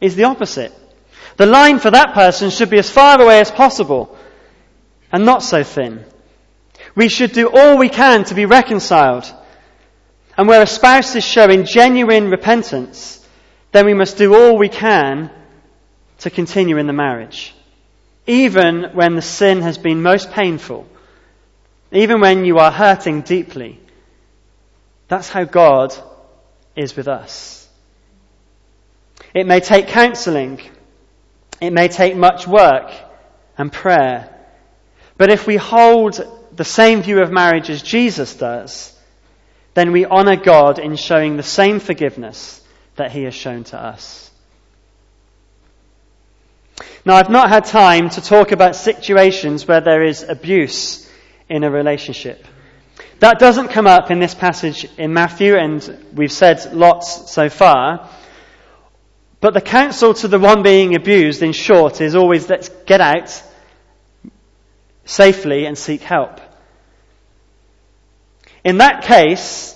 is 0.00 0.16
the 0.16 0.24
opposite. 0.24 0.72
The 1.36 1.46
line 1.46 1.78
for 1.78 1.90
that 1.90 2.14
person 2.14 2.50
should 2.50 2.70
be 2.70 2.78
as 2.78 2.90
far 2.90 3.20
away 3.20 3.40
as 3.40 3.50
possible 3.50 4.16
and 5.12 5.24
not 5.24 5.42
so 5.42 5.62
thin. 5.62 6.04
We 6.94 7.08
should 7.08 7.32
do 7.32 7.50
all 7.52 7.76
we 7.76 7.90
can 7.90 8.24
to 8.24 8.34
be 8.34 8.46
reconciled 8.46 9.32
and 10.36 10.48
where 10.48 10.62
a 10.62 10.66
spouse 10.66 11.14
is 11.16 11.24
showing 11.24 11.64
genuine 11.64 12.30
repentance, 12.30 13.26
then 13.72 13.86
we 13.86 13.94
must 13.94 14.16
do 14.16 14.34
all 14.34 14.58
we 14.58 14.68
can 14.68 15.30
to 16.18 16.30
continue 16.30 16.78
in 16.78 16.86
the 16.86 16.92
marriage. 16.92 17.54
Even 18.26 18.90
when 18.94 19.14
the 19.14 19.22
sin 19.22 19.62
has 19.62 19.78
been 19.78 20.02
most 20.02 20.30
painful. 20.32 20.86
Even 21.92 22.20
when 22.20 22.44
you 22.44 22.58
are 22.58 22.70
hurting 22.70 23.22
deeply. 23.22 23.80
That's 25.08 25.28
how 25.28 25.44
God 25.44 25.94
is 26.74 26.96
with 26.96 27.08
us. 27.08 27.68
It 29.34 29.46
may 29.46 29.60
take 29.60 29.88
counseling. 29.88 30.60
It 31.60 31.72
may 31.72 31.88
take 31.88 32.16
much 32.16 32.46
work 32.46 32.90
and 33.56 33.72
prayer. 33.72 34.32
But 35.16 35.30
if 35.30 35.46
we 35.46 35.56
hold 35.56 36.20
the 36.54 36.64
same 36.64 37.02
view 37.02 37.20
of 37.20 37.30
marriage 37.30 37.70
as 37.70 37.82
Jesus 37.82 38.34
does, 38.34 38.92
then 39.74 39.92
we 39.92 40.06
honour 40.06 40.36
God 40.36 40.78
in 40.78 40.96
showing 40.96 41.36
the 41.36 41.42
same 41.42 41.80
forgiveness 41.80 42.62
that 42.96 43.12
He 43.12 43.24
has 43.24 43.34
shown 43.34 43.64
to 43.64 43.78
us. 43.78 44.25
Now, 47.04 47.14
I've 47.14 47.30
not 47.30 47.48
had 47.48 47.64
time 47.64 48.10
to 48.10 48.20
talk 48.20 48.52
about 48.52 48.76
situations 48.76 49.66
where 49.66 49.80
there 49.80 50.04
is 50.04 50.22
abuse 50.22 51.10
in 51.48 51.64
a 51.64 51.70
relationship. 51.70 52.44
That 53.20 53.38
doesn't 53.38 53.68
come 53.68 53.86
up 53.86 54.10
in 54.10 54.18
this 54.18 54.34
passage 54.34 54.86
in 54.98 55.12
Matthew, 55.14 55.56
and 55.56 56.06
we've 56.14 56.32
said 56.32 56.74
lots 56.74 57.30
so 57.30 57.48
far. 57.48 58.10
But 59.40 59.54
the 59.54 59.60
counsel 59.60 60.12
to 60.14 60.28
the 60.28 60.38
one 60.38 60.62
being 60.62 60.94
abused, 60.94 61.42
in 61.42 61.52
short, 61.52 62.00
is 62.00 62.14
always 62.14 62.48
let's 62.48 62.68
get 62.84 63.00
out 63.00 63.42
safely 65.04 65.66
and 65.66 65.78
seek 65.78 66.02
help. 66.02 66.40
In 68.64 68.78
that 68.78 69.04
case, 69.04 69.72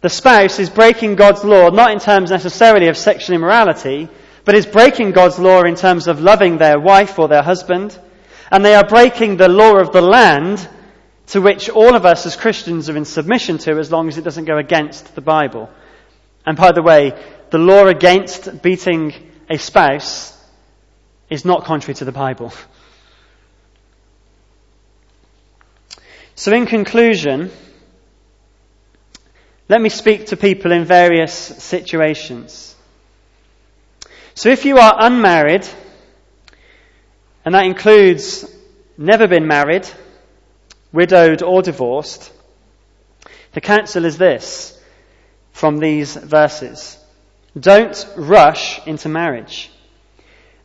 the 0.00 0.08
spouse 0.08 0.58
is 0.58 0.70
breaking 0.70 1.16
God's 1.16 1.44
law, 1.44 1.70
not 1.70 1.92
in 1.92 1.98
terms 1.98 2.30
necessarily 2.30 2.88
of 2.88 2.96
sexual 2.96 3.36
immorality, 3.36 4.08
but 4.44 4.54
is 4.54 4.66
breaking 4.66 5.12
God's 5.12 5.38
law 5.38 5.62
in 5.62 5.74
terms 5.74 6.06
of 6.06 6.20
loving 6.20 6.58
their 6.58 6.78
wife 6.78 7.18
or 7.18 7.28
their 7.28 7.42
husband. 7.42 7.98
And 8.50 8.64
they 8.64 8.74
are 8.74 8.86
breaking 8.86 9.36
the 9.36 9.48
law 9.48 9.76
of 9.78 9.92
the 9.92 10.02
land 10.02 10.68
to 11.28 11.40
which 11.40 11.70
all 11.70 11.96
of 11.96 12.04
us 12.04 12.26
as 12.26 12.36
Christians 12.36 12.88
are 12.90 12.96
in 12.96 13.04
submission 13.04 13.58
to 13.58 13.78
as 13.78 13.90
long 13.90 14.08
as 14.08 14.18
it 14.18 14.24
doesn't 14.24 14.44
go 14.44 14.58
against 14.58 15.14
the 15.14 15.22
Bible. 15.22 15.70
And 16.44 16.56
by 16.56 16.72
the 16.72 16.82
way, 16.82 17.12
the 17.50 17.58
law 17.58 17.86
against 17.86 18.62
beating 18.62 19.14
a 19.48 19.58
spouse 19.58 20.38
is 21.30 21.44
not 21.44 21.64
contrary 21.64 21.94
to 21.94 22.04
the 22.04 22.12
Bible. 22.12 22.52
So 26.34 26.52
in 26.52 26.66
conclusion, 26.66 27.50
let 29.68 29.80
me 29.80 29.88
speak 29.88 30.26
to 30.26 30.36
people 30.36 30.72
in 30.72 30.84
various 30.84 31.32
situations. 31.32 32.73
So 34.34 34.48
if 34.48 34.64
you 34.64 34.78
are 34.78 34.96
unmarried, 34.98 35.66
and 37.44 37.54
that 37.54 37.66
includes 37.66 38.44
never 38.98 39.28
been 39.28 39.46
married, 39.46 39.88
widowed 40.92 41.42
or 41.42 41.62
divorced, 41.62 42.32
the 43.52 43.60
counsel 43.60 44.04
is 44.04 44.18
this 44.18 44.76
from 45.52 45.78
these 45.78 46.16
verses. 46.16 46.98
Don't 47.58 48.06
rush 48.16 48.84
into 48.86 49.08
marriage. 49.08 49.70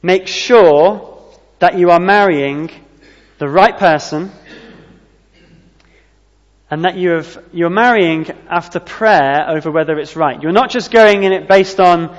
Make 0.02 0.26
sure 0.26 1.22
that 1.60 1.78
you 1.78 1.92
are 1.92 2.00
marrying 2.00 2.72
the 3.38 3.48
right 3.48 3.78
person 3.78 4.32
and 6.72 6.86
that 6.86 6.96
you 6.98 7.12
have, 7.12 7.44
you're 7.52 7.70
marrying 7.70 8.26
after 8.50 8.80
prayer 8.80 9.46
over 9.48 9.70
whether 9.70 10.00
it's 10.00 10.16
right. 10.16 10.42
You're 10.42 10.52
not 10.52 10.72
just 10.72 10.92
going 10.92 11.24
in 11.24 11.34
it 11.34 11.48
based 11.48 11.80
on 11.80 12.16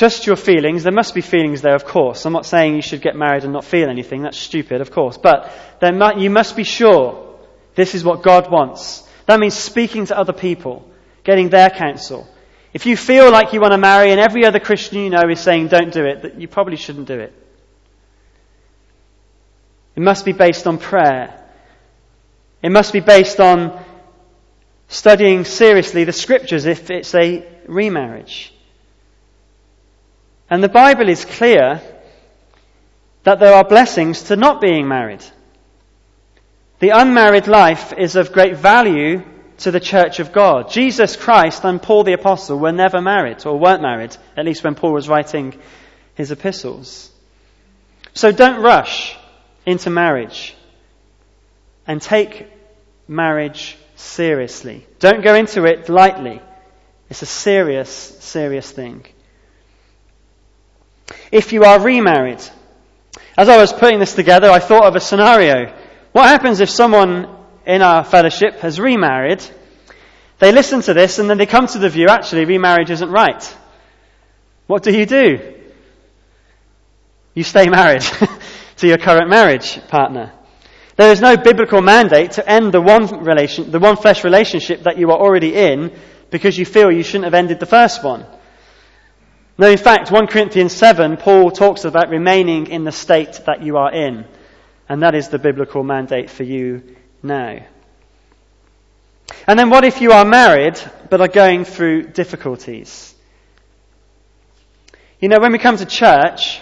just 0.00 0.26
your 0.26 0.36
feelings. 0.36 0.82
There 0.82 0.94
must 0.94 1.14
be 1.14 1.20
feelings 1.20 1.60
there, 1.60 1.74
of 1.74 1.84
course. 1.84 2.24
I'm 2.24 2.32
not 2.32 2.46
saying 2.46 2.74
you 2.74 2.80
should 2.80 3.02
get 3.02 3.16
married 3.16 3.44
and 3.44 3.52
not 3.52 3.66
feel 3.66 3.90
anything. 3.90 4.22
That's 4.22 4.38
stupid, 4.38 4.80
of 4.80 4.90
course. 4.90 5.18
But 5.18 5.52
mu- 5.82 6.18
you 6.18 6.30
must 6.30 6.56
be 6.56 6.64
sure 6.64 7.36
this 7.74 7.94
is 7.94 8.02
what 8.02 8.22
God 8.22 8.50
wants. 8.50 9.06
That 9.26 9.38
means 9.38 9.52
speaking 9.52 10.06
to 10.06 10.16
other 10.16 10.32
people, 10.32 10.90
getting 11.22 11.50
their 11.50 11.68
counsel. 11.68 12.26
If 12.72 12.86
you 12.86 12.96
feel 12.96 13.30
like 13.30 13.52
you 13.52 13.60
want 13.60 13.72
to 13.72 13.78
marry 13.78 14.10
and 14.10 14.18
every 14.18 14.46
other 14.46 14.58
Christian 14.58 15.00
you 15.00 15.10
know 15.10 15.28
is 15.28 15.38
saying 15.38 15.68
don't 15.68 15.92
do 15.92 16.06
it, 16.06 16.22
that 16.22 16.40
you 16.40 16.48
probably 16.48 16.76
shouldn't 16.76 17.06
do 17.06 17.20
it. 17.20 17.34
It 19.96 20.00
must 20.00 20.24
be 20.24 20.32
based 20.32 20.66
on 20.66 20.78
prayer. 20.78 21.46
It 22.62 22.72
must 22.72 22.94
be 22.94 23.00
based 23.00 23.38
on 23.38 23.84
studying 24.88 25.44
seriously 25.44 26.04
the 26.04 26.14
scriptures 26.14 26.64
if 26.64 26.90
it's 26.90 27.14
a 27.14 27.46
remarriage. 27.66 28.54
And 30.50 30.62
the 30.62 30.68
Bible 30.68 31.08
is 31.08 31.24
clear 31.24 31.80
that 33.22 33.38
there 33.38 33.54
are 33.54 33.64
blessings 33.64 34.24
to 34.24 34.36
not 34.36 34.60
being 34.60 34.88
married. 34.88 35.24
The 36.80 36.90
unmarried 36.90 37.46
life 37.46 37.92
is 37.96 38.16
of 38.16 38.32
great 38.32 38.56
value 38.56 39.22
to 39.58 39.70
the 39.70 39.80
church 39.80 40.18
of 40.18 40.32
God. 40.32 40.70
Jesus 40.70 41.16
Christ 41.16 41.64
and 41.64 41.80
Paul 41.80 42.02
the 42.02 42.14
Apostle 42.14 42.58
were 42.58 42.72
never 42.72 43.00
married, 43.00 43.46
or 43.46 43.58
weren't 43.58 43.82
married, 43.82 44.16
at 44.36 44.46
least 44.46 44.64
when 44.64 44.74
Paul 44.74 44.92
was 44.92 45.08
writing 45.08 45.54
his 46.14 46.32
epistles. 46.32 47.10
So 48.14 48.32
don't 48.32 48.62
rush 48.62 49.16
into 49.66 49.90
marriage 49.90 50.56
and 51.86 52.00
take 52.00 52.46
marriage 53.06 53.76
seriously. 53.96 54.86
Don't 54.98 55.22
go 55.22 55.34
into 55.34 55.64
it 55.64 55.88
lightly. 55.88 56.40
It's 57.10 57.22
a 57.22 57.26
serious, 57.26 57.90
serious 57.90 58.70
thing. 58.70 59.04
If 61.32 61.52
you 61.52 61.64
are 61.64 61.80
remarried, 61.80 62.42
as 63.36 63.48
I 63.48 63.56
was 63.56 63.72
putting 63.72 63.98
this 63.98 64.14
together, 64.14 64.50
I 64.50 64.58
thought 64.58 64.84
of 64.84 64.96
a 64.96 65.00
scenario. 65.00 65.74
What 66.12 66.28
happens 66.28 66.60
if 66.60 66.70
someone 66.70 67.28
in 67.66 67.82
our 67.82 68.04
fellowship 68.04 68.60
has 68.60 68.80
remarried? 68.80 69.42
They 70.38 70.52
listen 70.52 70.80
to 70.82 70.94
this 70.94 71.18
and 71.18 71.28
then 71.28 71.38
they 71.38 71.46
come 71.46 71.66
to 71.68 71.78
the 71.78 71.88
view, 71.88 72.08
actually, 72.08 72.44
remarriage 72.44 72.90
isn't 72.90 73.10
right. 73.10 73.56
What 74.66 74.82
do 74.82 74.96
you 74.96 75.06
do? 75.06 75.54
You 77.34 77.44
stay 77.44 77.68
married 77.68 78.02
to 78.78 78.86
your 78.86 78.98
current 78.98 79.30
marriage 79.30 79.80
partner. 79.88 80.32
There 80.96 81.12
is 81.12 81.20
no 81.20 81.36
biblical 81.36 81.80
mandate 81.80 82.32
to 82.32 82.48
end 82.48 82.72
the 82.72 82.80
one 82.80 83.24
relation, 83.24 83.70
the 83.70 83.78
one 83.78 83.96
flesh 83.96 84.24
relationship 84.24 84.82
that 84.82 84.98
you 84.98 85.10
are 85.10 85.18
already 85.18 85.54
in 85.54 85.92
because 86.30 86.58
you 86.58 86.66
feel 86.66 86.90
you 86.90 87.02
shouldn't 87.02 87.24
have 87.24 87.34
ended 87.34 87.58
the 87.60 87.66
first 87.66 88.04
one. 88.04 88.26
No, 89.60 89.68
in 89.68 89.76
fact, 89.76 90.10
1 90.10 90.28
Corinthians 90.28 90.72
7, 90.72 91.18
Paul 91.18 91.50
talks 91.50 91.84
about 91.84 92.08
remaining 92.08 92.68
in 92.68 92.84
the 92.84 92.92
state 92.92 93.42
that 93.44 93.62
you 93.62 93.76
are 93.76 93.92
in. 93.92 94.24
And 94.88 95.02
that 95.02 95.14
is 95.14 95.28
the 95.28 95.38
biblical 95.38 95.82
mandate 95.84 96.30
for 96.30 96.44
you 96.44 96.96
now. 97.22 97.58
And 99.46 99.58
then 99.58 99.68
what 99.68 99.84
if 99.84 100.00
you 100.00 100.12
are 100.12 100.24
married 100.24 100.80
but 101.10 101.20
are 101.20 101.28
going 101.28 101.66
through 101.66 102.04
difficulties? 102.04 103.14
You 105.20 105.28
know, 105.28 105.40
when 105.40 105.52
we 105.52 105.58
come 105.58 105.76
to 105.76 105.84
church, 105.84 106.58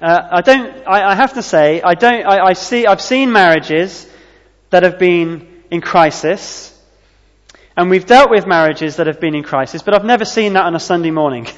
uh, 0.00 0.28
I 0.30 0.40
don't. 0.40 0.88
I, 0.88 1.10
I, 1.10 1.14
have 1.14 1.34
to 1.34 1.42
say, 1.42 1.82
I 1.82 1.92
don't. 1.92 2.24
I, 2.24 2.46
I 2.46 2.52
see. 2.54 2.86
I've 2.86 3.02
seen 3.02 3.30
marriages 3.30 4.08
that 4.70 4.84
have 4.84 4.98
been 4.98 5.64
in 5.70 5.82
crisis, 5.82 6.74
and 7.76 7.90
we've 7.90 8.06
dealt 8.06 8.30
with 8.30 8.46
marriages 8.46 8.96
that 8.96 9.06
have 9.06 9.20
been 9.20 9.34
in 9.34 9.42
crisis. 9.42 9.82
But 9.82 9.94
I've 9.94 10.06
never 10.06 10.24
seen 10.24 10.54
that 10.54 10.64
on 10.64 10.74
a 10.74 10.80
Sunday 10.80 11.10
morning. 11.10 11.46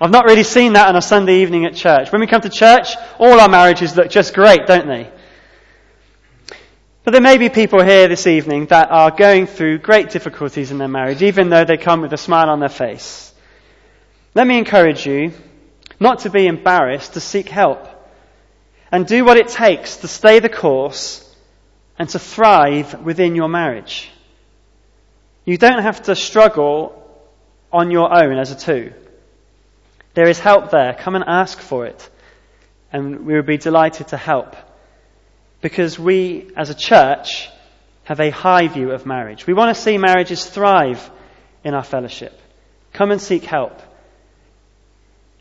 I've 0.00 0.10
not 0.12 0.26
really 0.26 0.44
seen 0.44 0.74
that 0.74 0.86
on 0.86 0.94
a 0.94 1.02
Sunday 1.02 1.42
evening 1.42 1.64
at 1.64 1.74
church. 1.74 2.12
When 2.12 2.20
we 2.20 2.28
come 2.28 2.40
to 2.42 2.48
church, 2.48 2.94
all 3.18 3.40
our 3.40 3.48
marriages 3.48 3.96
look 3.96 4.10
just 4.10 4.32
great, 4.32 4.66
don't 4.66 4.86
they? 4.86 5.10
But 7.02 7.12
there 7.12 7.20
may 7.20 7.38
be 7.38 7.48
people 7.48 7.82
here 7.82 8.06
this 8.06 8.26
evening 8.26 8.66
that 8.66 8.90
are 8.90 9.10
going 9.10 9.46
through 9.46 9.78
great 9.78 10.10
difficulties 10.10 10.70
in 10.70 10.78
their 10.78 10.88
marriage, 10.88 11.22
even 11.22 11.48
though 11.48 11.64
they 11.64 11.78
come 11.78 12.02
with 12.02 12.12
a 12.12 12.18
smile 12.18 12.48
on 12.48 12.60
their 12.60 12.68
face. 12.68 13.32
Let 14.34 14.46
me 14.46 14.58
encourage 14.58 15.04
you 15.04 15.32
not 15.98 16.20
to 16.20 16.30
be 16.30 16.46
embarrassed, 16.46 17.14
to 17.14 17.20
seek 17.20 17.48
help. 17.48 17.88
And 18.92 19.06
do 19.06 19.24
what 19.24 19.36
it 19.36 19.48
takes 19.48 19.96
to 19.98 20.08
stay 20.08 20.38
the 20.38 20.48
course 20.48 21.24
and 21.98 22.08
to 22.10 22.18
thrive 22.18 23.02
within 23.02 23.34
your 23.34 23.48
marriage. 23.48 24.10
You 25.44 25.58
don't 25.58 25.82
have 25.82 26.02
to 26.04 26.14
struggle 26.14 26.94
on 27.72 27.90
your 27.90 28.14
own 28.14 28.38
as 28.38 28.52
a 28.52 28.56
two. 28.56 28.92
There 30.18 30.28
is 30.28 30.40
help 30.40 30.72
there. 30.72 30.94
Come 30.94 31.14
and 31.14 31.24
ask 31.28 31.60
for 31.60 31.86
it. 31.86 32.10
And 32.92 33.24
we 33.24 33.34
would 33.34 33.46
be 33.46 33.56
delighted 33.56 34.08
to 34.08 34.16
help. 34.16 34.56
Because 35.60 35.96
we, 35.96 36.50
as 36.56 36.70
a 36.70 36.74
church, 36.74 37.48
have 38.02 38.18
a 38.18 38.30
high 38.30 38.66
view 38.66 38.90
of 38.90 39.06
marriage. 39.06 39.46
We 39.46 39.54
want 39.54 39.76
to 39.76 39.80
see 39.80 39.96
marriages 39.96 40.44
thrive 40.44 41.08
in 41.62 41.72
our 41.72 41.84
fellowship. 41.84 42.36
Come 42.92 43.12
and 43.12 43.20
seek 43.20 43.44
help. 43.44 43.80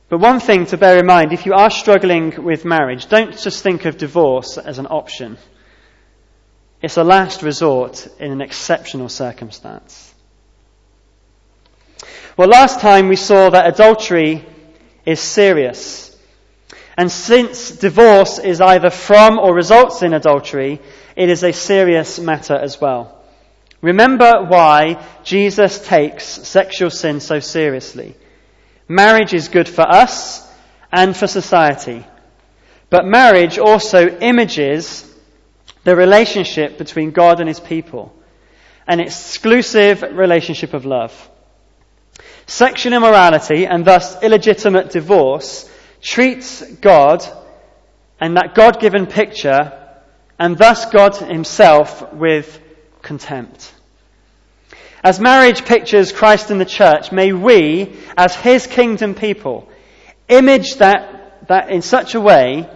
But 0.09 0.19
one 0.19 0.39
thing 0.39 0.67
to 0.67 0.77
bear 0.77 0.99
in 0.99 1.07
mind, 1.07 1.33
if 1.33 1.47
you 1.47 1.53
are 1.53 1.71
struggling 1.71 2.43
with 2.43 2.63
marriage, 2.63 3.07
don't 3.07 3.35
just 3.35 3.63
think 3.63 3.85
of 3.85 3.97
divorce 3.97 4.59
as 4.59 4.77
an 4.77 4.85
option. 4.85 5.39
It's 6.83 6.97
a 6.97 7.03
last 7.03 7.41
resort 7.41 8.07
in 8.19 8.31
an 8.31 8.41
exceptional 8.41 9.09
circumstance. 9.09 10.13
Well, 12.37 12.49
last 12.49 12.79
time 12.79 13.07
we 13.07 13.15
saw 13.15 13.49
that 13.49 13.65
adultery 13.73 14.45
is 15.07 15.21
serious. 15.21 16.15
And 16.97 17.09
since 17.11 17.71
divorce 17.71 18.39
is 18.39 18.59
either 18.59 18.89
from 18.89 19.39
or 19.39 19.55
results 19.55 20.03
in 20.03 20.13
adultery, 20.13 20.81
it 21.15 21.29
is 21.29 21.43
a 21.43 21.53
serious 21.53 22.19
matter 22.19 22.55
as 22.55 22.81
well. 22.81 23.23
Remember 23.81 24.43
why 24.43 25.05
Jesus 25.23 25.87
takes 25.87 26.25
sexual 26.25 26.89
sin 26.89 27.21
so 27.21 27.39
seriously. 27.39 28.15
Marriage 28.87 29.33
is 29.33 29.47
good 29.47 29.69
for 29.69 29.87
us 29.87 30.45
and 30.91 31.15
for 31.15 31.27
society. 31.27 32.05
But 32.89 33.05
marriage 33.05 33.59
also 33.59 34.09
images 34.19 35.05
the 35.83 35.95
relationship 35.95 36.77
between 36.77 37.11
God 37.11 37.39
and 37.39 37.47
his 37.47 37.59
people, 37.59 38.13
an 38.87 38.99
exclusive 38.99 40.01
relationship 40.01 40.73
of 40.73 40.85
love. 40.85 41.29
Sexual 42.47 42.93
immorality 42.93 43.67
and 43.67 43.83
thus 43.83 44.23
illegitimate 44.23 44.89
divorce 44.89 45.69
treats 46.01 46.63
God 46.77 47.23
and 48.21 48.37
that 48.37 48.55
God 48.55 48.79
given 48.79 49.05
picture 49.05 49.73
and 50.39 50.57
thus 50.57 50.85
God 50.89 51.17
himself 51.17 52.13
with 52.13 52.59
contempt. 53.01 53.73
As 55.03 55.19
marriage 55.19 55.65
pictures 55.65 56.13
Christ 56.13 56.49
in 56.49 56.57
the 56.57 56.65
church, 56.65 57.11
may 57.11 57.33
we, 57.33 57.95
as 58.15 58.33
his 58.35 58.65
kingdom 58.65 59.13
people, 59.13 59.67
image 60.29 60.75
that, 60.75 61.47
that 61.47 61.69
in 61.69 61.81
such 61.81 62.15
a 62.15 62.21
way 62.21 62.69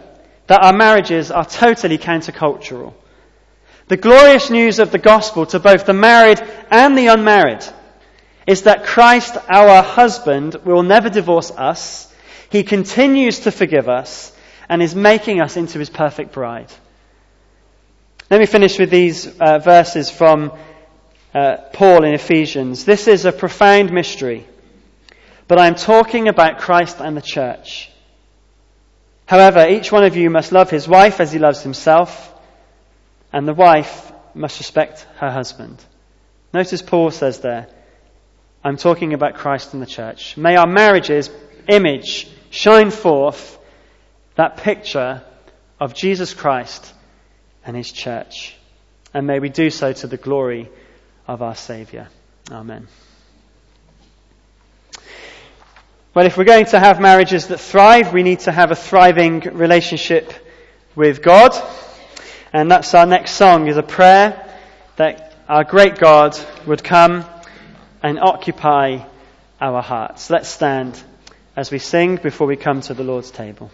that 0.48 0.64
our 0.64 0.74
marriages 0.74 1.32
are 1.32 1.46
totally 1.46 1.98
countercultural. 1.98 2.94
The 3.88 3.98
glorious 3.98 4.50
news 4.50 4.80
of 4.80 4.92
the 4.92 4.98
gospel 4.98 5.46
to 5.48 5.60
both 5.60 5.86
the 5.86 5.94
married 5.94 6.42
and 6.70 6.98
the 6.98 7.08
unmarried 7.08 7.66
is 8.48 8.64
that 8.64 8.86
Christ, 8.86 9.38
our 9.50 9.84
husband, 9.84 10.56
will 10.66 10.84
never 10.84 11.10
divorce 11.10 11.52
us. 11.52 12.14
He 12.50 12.64
continues 12.64 13.40
to 13.42 13.52
forgive 13.52 13.88
us 13.88 14.36
and 14.68 14.82
is 14.82 14.96
making 14.96 15.42
us 15.42 15.58
into 15.58 15.80
his 15.80 15.90
perfect 15.90 16.32
bride. 16.32 16.72
Let 18.30 18.40
me 18.40 18.46
finish 18.46 18.80
with 18.80 18.90
these 18.90 19.28
uh, 19.28 19.60
verses 19.60 20.10
from 20.10 20.54
uh, 21.34 21.58
Paul 21.74 22.04
in 22.04 22.14
Ephesians. 22.14 22.86
This 22.86 23.08
is 23.08 23.26
a 23.26 23.32
profound 23.32 23.92
mystery, 23.92 24.48
but 25.48 25.60
I'm 25.60 25.76
talking 25.76 26.28
about 26.28 26.60
Christ 26.60 27.00
and 27.00 27.16
the 27.16 27.22
church. 27.22 27.90
However, 29.26 29.68
each 29.68 29.92
one 29.92 30.04
of 30.04 30.16
you 30.16 30.30
must 30.30 30.52
love 30.52 30.70
his 30.70 30.88
wife 30.88 31.20
as 31.20 31.32
he 31.32 31.40
loves 31.40 31.62
himself, 31.62 32.34
and 33.32 33.48
the 33.48 33.54
wife 33.54 34.12
must 34.34 34.60
respect 34.60 35.06
her 35.18 35.32
husband. 35.32 35.84
Notice 36.54 36.82
Paul 36.82 37.12
says 37.12 37.40
there, 37.40 37.68
I'm 38.64 38.78
talking 38.78 39.14
about 39.14 39.36
Christ 39.36 39.74
and 39.74 39.82
the 39.82 39.88
church. 39.88 40.38
May 40.38 40.56
our 40.56 40.68
marriages 40.68 41.30
image, 41.68 42.30
shine 42.52 42.92
forth 42.92 43.58
that 44.36 44.58
picture 44.58 45.24
of 45.80 45.94
Jesus 45.94 46.34
Christ 46.34 46.94
and 47.66 47.76
his 47.76 47.92
church. 47.92 48.56
And 49.14 49.26
may 49.26 49.40
we 49.40 49.50
do 49.50 49.70
so 49.70 49.94
to 49.94 50.08
the 50.08 50.18
glory 50.18 50.70
of 51.28 51.42
our 51.42 51.56
Saviour. 51.56 52.08
Amen. 52.52 52.88
Well, 56.14 56.26
if 56.26 56.38
we're 56.38 56.44
going 56.44 56.66
to 56.66 56.80
have 56.80 57.00
marriages 57.00 57.48
that 57.48 57.60
thrive, 57.60 58.14
we 58.14 58.22
need 58.22 58.42
to 58.42 58.52
have 58.52 58.72
a 58.72 58.76
thriving 58.76 59.40
relationship 59.40 60.34
with 60.96 61.24
God. 61.24 61.56
And 62.54 62.70
that's 62.70 62.94
our 62.94 63.06
next 63.06 63.32
song 63.32 63.68
is 63.68 63.78
a 63.78 63.84
prayer 63.84 64.46
that 64.98 65.34
our 65.48 65.64
great 65.64 65.98
God 65.98 66.38
would 66.68 66.84
come 66.84 67.26
and 68.04 68.20
occupy 68.20 69.00
our 69.60 69.82
hearts. 69.82 70.30
Let's 70.30 70.50
stand 70.50 71.02
as 71.56 71.72
we 71.72 71.80
sing 71.80 72.16
before 72.18 72.48
we 72.48 72.56
come 72.56 72.82
to 72.82 72.94
the 72.94 73.04
Lord's 73.04 73.32
table. 73.32 73.72